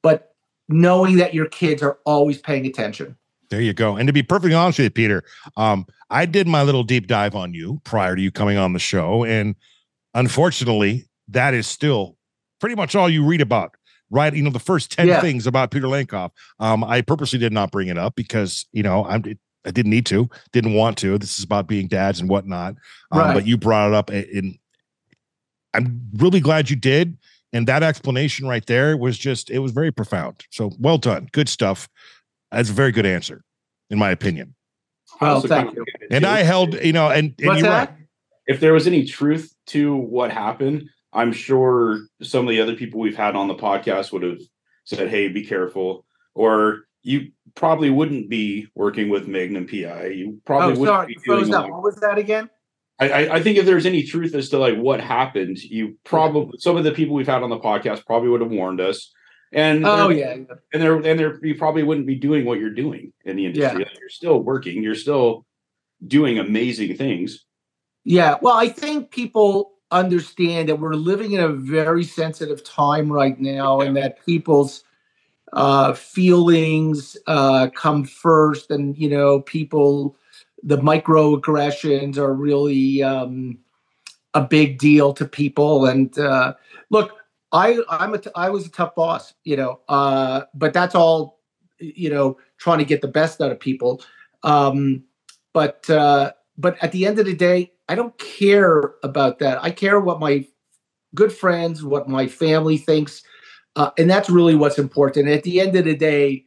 but 0.02 0.34
knowing 0.68 1.16
that 1.16 1.32
your 1.32 1.46
kids 1.46 1.82
are 1.82 1.98
always 2.04 2.38
paying 2.38 2.66
attention. 2.66 3.16
There 3.50 3.60
you 3.60 3.72
go. 3.72 3.96
And 3.96 4.06
to 4.06 4.12
be 4.12 4.22
perfectly 4.22 4.54
honest 4.54 4.78
with 4.78 4.84
you, 4.86 4.90
Peter, 4.90 5.24
um, 5.56 5.86
I 6.10 6.26
did 6.26 6.46
my 6.46 6.62
little 6.62 6.82
deep 6.82 7.06
dive 7.06 7.34
on 7.34 7.54
you 7.54 7.80
prior 7.84 8.16
to 8.16 8.22
you 8.22 8.30
coming 8.30 8.56
on 8.56 8.72
the 8.72 8.78
show. 8.78 9.24
And 9.24 9.54
unfortunately, 10.14 11.04
that 11.28 11.54
is 11.54 11.66
still 11.66 12.16
pretty 12.60 12.74
much 12.74 12.94
all 12.94 13.08
you 13.08 13.24
read 13.24 13.40
about. 13.40 13.74
Right. 14.10 14.32
You 14.34 14.42
know, 14.42 14.50
the 14.50 14.58
first 14.60 14.92
10 14.92 15.08
Yeah. 15.08 15.20
things 15.20 15.46
about 15.48 15.72
Peter 15.72 15.86
Lenkov. 15.88 16.30
Um, 16.60 16.84
I 16.84 17.00
purposely 17.02 17.40
did 17.40 17.52
not 17.52 17.72
bring 17.72 17.88
it 17.88 17.98
up 17.98 18.14
because, 18.14 18.66
you 18.72 18.82
know, 18.82 19.04
I'm 19.04 19.22
I 19.64 19.72
didn't 19.72 19.90
need 19.90 20.06
to, 20.06 20.30
didn't 20.52 20.74
want 20.74 20.96
to. 20.98 21.18
This 21.18 21.38
is 21.40 21.44
about 21.44 21.66
being 21.66 21.88
dads 21.88 22.20
and 22.20 22.28
whatnot. 22.30 22.76
Um, 23.10 23.18
Right. 23.18 23.34
but 23.34 23.46
you 23.48 23.56
brought 23.56 23.88
it 23.88 23.94
up 23.94 24.10
and 24.10 24.56
I'm 25.74 26.00
really 26.14 26.38
glad 26.38 26.70
you 26.70 26.76
did. 26.76 27.18
And 27.52 27.66
that 27.66 27.82
explanation 27.82 28.46
right 28.46 28.64
there 28.66 28.96
was 28.96 29.18
just, 29.18 29.50
it 29.50 29.58
was 29.60 29.72
very 29.72 29.90
profound. 29.90 30.44
So 30.50 30.70
well 30.78 30.98
done. 30.98 31.28
Good 31.32 31.48
stuff. 31.48 31.88
That's 32.52 32.70
a 32.70 32.72
very 32.72 32.92
good 32.92 33.06
answer, 33.06 33.42
in 33.90 33.98
my 33.98 34.10
opinion. 34.10 34.54
Well, 35.20 35.40
thank 35.40 35.72
you. 35.72 35.80
look 35.80 35.88
at 35.94 36.02
it 36.02 36.08
And. 36.12 36.26
I 36.26 36.42
held, 36.42 36.74
you 36.74 36.92
know, 36.92 37.08
and, 37.08 37.34
and 37.38 37.46
What's 37.48 37.60
you're 37.60 37.70
that? 37.70 37.90
right. 37.90 37.98
if 38.46 38.60
there 38.60 38.72
was 38.72 38.86
any 38.86 39.04
truth 39.04 39.54
to 39.68 39.94
what 39.96 40.30
happened, 40.30 40.88
I'm 41.12 41.32
sure 41.32 42.00
some 42.22 42.44
of 42.46 42.50
the 42.50 42.60
other 42.60 42.74
people 42.74 43.00
we've 43.00 43.16
had 43.16 43.36
on 43.36 43.48
the 43.48 43.54
podcast 43.54 44.12
would 44.12 44.22
have 44.22 44.40
said, 44.84 45.08
"Hey, 45.08 45.28
be 45.28 45.44
careful," 45.44 46.04
or 46.34 46.82
you 47.02 47.30
probably 47.54 47.88
wouldn't 47.88 48.28
be 48.28 48.66
working 48.74 49.08
with 49.08 49.26
Magnum 49.28 49.66
PI. 49.66 50.08
You 50.08 50.40
probably 50.44 50.76
oh, 50.76 50.80
wouldn't 50.80 50.86
sorry, 50.88 51.06
be 51.06 51.20
froze 51.24 51.50
up. 51.50 51.62
like- 51.64 51.72
What 51.72 51.82
was 51.82 51.96
that 51.96 52.18
again? 52.18 52.50
I, 52.98 53.08
I, 53.10 53.34
I 53.36 53.42
think 53.42 53.58
if 53.58 53.66
there's 53.66 53.84
any 53.86 54.02
truth 54.02 54.34
as 54.34 54.48
to 54.50 54.58
like 54.58 54.76
what 54.76 55.00
happened, 55.00 55.58
you 55.58 55.98
probably 56.04 56.58
some 56.58 56.76
of 56.76 56.84
the 56.84 56.92
people 56.92 57.14
we've 57.14 57.26
had 57.26 57.42
on 57.42 57.50
the 57.50 57.58
podcast 57.60 58.04
probably 58.06 58.28
would 58.30 58.40
have 58.40 58.50
warned 58.50 58.80
us. 58.80 59.12
And 59.52 59.86
Oh 59.86 60.08
they're- 60.08 60.18
yeah, 60.18 60.32
and 60.72 60.82
there 60.82 60.94
and 60.96 61.18
there 61.18 61.44
you 61.44 61.54
probably 61.54 61.82
wouldn't 61.82 62.06
be 62.06 62.16
doing 62.16 62.44
what 62.44 62.58
you're 62.58 62.70
doing 62.70 63.12
in 63.24 63.36
the 63.36 63.46
industry. 63.46 63.84
Like, 63.84 63.98
You're 63.98 64.08
still 64.08 64.40
working, 64.42 64.82
you're 64.82 64.94
still 64.94 65.46
doing 66.06 66.38
amazing 66.38 66.96
things. 66.96 67.44
yeah. 68.04 68.36
Well, 68.42 68.56
I 68.56 68.68
think 68.68 69.10
people 69.10 69.72
understand 69.92 70.68
that 70.68 70.80
we're 70.80 70.94
living 70.94 71.32
in 71.32 71.40
a 71.40 71.48
very 71.48 72.02
sensitive 72.04 72.62
time 72.64 73.10
right 73.10 73.38
now, 73.40 73.80
and 73.80 73.96
that 73.96 74.24
people's 74.26 74.82
uh, 75.52 75.92
feelings 75.94 77.16
uh, 77.28 77.68
come 77.74 78.04
first, 78.04 78.70
and 78.70 78.98
you 78.98 79.08
know, 79.08 79.40
people 79.40 80.16
the 80.62 80.78
microaggressions 80.78 82.16
are 82.18 82.34
really 82.34 83.02
um, 83.02 83.58
a 84.34 84.40
big 84.40 84.78
deal 84.78 85.12
to 85.14 85.24
people. 85.24 85.86
And 85.86 86.18
uh, 86.18 86.54
look, 86.90 87.15
I 87.52 87.78
I'm 87.88 88.14
a 88.14 88.18
t- 88.18 88.30
I 88.34 88.50
was 88.50 88.66
a 88.66 88.70
tough 88.70 88.94
boss, 88.94 89.34
you 89.44 89.56
know, 89.56 89.80
uh, 89.88 90.42
but 90.54 90.72
that's 90.72 90.94
all, 90.94 91.40
you 91.78 92.10
know, 92.10 92.38
trying 92.58 92.78
to 92.78 92.84
get 92.84 93.00
the 93.00 93.08
best 93.08 93.40
out 93.40 93.52
of 93.52 93.60
people. 93.60 94.02
Um, 94.42 95.04
but 95.52 95.88
uh, 95.88 96.32
but 96.58 96.76
at 96.82 96.92
the 96.92 97.06
end 97.06 97.18
of 97.18 97.26
the 97.26 97.34
day, 97.34 97.72
I 97.88 97.94
don't 97.94 98.16
care 98.18 98.94
about 99.02 99.38
that. 99.38 99.62
I 99.62 99.70
care 99.70 100.00
what 100.00 100.20
my 100.20 100.46
good 101.14 101.32
friends, 101.32 101.84
what 101.84 102.08
my 102.08 102.26
family 102.26 102.76
thinks, 102.76 103.22
uh, 103.76 103.90
and 103.96 104.10
that's 104.10 104.28
really 104.28 104.54
what's 104.54 104.78
important. 104.78 105.28
At 105.28 105.44
the 105.44 105.60
end 105.60 105.76
of 105.76 105.84
the 105.84 105.96
day, 105.96 106.46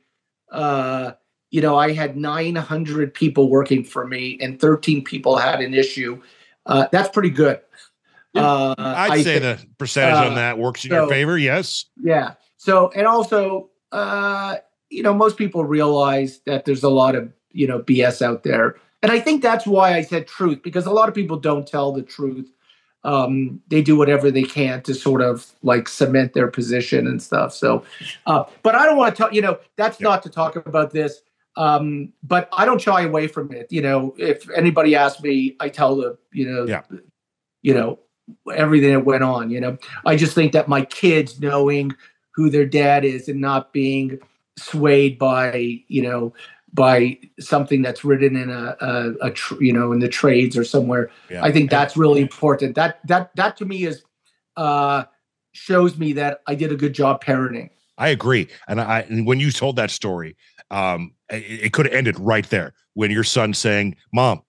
uh, 0.51 1.13
you 1.51 1.61
know, 1.61 1.77
I 1.77 1.93
had 1.93 2.17
900 2.17 3.13
people 3.13 3.49
working 3.49 3.83
for 3.83 4.05
me, 4.05 4.37
and 4.41 4.59
13 4.59 5.03
people 5.03 5.37
had 5.37 5.61
an 5.61 5.73
issue. 5.73 6.21
Uh, 6.65 6.87
that's 6.91 7.09
pretty 7.09 7.31
good. 7.31 7.59
Yeah. 8.33 8.41
Uh, 8.45 8.75
I'd 8.77 9.11
I 9.11 9.21
say 9.23 9.39
think- 9.39 9.59
the 9.61 9.67
percentage 9.77 10.15
on 10.15 10.31
uh, 10.33 10.35
that 10.35 10.57
works 10.57 10.85
in 10.85 10.91
your 10.91 11.07
favor. 11.07 11.37
Yes. 11.37 11.85
yeah. 12.01 12.33
So, 12.57 12.91
and 12.95 13.07
also, 13.07 13.69
uh, 13.91 14.57
you 14.89 15.01
know, 15.03 15.13
most 15.13 15.37
people 15.37 15.65
realize 15.65 16.41
that 16.45 16.65
there's 16.65 16.83
a 16.83 16.89
lot 16.89 17.15
of, 17.15 17.31
you 17.51 17.65
know, 17.67 17.79
BS 17.81 18.21
out 18.21 18.43
there. 18.43 18.75
And 19.01 19.11
I 19.11 19.19
think 19.19 19.41
that's 19.41 19.65
why 19.65 19.93
I 19.95 20.01
said 20.01 20.27
truth, 20.27 20.61
because 20.63 20.85
a 20.85 20.91
lot 20.91 21.07
of 21.09 21.15
people 21.15 21.37
don't 21.37 21.65
tell 21.65 21.91
the 21.93 22.01
truth. 22.03 22.51
Um, 23.05 23.61
they 23.69 23.81
do 23.81 23.95
whatever 23.95 24.29
they 24.29 24.43
can 24.43 24.81
to 24.83 24.93
sort 24.93 25.21
of 25.21 25.53
like 25.63 25.87
cement 25.87 26.33
their 26.33 26.47
position 26.49 27.07
and 27.07 27.23
stuff. 27.23 27.53
So, 27.53 27.83
uh, 28.25 28.43
but 28.61 28.75
I 28.75 28.85
don't 28.85 28.97
want 28.97 29.15
to 29.15 29.23
talk, 29.23 29.33
you 29.33 29.41
know, 29.41 29.57
that's 29.77 30.01
Yeah. 30.01 30.09
not 30.09 30.23
to 30.23 30.29
talk 30.29 30.57
about 30.57 30.91
this. 30.91 31.21
Um, 31.55 32.11
but 32.23 32.49
I 32.51 32.65
don't 32.65 32.81
shy 32.81 33.01
away 33.03 33.27
from 33.27 33.53
it. 33.53 33.71
You 33.71 33.81
know, 33.81 34.13
if 34.17 34.49
anybody 34.51 34.95
asks 34.95 35.21
me, 35.23 35.55
I 35.61 35.69
tell 35.69 35.95
them, 35.95 36.17
you 36.33 36.51
know, 36.51 36.65
Yeah. 36.67 36.81
you 37.61 37.73
know, 37.73 37.99
everything 38.55 38.93
that 38.93 39.05
went 39.05 39.23
on, 39.23 39.49
you 39.49 39.59
know, 39.59 39.77
I 40.05 40.15
just 40.15 40.33
think 40.33 40.53
that 40.53 40.67
my 40.67 40.85
kids 40.85 41.39
knowing 41.39 41.95
who 42.31 42.49
their 42.49 42.65
dad 42.65 43.03
is 43.03 43.27
and 43.27 43.41
not 43.41 43.73
being 43.73 44.19
swayed 44.57 45.17
by 45.17 45.81
you 45.87 46.01
know 46.01 46.33
by 46.73 47.17
something 47.39 47.81
that's 47.81 48.03
written 48.03 48.35
in 48.35 48.49
a, 48.49 48.75
a, 48.81 49.27
a 49.27 49.31
tr- 49.31 49.61
you 49.63 49.73
know 49.73 49.91
in 49.91 49.99
the 49.99 50.07
trades 50.07 50.57
or 50.57 50.63
somewhere 50.63 51.09
Yeah. 51.29 51.43
i 51.43 51.51
think 51.51 51.69
that's 51.69 51.95
really 51.95 52.21
important 52.21 52.75
that 52.75 52.99
that 53.07 53.31
that 53.35 53.57
to 53.57 53.65
me 53.65 53.85
is 53.85 54.03
uh 54.57 55.05
shows 55.53 55.97
me 55.97 56.13
that 56.13 56.41
i 56.45 56.55
did 56.55 56.71
a 56.71 56.75
good 56.75 56.93
job 56.93 57.23
parenting 57.23 57.69
I 57.99 58.07
agree. 58.07 58.47
And 58.69 58.79
I 58.79 59.01
and 59.01 59.27
when 59.27 59.41
you 59.41 59.51
told 59.51 59.75
that 59.75 59.91
story, 59.91 60.37
um, 60.71 61.13
it, 61.29 61.65
it 61.65 61.73
could 61.73 61.85
have 61.85 61.93
ended 61.93 62.17
right 62.17 62.49
there 62.49 62.73
when 62.93 63.11
your 63.11 63.25
son 63.25 63.53
saying, 63.53 63.97
"Mom, 64.13 64.41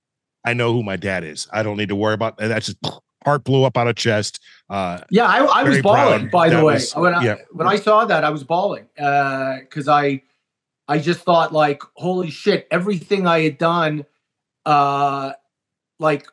I 0.45 0.55
know 0.55 0.73
who 0.73 0.85
my 0.85 0.95
dad 0.95 1.25
is. 1.25 1.49
I 1.53 1.65
don't 1.65 1.77
need 1.77 1.89
to 1.89 1.97
worry 1.97 2.15
about." 2.15 2.41
And 2.41 2.49
that's 2.49 2.67
just 2.67 2.79
heart 3.25 3.45
blew 3.45 3.65
up 3.65 3.77
out 3.77 3.87
of 3.87 3.97
chest. 3.97 4.41
Uh, 4.69 5.01
yeah 5.11 5.27
i, 5.27 5.39
I 5.45 5.63
was 5.65 5.83
bawling 5.83 6.29
proud. 6.29 6.31
by 6.31 6.49
the 6.49 6.65
way 6.65 6.75
was- 6.75 6.93
when, 6.95 7.13
I, 7.13 7.25
yeah. 7.25 7.37
when 7.51 7.67
i 7.67 7.75
saw 7.75 8.05
that 8.05 8.23
i 8.23 8.31
was 8.31 8.45
bawling 8.45 8.87
uh 8.99 9.57
because 9.59 9.89
i 9.89 10.23
i 10.87 10.99
just 10.99 11.23
thought 11.23 11.53
like 11.53 11.83
holy 11.95 12.31
shit 12.31 12.69
everything 12.71 13.27
i 13.27 13.41
had 13.41 13.59
done 13.59 14.07
uh 14.67 15.33
like 15.99 16.29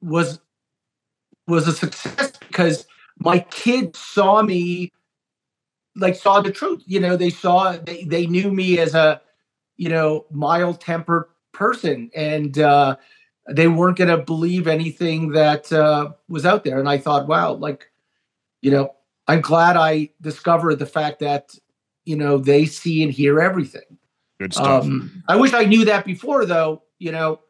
was 0.00 0.40
was 1.46 1.68
a 1.68 1.72
success 1.72 2.32
because 2.48 2.84
my 3.20 3.38
kids 3.38 3.98
saw 4.00 4.42
me 4.42 4.90
like 5.94 6.16
saw 6.16 6.40
the 6.40 6.50
truth 6.50 6.82
you 6.86 6.98
know 6.98 7.16
they 7.16 7.30
saw 7.30 7.76
they, 7.76 8.02
they 8.04 8.26
knew 8.26 8.50
me 8.50 8.80
as 8.80 8.94
a 8.94 9.20
you 9.76 9.88
know 9.88 10.26
mild 10.32 10.80
tempered 10.80 11.26
person 11.52 12.10
and 12.14 12.58
uh 12.58 12.96
they 13.48 13.68
weren't 13.68 13.98
going 13.98 14.08
to 14.08 14.24
believe 14.24 14.66
anything 14.66 15.30
that 15.30 15.72
uh 15.72 16.10
was 16.28 16.46
out 16.46 16.64
there 16.64 16.78
and 16.78 16.88
i 16.88 16.98
thought 16.98 17.26
wow 17.26 17.52
like 17.52 17.90
you 18.60 18.70
know 18.70 18.94
i'm 19.28 19.40
glad 19.40 19.76
i 19.76 20.08
discovered 20.20 20.76
the 20.78 20.86
fact 20.86 21.20
that 21.20 21.54
you 22.04 22.16
know 22.16 22.38
they 22.38 22.64
see 22.64 23.02
and 23.02 23.12
hear 23.12 23.40
everything 23.40 23.98
good 24.38 24.52
stuff. 24.52 24.84
um 24.84 25.22
i 25.28 25.36
wish 25.36 25.52
i 25.52 25.64
knew 25.64 25.84
that 25.84 26.04
before 26.04 26.44
though 26.44 26.82
you 26.98 27.10
know 27.10 27.40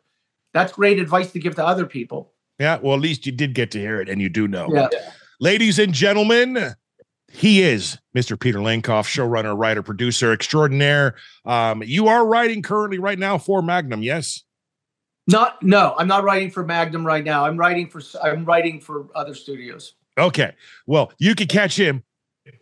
that's 0.54 0.72
great 0.72 0.98
advice 0.98 1.32
to 1.32 1.38
give 1.38 1.54
to 1.54 1.64
other 1.64 1.86
people 1.86 2.32
yeah. 2.58 2.78
Well, 2.80 2.94
at 2.94 3.00
least 3.00 3.26
you 3.26 3.32
did 3.32 3.54
get 3.54 3.70
to 3.72 3.80
hear 3.80 4.00
it, 4.00 4.08
and 4.08 4.20
you 4.20 4.28
do 4.28 4.46
know. 4.46 4.68
yeah 4.72 4.88
Ladies 5.40 5.80
and 5.80 5.92
gentlemen, 5.92 6.76
he 7.28 7.62
is 7.62 7.98
Mr. 8.16 8.38
Peter 8.38 8.60
Lenkov, 8.60 9.08
showrunner, 9.08 9.58
writer, 9.58 9.82
producer 9.82 10.32
extraordinaire. 10.32 11.16
Um, 11.44 11.82
you 11.84 12.06
are 12.06 12.24
writing 12.24 12.62
currently 12.62 13.00
right 13.00 13.18
now 13.18 13.38
for 13.38 13.60
Magnum, 13.60 14.04
yes? 14.04 14.44
Not 15.28 15.62
no, 15.62 15.94
I'm 15.96 16.08
not 16.08 16.24
writing 16.24 16.50
for 16.50 16.64
Magnum 16.64 17.06
right 17.06 17.24
now. 17.24 17.44
I'm 17.44 17.56
writing 17.56 17.88
for 17.88 18.00
I'm 18.22 18.44
writing 18.44 18.80
for 18.80 19.06
other 19.14 19.34
studios. 19.34 19.94
Okay. 20.18 20.52
Well, 20.86 21.12
you 21.18 21.34
can 21.34 21.46
catch 21.46 21.78
him 21.78 22.02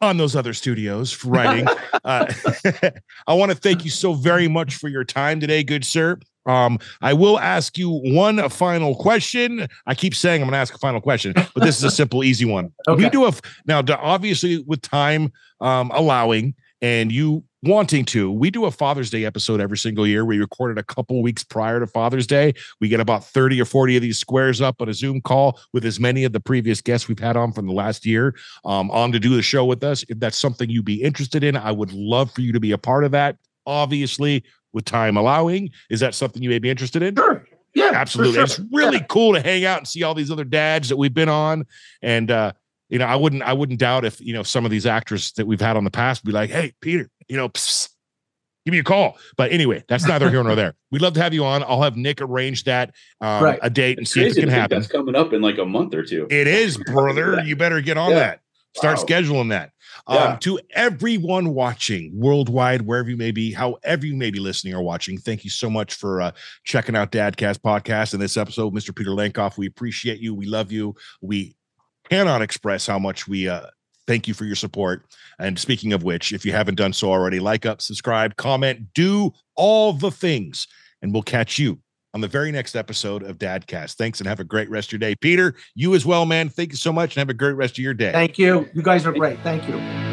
on 0.03 0.19
those 0.19 0.37
other 0.37 0.53
studios 0.53 1.11
for 1.11 1.29
writing. 1.29 1.67
uh, 2.05 2.33
I 3.27 3.35
want 3.35 3.51
to 3.51 3.57
thank 3.57 3.85
you 3.85 3.91
so 3.91 4.13
very 4.13 4.49
much 4.49 4.77
for 4.77 4.89
your 4.89 5.05
time 5.05 5.41
today, 5.41 5.63
good 5.63 5.85
sir. 5.85 6.19
Um, 6.47 6.79
I 7.01 7.13
will 7.13 7.39
ask 7.39 7.77
you 7.77 7.91
one 7.91 8.49
final 8.49 8.95
question. 8.95 9.69
I 9.87 9.95
keep 9.95 10.15
saying 10.15 10.43
I'm 10.43 10.49
going 10.49 10.53
to 10.53 10.59
ask 10.59 10.75
a 10.75 10.79
final 10.79 11.01
question, 11.01 11.33
but 11.35 11.63
this 11.63 11.77
is 11.77 11.85
a 11.85 11.91
simple, 11.91 12.25
easy 12.25 12.45
one. 12.45 12.73
We 12.89 13.09
do 13.11 13.25
have 13.25 13.41
now, 13.67 13.83
obviously, 13.99 14.63
with 14.67 14.81
time 14.81 15.33
um, 15.61 15.91
allowing 15.93 16.55
and 16.83 17.13
you 17.13 17.45
wanting 17.63 18.07
to, 18.07 18.31
we 18.33 18.51
do 18.51 18.65
a 18.65 18.71
Father's 18.71 19.11
Day 19.11 19.25
episode 19.27 19.61
every 19.61 19.77
single 19.77 20.07
year. 20.07 20.25
We 20.25 20.39
record 20.39 20.77
it 20.77 20.81
a 20.81 20.83
couple 20.83 21.21
weeks 21.23 21.45
prior 21.45 21.79
to 21.79 21.87
Father's 21.87 22.27
Day. 22.27 22.55
We 22.81 22.89
get 22.89 23.01
about 23.01 23.23
30 23.25 23.61
or 23.61 23.67
40 23.67 23.97
of 23.97 24.03
these 24.03 24.19
squares 24.19 24.63
up 24.63 24.81
on 24.81 24.89
a 24.89 24.95
Zoom 24.95 25.21
call 25.21 25.61
with 25.75 25.85
as 25.85 26.01
many 26.01 26.25
of 26.25 26.33
the 26.33 26.41
previous 26.41 26.81
guests 26.81 27.07
we've 27.07 27.19
had 27.19 27.37
on 27.37 27.53
from 27.53 27.67
the 27.67 27.75
last 27.75 28.07
year 28.07 28.35
um, 28.65 28.91
on 28.91 29.13
to 29.13 29.21
do 29.21 29.37
the 29.37 29.43
show 29.43 29.67
with 29.67 29.85
us. 29.85 30.05
If 30.09 30.19
that's 30.21 30.39
something 30.39 30.71
you'd 30.71 30.87
be 30.87 31.03
interested 31.03 31.45
in, 31.45 31.55
I 31.57 31.71
would 31.71 31.93
love 31.93 32.33
for 32.33 32.41
you 32.41 32.53
to 32.53 32.61
be 32.61 32.73
a 32.73 32.79
part 32.79 33.05
of 33.05 33.11
that. 33.13 33.37
Obviously, 33.67 34.43
with 34.73 34.85
time 34.87 35.17
allowing, 35.17 35.71
is 35.91 36.01
that 36.01 36.15
something 36.15 36.43
you 36.43 36.49
may 36.49 36.59
be 36.59 36.71
interested 36.71 37.03
in? 37.03 37.15
Sure. 37.15 37.45
Yeah. 37.75 37.91
Absolutely. 37.95 38.35
sure. 38.35 38.45
It's 38.45 38.61
really 38.73 38.97
Yeah. 38.99 39.05
cool 39.09 39.35
to 39.35 39.41
hang 39.41 39.65
out 39.65 39.79
and 39.79 39.87
see 39.87 40.03
all 40.03 40.15
these 40.15 40.31
other 40.31 40.45
dads 40.45 40.89
that 40.89 40.97
we've 40.97 41.15
been 41.15 41.29
on. 41.29 41.67
And 42.03 42.31
uh, 42.31 42.53
you 42.91 42.99
know, 42.99 43.07
I 43.07 43.17
wouldn't 43.17 43.43
I 43.43 43.53
wouldn't 43.53 43.79
doubt 43.79 44.05
if, 44.05 44.21
you 44.21 44.33
know, 44.35 44.43
some 44.43 44.65
of 44.65 44.71
these 44.71 44.85
actors 44.87 45.33
that 45.33 45.47
we've 45.47 45.61
had 45.61 45.77
on 45.77 45.85
the 45.85 45.91
past 45.91 46.25
be 46.25 46.33
like, 46.33 46.51
hey, 46.51 46.73
Peter, 46.81 47.09
you 47.29 47.37
know, 47.37 47.49
psst, 47.49 47.89
give 48.67 48.73
me 48.73 48.79
a 48.79 48.85
call. 48.85 49.17
But 49.37 49.53
anyway, 49.53 49.85
that's 49.89 50.07
neither 50.07 50.29
here 50.29 50.43
nor 50.43 50.55
there. 50.55 50.75
We'd 50.91 51.01
love 51.03 51.15
to 51.15 51.23
have 51.23 51.33
you 51.33 51.45
on. 51.45 51.63
I'll 51.63 51.83
have 51.83 51.97
Nick 51.97 52.21
arrange 52.21 52.65
that 52.65 52.95
um, 53.21 53.43
Right. 53.45 53.59
a 53.63 53.71
date 53.71 53.97
and 53.99 54.03
It's 54.05 54.13
see 54.13 54.23
if 54.23 54.37
it 54.37 54.41
can 54.41 54.49
happen. 54.51 54.81
That's 54.81 54.93
coming 54.93 55.15
up 55.17 55.33
in 55.33 55.41
like 55.41 55.59
a 55.59 55.65
month 55.65 55.95
or 55.95 56.03
two. 56.03 56.27
It 56.31 56.47
is, 56.47 56.77
brother. 56.87 57.41
You 57.45 57.57
better 57.57 57.81
get 57.81 57.97
on 57.97 58.11
Yeah. 58.11 58.19
that. 58.19 58.41
Start 58.77 58.99
Wow. 58.99 59.05
scheduling 59.05 59.49
that. 59.51 59.71
Um, 60.07 60.17
Yeah. 60.17 60.37
to 60.41 60.61
everyone 60.75 61.55
watching 61.55 62.13
worldwide, 62.15 62.83
wherever 62.83 63.11
you 63.11 63.17
may 63.17 63.31
be, 63.33 63.53
however 63.53 64.07
you 64.07 64.15
may 64.17 64.31
be 64.31 64.39
listening 64.41 64.75
or 64.75 64.83
watching, 64.83 65.19
thank 65.19 65.43
you 65.45 65.51
so 65.51 65.69
much 65.71 65.95
for 65.95 66.21
uh, 66.21 66.31
checking 66.65 66.95
out 66.97 67.11
Dadcast 67.13 67.59
Podcast 67.61 68.13
and 68.13 68.23
this 68.23 68.37
episode, 68.37 68.73
Mr. 68.75 68.95
Peter 68.95 69.11
Lenkov. 69.11 69.57
We 69.59 69.67
appreciate 69.67 70.21
you. 70.21 70.35
We 70.35 70.47
love 70.47 70.71
you. 70.71 70.95
We 71.21 71.55
cannot 72.11 72.43
express 72.43 72.87
how 72.87 72.99
much 72.99 73.29
we 73.29 73.49
uh, 73.49 73.67
thank 74.07 74.27
you 74.27 74.35
for 74.35 74.45
your 74.45 74.57
support. 74.57 75.05
And 75.39 75.59
speaking 75.59 75.93
of 75.93 76.03
which, 76.03 76.33
if 76.33 76.45
you 76.45 76.53
haven't 76.53 76.75
done 76.75 76.93
so 76.93 77.11
already, 77.11 77.41
like 77.41 77.65
up, 77.65 77.81
subscribe, 77.81 78.37
comment, 78.37 78.93
do 78.93 79.33
all 79.57 79.93
the 79.93 80.11
things, 80.11 80.67
and 81.01 81.13
we'll 81.13 81.23
catch 81.23 81.59
you 81.59 81.79
on 82.13 82.21
the 82.21 82.29
very 82.29 82.51
next 82.51 82.75
episode 82.75 83.23
of 83.23 83.39
Dadcast. 83.39 83.95
Thanks 83.95 84.21
and 84.21 84.29
have 84.29 84.41
a 84.41 84.45
great 84.45 84.69
rest 84.69 84.89
of 84.89 84.93
your 84.93 84.99
day. 84.99 85.15
Peter, 85.15 85.55
you 85.77 85.95
as 85.95 86.05
well, 86.05 86.27
man. 86.27 86.49
Thank 86.49 86.73
you 86.73 86.77
so 86.77 86.93
much 86.93 87.15
and 87.15 87.21
have 87.21 87.31
a 87.31 87.35
great 87.35 87.53
rest 87.53 87.75
of 87.75 87.79
your 87.79 87.95
day. 87.95 88.11
Thank 88.11 88.37
you. 88.37 88.69
You 88.75 88.83
guys 88.83 89.07
are 89.07 89.13
great. 89.13 89.39
Thank 89.41 89.69
you. 89.69 90.10